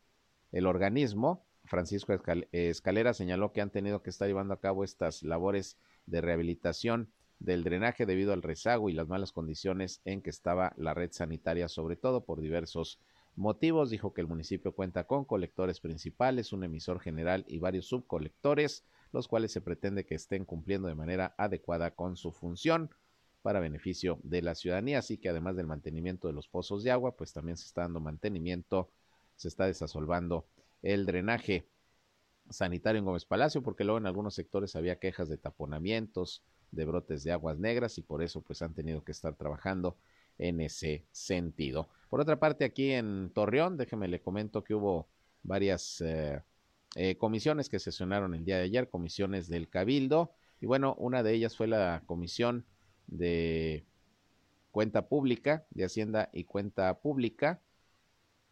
el 0.50 0.66
organismo, 0.66 1.46
Francisco 1.66 2.20
Escalera, 2.50 3.14
señaló 3.14 3.52
que 3.52 3.60
han 3.60 3.70
tenido 3.70 4.02
que 4.02 4.10
estar 4.10 4.26
llevando 4.26 4.54
a 4.54 4.60
cabo 4.60 4.82
estas 4.82 5.22
labores 5.22 5.78
de 6.06 6.20
rehabilitación 6.20 7.12
del 7.38 7.62
drenaje 7.62 8.06
debido 8.06 8.32
al 8.32 8.42
rezago 8.42 8.90
y 8.90 8.92
las 8.92 9.06
malas 9.06 9.30
condiciones 9.30 10.00
en 10.04 10.20
que 10.20 10.30
estaba 10.30 10.72
la 10.76 10.94
red 10.94 11.12
sanitaria, 11.12 11.68
sobre 11.68 11.94
todo 11.94 12.24
por 12.24 12.40
diversos 12.40 12.98
motivos. 13.36 13.90
Dijo 13.90 14.12
que 14.12 14.20
el 14.20 14.26
municipio 14.26 14.72
cuenta 14.72 15.04
con 15.04 15.24
colectores 15.24 15.80
principales, 15.80 16.52
un 16.52 16.64
emisor 16.64 17.00
general 17.00 17.44
y 17.48 17.58
varios 17.58 17.86
subcolectores, 17.86 18.84
los 19.12 19.28
cuales 19.28 19.52
se 19.52 19.60
pretende 19.60 20.06
que 20.06 20.14
estén 20.14 20.44
cumpliendo 20.44 20.88
de 20.88 20.94
manera 20.94 21.34
adecuada 21.38 21.92
con 21.92 22.16
su 22.16 22.32
función 22.32 22.90
para 23.42 23.60
beneficio 23.60 24.18
de 24.22 24.42
la 24.42 24.54
ciudadanía. 24.54 24.98
Así 24.98 25.18
que 25.18 25.28
además 25.28 25.56
del 25.56 25.66
mantenimiento 25.66 26.28
de 26.28 26.34
los 26.34 26.48
pozos 26.48 26.82
de 26.82 26.90
agua, 26.90 27.16
pues 27.16 27.32
también 27.32 27.56
se 27.56 27.66
está 27.66 27.82
dando 27.82 28.00
mantenimiento, 28.00 28.88
se 29.36 29.48
está 29.48 29.66
desasolvando 29.66 30.46
el 30.82 31.06
drenaje. 31.06 31.66
sanitario 32.50 32.98
en 32.98 33.04
Gómez 33.04 33.24
Palacio, 33.24 33.62
porque 33.62 33.84
luego 33.84 33.98
en 33.98 34.06
algunos 34.06 34.34
sectores 34.34 34.76
había 34.76 34.98
quejas 34.98 35.28
de 35.28 35.38
taponamientos, 35.38 36.42
de 36.70 36.84
brotes 36.84 37.22
de 37.22 37.32
aguas 37.32 37.58
negras 37.58 37.98
y 37.98 38.02
por 38.02 38.22
eso 38.22 38.40
pues 38.40 38.62
han 38.62 38.74
tenido 38.74 39.04
que 39.04 39.12
estar 39.12 39.34
trabajando 39.36 39.96
en 40.42 40.60
ese 40.60 41.04
sentido. 41.12 41.88
Por 42.10 42.20
otra 42.20 42.38
parte, 42.38 42.64
aquí 42.64 42.90
en 42.90 43.30
Torreón, 43.32 43.76
déjeme 43.76 44.08
le 44.08 44.20
comento 44.20 44.64
que 44.64 44.74
hubo 44.74 45.08
varias 45.44 46.00
eh, 46.00 46.42
eh, 46.96 47.16
comisiones 47.16 47.68
que 47.68 47.78
sesionaron 47.78 48.34
el 48.34 48.44
día 48.44 48.56
de 48.56 48.64
ayer, 48.64 48.90
comisiones 48.90 49.48
del 49.48 49.68
Cabildo, 49.68 50.32
y 50.60 50.66
bueno, 50.66 50.96
una 50.98 51.22
de 51.22 51.32
ellas 51.32 51.56
fue 51.56 51.68
la 51.68 52.02
comisión 52.06 52.64
de 53.06 53.84
cuenta 54.72 55.08
pública, 55.08 55.64
de 55.70 55.84
Hacienda 55.84 56.28
y 56.32 56.44
cuenta 56.44 56.92
pública, 57.00 57.60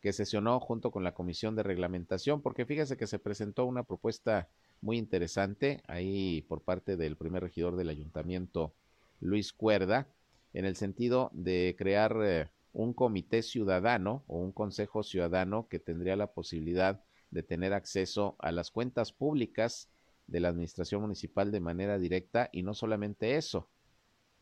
que 0.00 0.12
sesionó 0.12 0.60
junto 0.60 0.92
con 0.92 1.02
la 1.02 1.12
comisión 1.12 1.56
de 1.56 1.64
reglamentación, 1.64 2.40
porque 2.40 2.66
fíjese 2.66 2.96
que 2.96 3.08
se 3.08 3.18
presentó 3.18 3.66
una 3.66 3.82
propuesta 3.82 4.48
muy 4.80 4.96
interesante 4.96 5.82
ahí 5.88 6.42
por 6.48 6.62
parte 6.62 6.96
del 6.96 7.16
primer 7.16 7.42
regidor 7.42 7.76
del 7.76 7.88
ayuntamiento, 7.88 8.72
Luis 9.20 9.52
Cuerda, 9.52 10.06
en 10.52 10.64
el 10.64 10.76
sentido 10.76 11.30
de 11.32 11.74
crear 11.78 12.16
eh, 12.22 12.48
un 12.72 12.92
comité 12.92 13.42
ciudadano 13.42 14.24
o 14.26 14.38
un 14.38 14.52
consejo 14.52 15.02
ciudadano 15.02 15.68
que 15.68 15.78
tendría 15.78 16.16
la 16.16 16.32
posibilidad 16.32 17.02
de 17.30 17.42
tener 17.42 17.72
acceso 17.72 18.36
a 18.38 18.52
las 18.52 18.70
cuentas 18.70 19.12
públicas 19.12 19.88
de 20.26 20.40
la 20.40 20.48
administración 20.48 21.02
municipal 21.02 21.50
de 21.50 21.60
manera 21.60 21.98
directa 21.98 22.48
y 22.52 22.62
no 22.62 22.74
solamente 22.74 23.36
eso, 23.36 23.68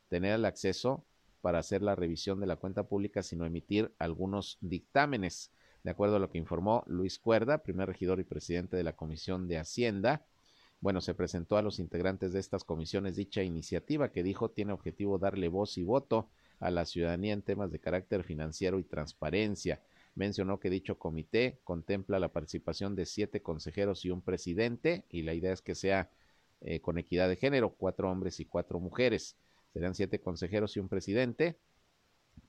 tener 0.09 0.35
el 0.35 0.45
acceso 0.45 1.05
para 1.41 1.59
hacer 1.59 1.83
la 1.83 1.95
revisión 1.95 2.41
de 2.41 2.47
la 2.47 2.57
cuenta 2.57 2.85
pública, 2.85 3.23
sino 3.23 3.47
emitir 3.47 3.93
algunos 3.99 4.59
dictámenes. 4.61 5.51
De 5.85 5.91
acuerdo 5.91 6.17
a 6.17 6.19
lo 6.19 6.31
que 6.31 6.39
informó 6.39 6.83
Luis 6.87 7.19
Cuerda, 7.19 7.59
primer 7.59 7.89
regidor 7.89 8.21
y 8.21 8.25
presidente 8.25 8.77
de 8.77 8.83
la 8.83 8.97
Comisión 8.97 9.49
de 9.49 9.59
Hacienda, 9.59 10.27
bueno, 10.81 11.01
se 11.01 11.15
presentó 11.15 11.57
a 11.57 11.63
los 11.63 11.81
integrantes 11.81 12.33
de 12.33 12.41
estas 12.41 12.65
comisiones 12.65 13.17
dicha 13.17 13.43
iniciativa 13.43 14.13
que 14.13 14.23
dijo 14.23 14.51
tiene 14.51 14.73
objetivo 14.73 15.19
darle 15.19 15.49
voz 15.49 15.77
y 15.77 15.83
voto 15.83 16.29
a 16.61 16.71
la 16.71 16.85
ciudadanía 16.85 17.33
en 17.33 17.43
temas 17.43 17.73
de 17.73 17.81
carácter 17.81 18.23
financiero 18.25 18.79
y 18.79 18.85
transparencia. 18.85 19.83
Mencionó 20.15 20.59
que 20.59 20.71
dicho 20.71 20.99
comité 20.99 21.61
contempla 21.65 22.19
la 22.19 22.33
participación 22.33 22.95
de 22.97 23.07
siete 23.07 23.43
consejeros 23.43 24.05
y 24.05 24.11
un 24.11 24.23
presidente 24.23 25.05
y 25.11 25.23
la 25.23 25.35
idea 25.35 25.53
es 25.53 25.63
que 25.63 25.75
sea 25.75 26.11
eh, 26.61 26.81
con 26.81 26.99
equidad 26.99 27.29
de 27.29 27.37
género, 27.37 27.75
cuatro 27.75 28.11
hombres 28.11 28.41
y 28.41 28.45
cuatro 28.45 28.81
mujeres. 28.81 29.37
Serán 29.73 29.95
siete 29.95 30.21
consejeros 30.21 30.77
y 30.77 30.81
un 30.81 30.89
presidente, 30.89 31.59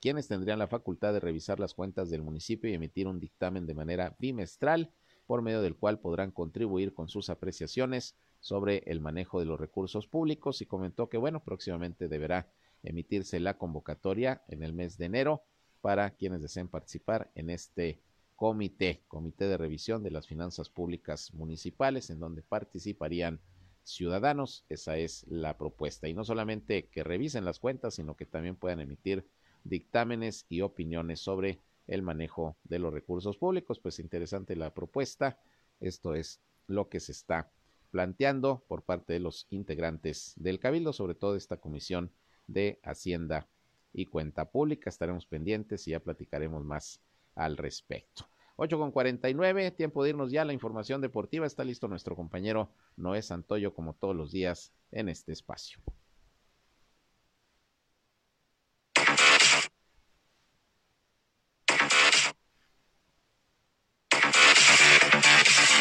quienes 0.00 0.28
tendrían 0.28 0.58
la 0.58 0.68
facultad 0.68 1.12
de 1.12 1.20
revisar 1.20 1.60
las 1.60 1.74
cuentas 1.74 2.10
del 2.10 2.22
municipio 2.22 2.70
y 2.70 2.74
emitir 2.74 3.06
un 3.06 3.20
dictamen 3.20 3.66
de 3.66 3.74
manera 3.74 4.16
bimestral, 4.18 4.90
por 5.30 5.42
medio 5.42 5.62
del 5.62 5.76
cual 5.76 6.00
podrán 6.00 6.32
contribuir 6.32 6.92
con 6.92 7.08
sus 7.08 7.30
apreciaciones 7.30 8.16
sobre 8.40 8.78
el 8.86 8.98
manejo 8.98 9.38
de 9.38 9.46
los 9.46 9.60
recursos 9.60 10.08
públicos 10.08 10.60
y 10.60 10.66
comentó 10.66 11.08
que, 11.08 11.18
bueno, 11.18 11.44
próximamente 11.44 12.08
deberá 12.08 12.48
emitirse 12.82 13.38
la 13.38 13.56
convocatoria 13.56 14.42
en 14.48 14.64
el 14.64 14.72
mes 14.72 14.98
de 14.98 15.04
enero 15.04 15.44
para 15.82 16.10
quienes 16.10 16.42
deseen 16.42 16.66
participar 16.66 17.30
en 17.36 17.48
este 17.48 18.00
comité, 18.34 19.04
comité 19.06 19.46
de 19.46 19.56
revisión 19.56 20.02
de 20.02 20.10
las 20.10 20.26
finanzas 20.26 20.68
públicas 20.68 21.32
municipales, 21.32 22.10
en 22.10 22.18
donde 22.18 22.42
participarían 22.42 23.38
ciudadanos. 23.84 24.64
Esa 24.68 24.96
es 24.96 25.28
la 25.28 25.56
propuesta. 25.56 26.08
Y 26.08 26.12
no 26.12 26.24
solamente 26.24 26.88
que 26.88 27.04
revisen 27.04 27.44
las 27.44 27.60
cuentas, 27.60 27.94
sino 27.94 28.16
que 28.16 28.26
también 28.26 28.56
puedan 28.56 28.80
emitir 28.80 29.24
dictámenes 29.62 30.44
y 30.48 30.62
opiniones 30.62 31.20
sobre 31.20 31.60
el 31.90 32.02
manejo 32.02 32.56
de 32.64 32.78
los 32.78 32.92
recursos 32.94 33.36
públicos. 33.36 33.80
Pues 33.80 33.98
interesante 33.98 34.56
la 34.56 34.72
propuesta. 34.72 35.38
Esto 35.80 36.14
es 36.14 36.40
lo 36.66 36.88
que 36.88 37.00
se 37.00 37.12
está 37.12 37.50
planteando 37.90 38.64
por 38.68 38.84
parte 38.84 39.12
de 39.12 39.20
los 39.20 39.46
integrantes 39.50 40.32
del 40.36 40.60
Cabildo, 40.60 40.92
sobre 40.92 41.16
todo 41.16 41.34
esta 41.36 41.58
comisión 41.58 42.12
de 42.46 42.78
Hacienda 42.84 43.48
y 43.92 44.06
Cuenta 44.06 44.50
Pública. 44.50 44.88
Estaremos 44.88 45.26
pendientes 45.26 45.86
y 45.88 45.90
ya 45.90 46.00
platicaremos 46.00 46.64
más 46.64 47.02
al 47.34 47.56
respecto. 47.56 48.28
8 48.56 48.78
con 48.78 48.92
49, 48.92 49.72
tiempo 49.72 50.04
de 50.04 50.10
irnos 50.10 50.30
ya 50.30 50.42
a 50.42 50.44
la 50.44 50.52
información 50.52 51.00
deportiva. 51.00 51.46
Está 51.46 51.64
listo 51.64 51.88
nuestro 51.88 52.14
compañero 52.14 52.70
Noé 52.96 53.22
Santoyo, 53.22 53.74
como 53.74 53.94
todos 53.94 54.14
los 54.14 54.30
días, 54.30 54.72
en 54.92 55.08
este 55.08 55.32
espacio. 55.32 55.80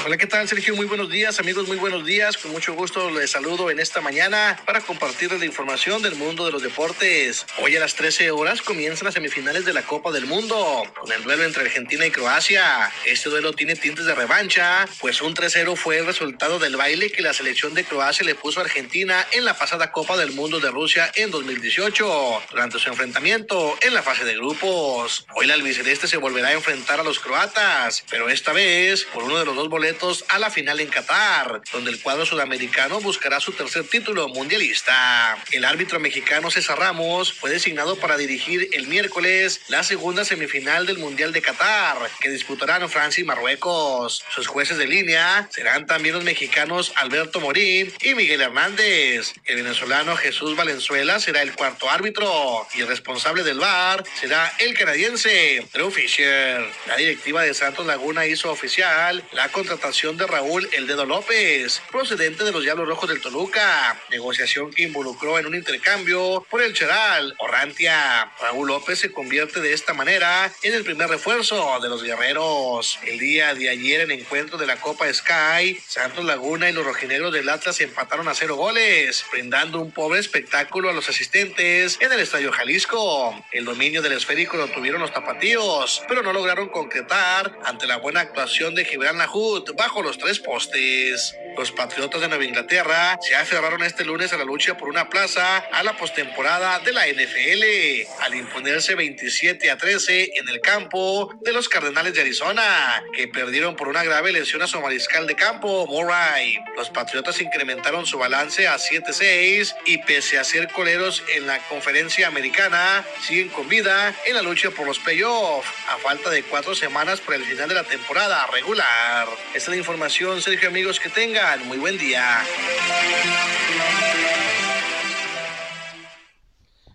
Hola, 0.09 0.17
¿qué 0.17 0.25
tal, 0.25 0.47
Sergio? 0.47 0.75
Muy 0.75 0.87
buenos 0.87 1.11
días, 1.11 1.39
amigos, 1.39 1.67
muy 1.67 1.77
buenos 1.77 2.03
días. 2.03 2.35
Con 2.35 2.49
mucho 2.51 2.73
gusto 2.73 3.11
les 3.11 3.29
saludo 3.29 3.69
en 3.69 3.79
esta 3.79 4.01
mañana 4.01 4.59
para 4.65 4.81
compartirles 4.81 5.39
la 5.39 5.45
información 5.45 6.01
del 6.01 6.15
mundo 6.15 6.47
de 6.47 6.51
los 6.51 6.63
deportes. 6.63 7.45
Hoy 7.61 7.75
a 7.75 7.79
las 7.79 7.93
13 7.93 8.31
horas 8.31 8.63
comienzan 8.63 9.05
las 9.05 9.13
semifinales 9.13 9.65
de 9.65 9.73
la 9.73 9.83
Copa 9.83 10.11
del 10.11 10.25
Mundo, 10.25 10.81
con 10.99 11.11
el 11.11 11.21
duelo 11.21 11.43
entre 11.43 11.61
Argentina 11.61 12.07
y 12.07 12.09
Croacia. 12.09 12.91
Este 13.05 13.29
duelo 13.29 13.53
tiene 13.53 13.75
tintes 13.75 14.07
de 14.07 14.15
revancha, 14.15 14.87
pues 14.99 15.21
un 15.21 15.35
3-0 15.35 15.75
fue 15.75 15.99
el 15.99 16.07
resultado 16.07 16.57
del 16.57 16.75
baile 16.75 17.11
que 17.11 17.21
la 17.21 17.35
selección 17.35 17.75
de 17.75 17.83
Croacia 17.83 18.25
le 18.25 18.33
puso 18.33 18.61
a 18.61 18.63
Argentina 18.63 19.27
en 19.31 19.45
la 19.45 19.59
pasada 19.59 19.91
Copa 19.91 20.17
del 20.17 20.31
Mundo 20.31 20.59
de 20.59 20.71
Rusia 20.71 21.11
en 21.13 21.29
2018, 21.29 22.45
durante 22.49 22.79
su 22.79 22.89
enfrentamiento 22.89 23.77
en 23.81 23.93
la 23.93 24.01
fase 24.01 24.25
de 24.25 24.33
grupos. 24.33 25.27
Hoy 25.35 25.45
la 25.45 25.53
albiceleste 25.53 26.07
se 26.07 26.17
volverá 26.17 26.47
a 26.47 26.53
enfrentar 26.53 26.99
a 26.99 27.03
los 27.03 27.19
croatas, 27.19 28.03
pero 28.09 28.27
esta 28.27 28.53
vez 28.53 29.03
por 29.03 29.25
uno 29.25 29.37
de 29.37 29.45
los 29.45 29.55
dos 29.55 29.69
boletos 29.69 29.98
a 30.29 30.39
la 30.39 30.49
final 30.49 30.79
en 30.79 30.87
Qatar, 30.87 31.61
donde 31.73 31.91
el 31.91 32.01
cuadro 32.01 32.25
sudamericano 32.25 33.01
buscará 33.01 33.41
su 33.41 33.51
tercer 33.51 33.83
título 33.83 34.29
mundialista. 34.29 35.37
El 35.51 35.65
árbitro 35.65 35.99
mexicano 35.99 36.49
César 36.49 36.79
Ramos 36.79 37.33
fue 37.33 37.49
designado 37.49 37.97
para 37.97 38.15
dirigir 38.15 38.69
el 38.71 38.87
miércoles 38.87 39.59
la 39.67 39.83
segunda 39.83 40.23
semifinal 40.23 40.85
del 40.85 40.99
Mundial 40.99 41.33
de 41.33 41.41
Qatar, 41.41 41.97
que 42.21 42.29
disputarán 42.29 42.89
Francia 42.89 43.21
y 43.21 43.25
Marruecos. 43.25 44.23
Sus 44.33 44.47
jueces 44.47 44.77
de 44.77 44.87
línea 44.87 45.49
serán 45.51 45.85
también 45.85 46.15
los 46.15 46.23
mexicanos 46.23 46.93
Alberto 46.95 47.41
Morín 47.41 47.91
y 48.01 48.15
Miguel 48.15 48.39
Hernández. 48.39 49.33
El 49.43 49.57
venezolano 49.57 50.15
Jesús 50.15 50.55
Valenzuela 50.55 51.19
será 51.19 51.41
el 51.41 51.53
cuarto 51.55 51.89
árbitro 51.89 52.65
y 52.73 52.81
el 52.81 52.87
responsable 52.87 53.43
del 53.43 53.59
VAR 53.59 54.05
será 54.17 54.53
el 54.59 54.77
canadiense 54.77 55.67
Drew 55.73 55.91
Fisher. 55.91 56.65
La 56.87 56.95
directiva 56.95 57.43
de 57.43 57.53
Santos 57.53 57.85
Laguna 57.85 58.25
hizo 58.25 58.49
oficial 58.49 59.21
la 59.33 59.49
contratación 59.49 59.88
de 59.89 60.27
Raúl 60.27 60.69
El 60.71 60.85
Dedo 60.85 61.03
López, 61.03 61.81
procedente 61.89 62.43
de 62.43 62.51
los 62.51 62.61
Diablos 62.61 62.87
Rojos 62.87 63.09
del 63.09 63.21
Toluca, 63.21 63.99
negociación 64.11 64.69
que 64.69 64.83
involucró 64.83 65.39
en 65.39 65.47
un 65.47 65.55
intercambio 65.55 66.45
por 66.47 66.61
el 66.61 66.75
Cheral 66.75 67.33
Orrantia. 67.39 68.31
Raúl 68.39 68.67
López 68.67 68.99
se 68.99 69.11
convierte 69.11 69.61
de 69.61 69.73
esta 69.73 69.95
manera 69.95 70.53
en 70.61 70.75
el 70.75 70.83
primer 70.83 71.09
refuerzo 71.09 71.79
de 71.81 71.89
los 71.89 72.03
guerreros. 72.03 72.99
El 73.03 73.17
día 73.17 73.55
de 73.55 73.67
ayer 73.67 74.01
en 74.01 74.11
encuentro 74.11 74.59
de 74.59 74.67
la 74.67 74.79
Copa 74.79 75.11
Sky, 75.11 75.81
Santos 75.87 76.23
Laguna 76.23 76.69
y 76.69 76.73
los 76.73 76.85
rojinegros 76.85 77.33
del 77.33 77.49
Atlas 77.49 77.81
empataron 77.81 78.27
a 78.27 78.35
cero 78.35 78.57
goles, 78.57 79.25
brindando 79.31 79.79
un 79.81 79.91
pobre 79.91 80.19
espectáculo 80.19 80.91
a 80.91 80.93
los 80.93 81.09
asistentes 81.09 81.97
en 81.99 82.11
el 82.11 82.19
Estadio 82.19 82.51
Jalisco. 82.51 83.43
El 83.51 83.65
dominio 83.65 84.03
del 84.03 84.13
esférico 84.13 84.55
lo 84.55 84.67
tuvieron 84.67 85.01
los 85.01 85.13
tapatíos, 85.13 86.03
pero 86.07 86.21
no 86.21 86.31
lograron 86.31 86.69
concretar 86.69 87.57
ante 87.65 87.87
la 87.87 87.97
buena 87.97 88.21
actuación 88.21 88.75
de 88.75 88.85
Gibran 88.85 89.17
Lahut 89.17 89.78
bajo 89.79 90.01
los 90.01 90.17
tres 90.17 90.39
postes. 90.39 91.37
Los 91.57 91.71
Patriotas 91.71 92.19
de 92.19 92.27
Nueva 92.27 92.43
Inglaterra 92.43 93.17
se 93.21 93.35
aferraron 93.35 93.81
este 93.83 94.03
lunes 94.03 94.33
a 94.33 94.37
la 94.37 94.43
lucha 94.43 94.75
por 94.77 94.89
una 94.89 95.09
plaza 95.09 95.57
a 95.57 95.83
la 95.83 95.95
postemporada 95.97 96.79
de 96.79 96.91
la 96.91 97.07
NFL 97.07 98.21
al 98.21 98.35
imponerse 98.35 98.95
27 98.95 99.71
a 99.71 99.77
13 99.77 100.31
en 100.35 100.49
el 100.49 100.59
campo 100.59 101.33
de 101.41 101.53
los 101.53 101.69
Cardenales 101.69 102.13
de 102.13 102.21
Arizona, 102.21 103.03
que 103.13 103.29
perdieron 103.29 103.77
por 103.77 103.87
una 103.87 104.03
grave 104.03 104.33
lesión 104.33 104.61
a 104.61 104.67
su 104.67 104.79
mariscal 104.81 105.27
de 105.27 105.35
campo, 105.35 105.87
Murray. 105.87 106.59
Los 106.75 106.89
Patriotas 106.89 107.39
incrementaron 107.39 108.05
su 108.05 108.17
balance 108.17 108.67
a 108.67 108.75
7-6 108.75 109.75
y 109.85 109.99
pese 109.99 110.39
a 110.39 110.43
ser 110.43 110.69
coleros 110.71 111.23
en 111.33 111.47
la 111.47 111.59
conferencia 111.67 112.27
americana, 112.27 113.05
siguen 113.25 113.47
con 113.49 113.69
vida 113.69 114.13
en 114.25 114.35
la 114.35 114.41
lucha 114.41 114.71
por 114.71 114.85
los 114.85 114.99
playoffs 114.99 115.69
a 115.89 115.97
falta 115.97 116.29
de 116.29 116.43
cuatro 116.43 116.75
semanas 116.75 117.21
para 117.21 117.37
el 117.37 117.45
final 117.45 117.69
de 117.69 117.75
la 117.75 117.83
temporada 117.83 118.45
regular. 118.47 119.27
Esta 119.59 119.71
es 119.71 119.75
la 119.75 119.79
información, 119.79 120.41
Sergio, 120.41 120.69
amigos, 120.69 121.01
que 121.01 121.09
tengan 121.09 121.67
muy 121.67 121.77
buen 121.77 121.97
día. 121.97 122.23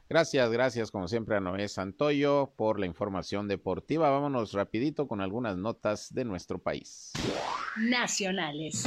Gracias, 0.09 0.51
gracias 0.51 0.91
como 0.91 1.07
siempre 1.07 1.37
a 1.37 1.41
Noé 1.41 1.69
Santoyo 1.69 2.55
por 2.57 2.81
la 2.81 2.87
información 2.87 3.49
deportiva. 3.49 4.09
Vámonos 4.09 4.55
rapidito 4.55 5.07
con 5.07 5.21
algunas 5.21 5.59
notas 5.59 6.15
de 6.15 6.25
nuestro 6.25 6.59
país. 6.59 7.13
Nacionales. 7.77 8.87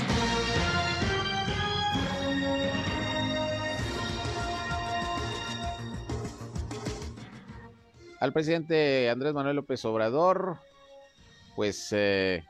Al 8.20 8.34
presidente 8.34 9.12
Andrés 9.12 9.36
Manuel 9.36 9.58
López 9.58 9.86
Obrador, 9.86 10.58
pues 11.56 11.90
eh, 11.92 12.44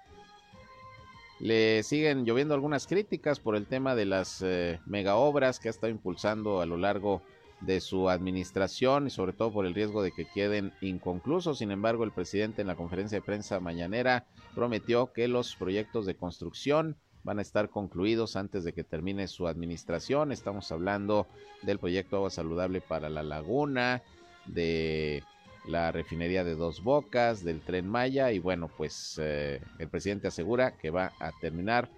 le 1.39 1.83
siguen 1.83 2.25
lloviendo 2.25 2.53
algunas 2.53 2.87
críticas 2.87 3.39
por 3.39 3.55
el 3.55 3.67
tema 3.67 3.95
de 3.95 4.05
las 4.05 4.41
eh, 4.41 4.79
mega 4.85 5.15
obras 5.15 5.59
que 5.59 5.69
ha 5.69 5.71
estado 5.71 5.91
impulsando 5.91 6.61
a 6.61 6.65
lo 6.65 6.77
largo 6.77 7.21
de 7.61 7.79
su 7.81 8.09
administración 8.09 9.07
y 9.07 9.09
sobre 9.09 9.33
todo 9.33 9.51
por 9.51 9.65
el 9.65 9.73
riesgo 9.73 10.03
de 10.03 10.11
que 10.11 10.25
queden 10.25 10.73
inconclusos. 10.81 11.59
Sin 11.59 11.71
embargo, 11.71 12.03
el 12.03 12.11
presidente 12.11 12.61
en 12.61 12.67
la 12.67 12.75
conferencia 12.75 13.17
de 13.17 13.25
prensa 13.25 13.59
mañanera 13.59 14.25
prometió 14.53 15.11
que 15.13 15.27
los 15.27 15.55
proyectos 15.55 16.05
de 16.05 16.15
construcción 16.15 16.97
van 17.23 17.39
a 17.39 17.41
estar 17.41 17.69
concluidos 17.69 18.35
antes 18.35 18.63
de 18.63 18.73
que 18.73 18.83
termine 18.83 19.27
su 19.27 19.47
administración. 19.47 20.31
Estamos 20.31 20.71
hablando 20.71 21.27
del 21.63 21.79
proyecto 21.79 22.17
Agua 22.17 22.29
Saludable 22.29 22.79
para 22.79 23.09
la 23.09 23.23
Laguna, 23.23 24.01
de 24.45 25.23
la 25.67 25.91
refinería 25.91 26.43
de 26.43 26.55
Dos 26.55 26.83
Bocas, 26.83 27.43
del 27.43 27.61
tren 27.61 27.87
Maya 27.87 28.31
y 28.31 28.39
bueno, 28.39 28.69
pues 28.75 29.19
eh, 29.21 29.61
el 29.79 29.89
presidente 29.89 30.27
asegura 30.27 30.77
que 30.77 30.89
va 30.89 31.13
a 31.19 31.31
terminar 31.39 31.89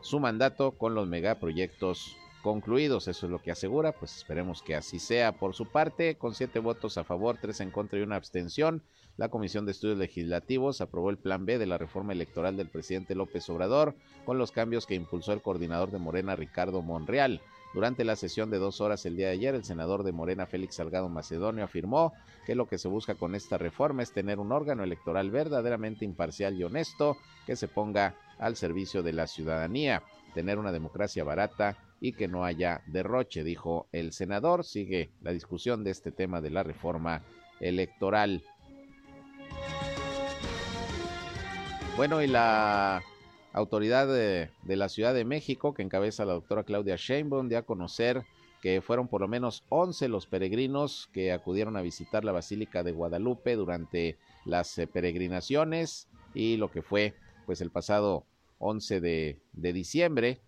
su 0.00 0.20
mandato 0.20 0.72
con 0.72 0.94
los 0.94 1.06
megaproyectos 1.06 2.16
concluidos, 2.42 3.08
eso 3.08 3.26
es 3.26 3.32
lo 3.32 3.40
que 3.40 3.50
asegura, 3.50 3.92
pues 3.92 4.18
esperemos 4.18 4.62
que 4.62 4.74
así 4.74 4.98
sea. 4.98 5.32
Por 5.32 5.54
su 5.54 5.66
parte, 5.66 6.16
con 6.16 6.34
siete 6.34 6.58
votos 6.58 6.98
a 6.98 7.04
favor, 7.04 7.38
tres 7.40 7.60
en 7.60 7.70
contra 7.70 7.98
y 7.98 8.02
una 8.02 8.16
abstención, 8.16 8.82
la 9.16 9.30
Comisión 9.30 9.64
de 9.64 9.72
Estudios 9.72 9.96
Legislativos 9.96 10.82
aprobó 10.82 11.08
el 11.08 11.16
Plan 11.16 11.46
B 11.46 11.56
de 11.56 11.66
la 11.66 11.78
reforma 11.78 12.12
electoral 12.12 12.58
del 12.58 12.68
presidente 12.68 13.14
López 13.14 13.48
Obrador, 13.48 13.94
con 14.26 14.36
los 14.36 14.52
cambios 14.52 14.86
que 14.86 14.94
impulsó 14.94 15.32
el 15.32 15.40
coordinador 15.40 15.90
de 15.90 15.98
Morena, 15.98 16.36
Ricardo 16.36 16.82
Monreal. 16.82 17.40
Durante 17.74 18.04
la 18.04 18.14
sesión 18.14 18.50
de 18.50 18.58
dos 18.58 18.80
horas 18.80 19.04
el 19.04 19.16
día 19.16 19.26
de 19.26 19.32
ayer, 19.32 19.54
el 19.56 19.64
senador 19.64 20.04
de 20.04 20.12
Morena, 20.12 20.46
Félix 20.46 20.76
Salgado 20.76 21.08
Macedonio, 21.08 21.64
afirmó 21.64 22.12
que 22.46 22.54
lo 22.54 22.68
que 22.68 22.78
se 22.78 22.86
busca 22.86 23.16
con 23.16 23.34
esta 23.34 23.58
reforma 23.58 24.04
es 24.04 24.12
tener 24.12 24.38
un 24.38 24.52
órgano 24.52 24.84
electoral 24.84 25.32
verdaderamente 25.32 26.04
imparcial 26.04 26.54
y 26.54 26.62
honesto 26.62 27.16
que 27.46 27.56
se 27.56 27.66
ponga 27.66 28.14
al 28.38 28.54
servicio 28.54 29.02
de 29.02 29.12
la 29.12 29.26
ciudadanía, 29.26 30.04
tener 30.34 30.58
una 30.58 30.70
democracia 30.70 31.24
barata 31.24 31.76
y 32.00 32.12
que 32.12 32.28
no 32.28 32.44
haya 32.44 32.80
derroche, 32.86 33.42
dijo 33.42 33.88
el 33.90 34.12
senador. 34.12 34.64
Sigue 34.64 35.10
la 35.20 35.32
discusión 35.32 35.82
de 35.82 35.90
este 35.90 36.12
tema 36.12 36.40
de 36.40 36.50
la 36.50 36.62
reforma 36.62 37.22
electoral. 37.58 38.44
Bueno, 41.96 42.22
y 42.22 42.28
la 42.28 43.02
autoridad 43.54 44.08
de, 44.08 44.50
la 44.66 44.88
Ciudad 44.88 45.14
de 45.14 45.24
México, 45.24 45.74
que 45.74 45.82
encabeza 45.82 46.24
la 46.24 46.34
doctora 46.34 46.64
Claudia 46.64 46.96
Sheinbaum, 46.96 47.48
dio 47.48 47.58
a 47.58 47.62
conocer 47.62 48.24
que 48.60 48.82
fueron 48.82 49.08
por 49.08 49.20
lo 49.20 49.28
menos 49.28 49.62
11 49.68 50.08
los 50.08 50.26
peregrinos 50.26 51.08
que 51.12 51.32
acudieron 51.32 51.76
a 51.76 51.82
visitar 51.82 52.24
la 52.24 52.32
Basílica 52.32 52.82
de 52.82 52.92
Guadalupe 52.92 53.54
durante 53.56 54.18
las 54.44 54.76
eh, 54.78 54.86
peregrinaciones 54.86 56.08
y 56.34 56.56
lo 56.56 56.70
que 56.70 56.82
fue 56.82 57.14
pues 57.46 57.60
el 57.60 57.70
pasado 57.70 58.26
11 58.58 59.00
de, 59.00 59.38
de 59.52 59.72
diciembre, 59.72 60.40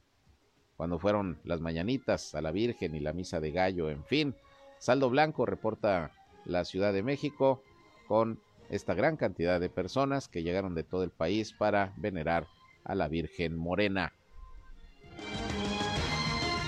cuando 0.77 0.99
fueron 0.99 1.39
las 1.45 1.61
mañanitas 1.61 2.35
a 2.35 2.41
la 2.41 2.51
Virgen 2.51 2.95
y 2.95 3.01
la 3.01 3.13
misa 3.13 3.39
de 3.39 3.53
gallo, 3.53 3.91
en 3.91 4.05
fin. 4.05 4.35
Saldo 4.79 5.11
Blanco 5.11 5.47
reporta 5.47 6.11
la 6.45 6.65
Ciudad 6.65 6.93
de 6.93 7.03
México 7.03 7.63
con 8.09 8.41
esta 8.69 8.95
gran 8.95 9.17
cantidad 9.17 9.61
de 9.61 9.69
personas 9.69 10.27
que 10.27 10.43
llegaron 10.43 10.75
de 10.75 10.83
todo 10.83 11.05
el 11.05 11.11
país 11.11 11.53
para 11.53 11.93
venerar 11.97 12.49
a 12.87 12.95
la 12.95 13.09
Virgen 13.09 13.57
Morena. 13.57 14.12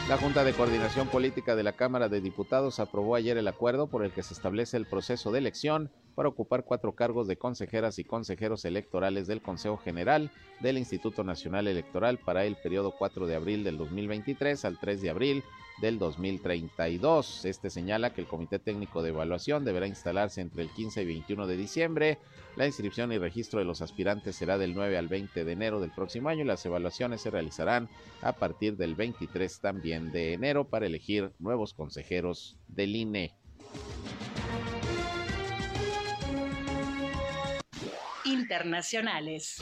La 0.09 0.17
Junta 0.17 0.43
de 0.43 0.55
Coordinación 0.55 1.09
Política 1.09 1.55
de 1.55 1.63
la 1.63 1.75
Cámara 1.75 2.09
de 2.09 2.21
Diputados 2.21 2.81
aprobó 2.81 3.15
ayer 3.15 3.37
el 3.37 3.47
acuerdo 3.47 3.89
por 3.89 4.05
el 4.05 4.13
que 4.13 4.23
se 4.23 4.35
establece 4.35 4.77
el 4.77 4.87
proceso 4.87 5.31
de 5.31 5.39
elección 5.39 5.91
para 6.19 6.31
ocupar 6.31 6.65
cuatro 6.65 6.97
cargos 6.97 7.29
de 7.29 7.39
consejeras 7.39 8.01
y 8.01 8.05
consejeros 8.05 8.65
electorales 8.65 9.29
del 9.29 9.41
Consejo 9.41 9.77
General 9.77 10.33
del 10.59 10.77
Instituto 10.77 11.23
Nacional 11.23 11.69
Electoral 11.69 12.19
para 12.19 12.45
el 12.45 12.57
periodo 12.57 12.91
4 12.91 13.29
de 13.29 13.37
abril 13.37 13.63
del 13.63 13.79
2023 13.79 14.65
al 14.65 14.81
3 14.81 15.01
de 15.01 15.11
abril 15.11 15.45
del 15.81 16.01
2032. 16.01 17.45
Este 17.45 17.71
señala 17.71 18.13
que 18.13 18.21
el 18.21 18.27
Comité 18.27 18.59
Técnico 18.59 19.01
de 19.01 19.11
Evaluación 19.11 19.65
deberá 19.65 19.87
instalarse 19.87 20.41
entre 20.41 20.65
el 20.65 20.71
15 20.71 21.03
y 21.03 21.07
21 21.07 21.47
de 21.47 21.57
diciembre. 21.57 22.19
La 22.57 22.67
inscripción 22.67 23.13
y 23.13 23.19
registro 23.19 23.61
de 23.61 23.67
los 23.67 23.81
aspirantes 23.81 24.35
será 24.35 24.59
del 24.59 24.75
9 24.75 24.99
al 24.99 25.07
20 25.07 25.45
de 25.45 25.53
enero 25.53 25.79
del 25.79 25.93
próximo 25.93 26.31
año 26.31 26.43
y 26.43 26.49
las 26.49 26.67
evaluaciones 26.67 27.21
se 27.21 27.31
realizarán 27.31 27.89
a 28.23 28.33
partir 28.33 28.77
del 28.77 28.97
23 28.97 29.61
también 29.61 30.11
de 30.11 30.33
enero 30.33 30.65
para 30.65 30.87
elegir 30.87 31.31
nuevos 31.39 31.75
consejeros 31.75 32.57
del 32.67 32.97
INE. 32.97 33.37
Internacionales. 38.49 39.59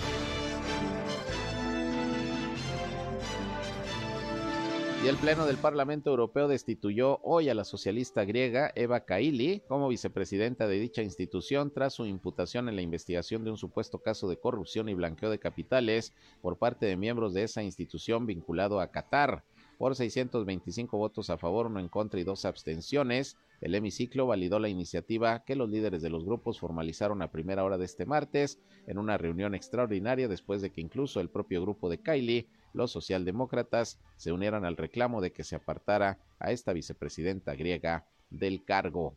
Y 5.04 5.08
el 5.08 5.16
Pleno 5.16 5.44
del 5.44 5.56
Parlamento 5.56 6.10
Europeo 6.10 6.46
destituyó 6.46 7.18
hoy 7.24 7.48
a 7.48 7.54
la 7.54 7.64
socialista 7.64 8.24
griega 8.24 8.70
Eva 8.76 9.00
Kaili 9.00 9.64
como 9.66 9.88
vicepresidenta 9.88 10.68
de 10.68 10.78
dicha 10.78 11.02
institución 11.02 11.72
tras 11.72 11.94
su 11.94 12.06
imputación 12.06 12.68
en 12.68 12.76
la 12.76 12.82
investigación 12.82 13.42
de 13.42 13.50
un 13.50 13.56
supuesto 13.56 13.98
caso 13.98 14.28
de 14.28 14.38
corrupción 14.38 14.88
y 14.88 14.94
blanqueo 14.94 15.30
de 15.30 15.40
capitales 15.40 16.12
por 16.40 16.56
parte 16.56 16.86
de 16.86 16.96
miembros 16.96 17.34
de 17.34 17.42
esa 17.42 17.64
institución 17.64 18.24
vinculado 18.24 18.78
a 18.80 18.92
Qatar. 18.92 19.42
Por 19.78 19.96
625 19.96 20.96
votos 20.96 21.28
a 21.28 21.38
favor, 21.38 21.66
uno 21.66 21.80
en 21.80 21.88
contra 21.88 22.20
y 22.20 22.24
dos 22.24 22.44
abstenciones, 22.44 23.36
el 23.60 23.74
hemiciclo 23.74 24.26
validó 24.26 24.58
la 24.58 24.68
iniciativa 24.68 25.44
que 25.44 25.56
los 25.56 25.68
líderes 25.68 26.02
de 26.02 26.10
los 26.10 26.24
grupos 26.24 26.60
formalizaron 26.60 27.22
a 27.22 27.30
primera 27.30 27.64
hora 27.64 27.78
de 27.78 27.84
este 27.84 28.06
martes 28.06 28.58
en 28.86 28.98
una 28.98 29.18
reunión 29.18 29.54
extraordinaria 29.54 30.28
después 30.28 30.62
de 30.62 30.70
que 30.70 30.80
incluso 30.80 31.20
el 31.20 31.30
propio 31.30 31.62
grupo 31.62 31.88
de 31.88 32.00
Kylie 32.00 32.48
los 32.72 32.92
socialdemócratas 32.92 33.98
se 34.16 34.32
unieran 34.32 34.64
al 34.64 34.76
reclamo 34.76 35.20
de 35.20 35.32
que 35.32 35.44
se 35.44 35.56
apartara 35.56 36.18
a 36.38 36.52
esta 36.52 36.72
vicepresidenta 36.72 37.54
griega 37.54 38.06
del 38.30 38.64
cargo. 38.64 39.16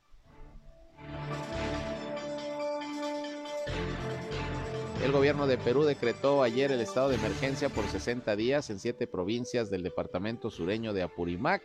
El 5.03 5.13
gobierno 5.13 5.47
de 5.47 5.57
Perú 5.57 5.85
decretó 5.85 6.43
ayer 6.43 6.71
el 6.71 6.81
estado 6.81 7.07
de 7.07 7.15
emergencia 7.15 7.69
por 7.69 7.87
60 7.87 8.35
días 8.35 8.69
en 8.69 8.79
siete 8.79 9.07
provincias 9.07 9.69
del 9.69 9.81
departamento 9.81 10.49
sureño 10.49 10.91
de 10.93 11.03
Apurímac. 11.03 11.61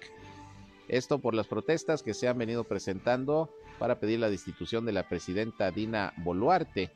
Esto 0.89 1.19
por 1.19 1.35
las 1.35 1.47
protestas 1.47 2.03
que 2.03 2.15
se 2.15 2.29
han 2.29 2.39
venido 2.39 2.65
presentando 2.65 3.51
para 3.79 3.99
pedir 3.99 4.21
la 4.21 4.31
destitución 4.31 4.85
de 4.85 4.93
la 4.93 5.09
presidenta 5.09 5.71
Dina 5.71 6.13
Boluarte 6.19 6.91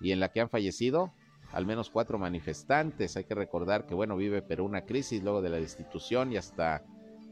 y 0.00 0.12
en 0.12 0.20
la 0.20 0.30
que 0.30 0.40
han 0.40 0.48
fallecido 0.48 1.12
al 1.52 1.66
menos 1.66 1.90
cuatro 1.90 2.18
manifestantes. 2.18 3.16
Hay 3.16 3.24
que 3.24 3.34
recordar 3.34 3.86
que, 3.86 3.94
bueno, 3.94 4.16
vive 4.16 4.42
Perú 4.42 4.64
una 4.64 4.82
crisis 4.82 5.22
luego 5.22 5.42
de 5.42 5.50
la 5.50 5.58
destitución 5.58 6.32
y 6.32 6.36
hasta 6.36 6.84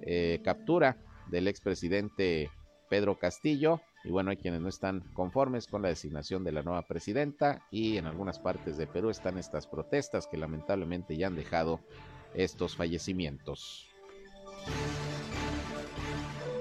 eh, 0.03 0.41
captura 0.45 0.97
del 1.29 1.49
expresidente 1.49 2.51
Pedro 2.89 3.19
Castillo. 3.19 3.81
Y 4.05 4.11
bueno, 4.11 4.31
hay 4.31 4.37
quienes 4.37 4.61
no 4.61 4.69
están 4.69 5.01
conformes 5.13 5.67
con 5.67 5.83
la 5.83 5.89
designación 5.89 6.45
de 6.45 6.53
la 6.53 6.63
nueva 6.63 6.83
presidenta 6.83 7.63
y 7.71 7.97
en 7.97 8.07
algunas 8.07 8.39
partes 8.39 8.77
de 8.77 8.87
Perú 8.87 9.11
están 9.11 9.39
estas 9.39 9.67
protestas 9.67 10.27
que 10.27 10.37
lamentablemente 10.37 11.17
ya 11.17 11.27
han 11.27 11.37
dejado 11.37 11.81
estos 12.35 12.77
fallecimientos. 12.77 13.89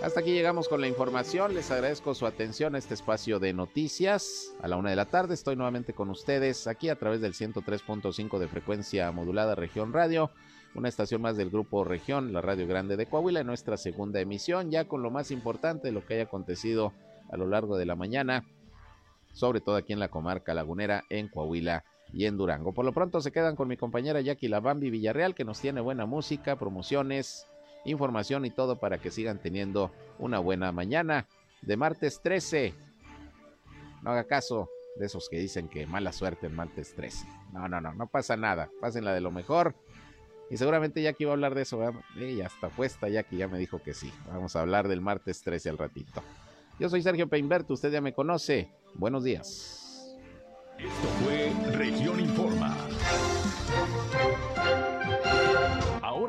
Hasta 0.07 0.21
aquí 0.21 0.31
llegamos 0.31 0.69
con 0.69 0.79
la 0.79 0.87
información. 0.87 1.53
Les 1.53 1.69
agradezco 1.69 2.15
su 2.15 2.25
atención 2.25 2.75
a 2.75 2.77
este 2.77 2.93
espacio 2.93 3.39
de 3.39 3.51
noticias. 3.51 4.55
A 4.61 4.69
la 4.69 4.77
una 4.77 4.89
de 4.89 4.95
la 4.95 5.03
tarde 5.03 5.33
estoy 5.33 5.57
nuevamente 5.57 5.91
con 5.91 6.09
ustedes 6.09 6.65
aquí 6.65 6.87
a 6.87 6.95
través 6.95 7.19
del 7.19 7.33
103.5 7.33 8.39
de 8.39 8.47
frecuencia 8.47 9.11
modulada 9.11 9.53
Región 9.53 9.91
Radio, 9.91 10.31
una 10.75 10.87
estación 10.87 11.21
más 11.21 11.35
del 11.35 11.49
grupo 11.49 11.83
Región, 11.83 12.31
la 12.31 12.39
Radio 12.39 12.65
Grande 12.67 12.95
de 12.95 13.05
Coahuila, 13.05 13.41
en 13.41 13.47
nuestra 13.47 13.75
segunda 13.75 14.21
emisión, 14.21 14.71
ya 14.71 14.87
con 14.87 15.03
lo 15.03 15.11
más 15.11 15.29
importante 15.29 15.89
de 15.89 15.91
lo 15.91 16.05
que 16.05 16.13
haya 16.13 16.23
acontecido 16.23 16.93
a 17.29 17.35
lo 17.35 17.45
largo 17.45 17.75
de 17.75 17.85
la 17.85 17.97
mañana, 17.97 18.45
sobre 19.33 19.59
todo 19.59 19.75
aquí 19.75 19.91
en 19.91 19.99
la 19.99 20.07
comarca 20.07 20.53
lagunera, 20.53 21.03
en 21.09 21.27
Coahuila 21.27 21.83
y 22.13 22.27
en 22.27 22.37
Durango. 22.37 22.73
Por 22.73 22.85
lo 22.85 22.93
pronto 22.93 23.19
se 23.19 23.33
quedan 23.33 23.57
con 23.57 23.67
mi 23.67 23.75
compañera 23.75 24.21
Jackie 24.21 24.47
Lavambi 24.47 24.89
Villarreal, 24.89 25.35
que 25.35 25.43
nos 25.43 25.59
tiene 25.59 25.81
buena 25.81 26.05
música, 26.05 26.55
promociones 26.55 27.45
información 27.87 28.45
y 28.45 28.51
todo 28.51 28.79
para 28.79 28.99
que 28.99 29.11
sigan 29.11 29.39
teniendo 29.39 29.91
una 30.19 30.39
buena 30.39 30.71
mañana 30.71 31.27
de 31.61 31.77
martes 31.77 32.21
13. 32.21 32.73
No 34.03 34.11
haga 34.11 34.25
caso 34.25 34.69
de 34.97 35.05
esos 35.05 35.29
que 35.29 35.39
dicen 35.39 35.67
que 35.67 35.85
mala 35.87 36.11
suerte 36.11 36.47
en 36.47 36.55
martes 36.55 36.93
13. 36.95 37.25
No, 37.53 37.67
no, 37.67 37.81
no, 37.81 37.93
no 37.93 38.07
pasa 38.07 38.35
nada. 38.37 38.69
Pásenla 38.81 39.13
de 39.13 39.21
lo 39.21 39.31
mejor. 39.31 39.75
Y 40.49 40.57
seguramente 40.57 41.01
Jackie 41.01 41.25
va 41.25 41.31
a 41.31 41.33
hablar 41.33 41.55
de 41.55 41.63
eso. 41.63 41.79
Ya 42.15 42.45
está 42.45 42.69
puesta, 42.69 43.09
Jackie 43.09 43.37
ya 43.37 43.47
me 43.47 43.57
dijo 43.57 43.81
que 43.81 43.93
sí. 43.93 44.11
Vamos 44.27 44.55
a 44.55 44.61
hablar 44.61 44.87
del 44.87 45.01
martes 45.01 45.41
13 45.41 45.69
al 45.69 45.77
ratito. 45.77 46.23
Yo 46.79 46.89
soy 46.89 47.01
Sergio 47.01 47.27
Peinberto, 47.27 47.73
usted 47.73 47.91
ya 47.91 48.01
me 48.01 48.13
conoce. 48.13 48.71
Buenos 48.93 49.23
días. 49.23 50.17
Esto 50.77 51.07
fue 51.23 51.51
Región 51.71 52.19
Informa 52.19 52.77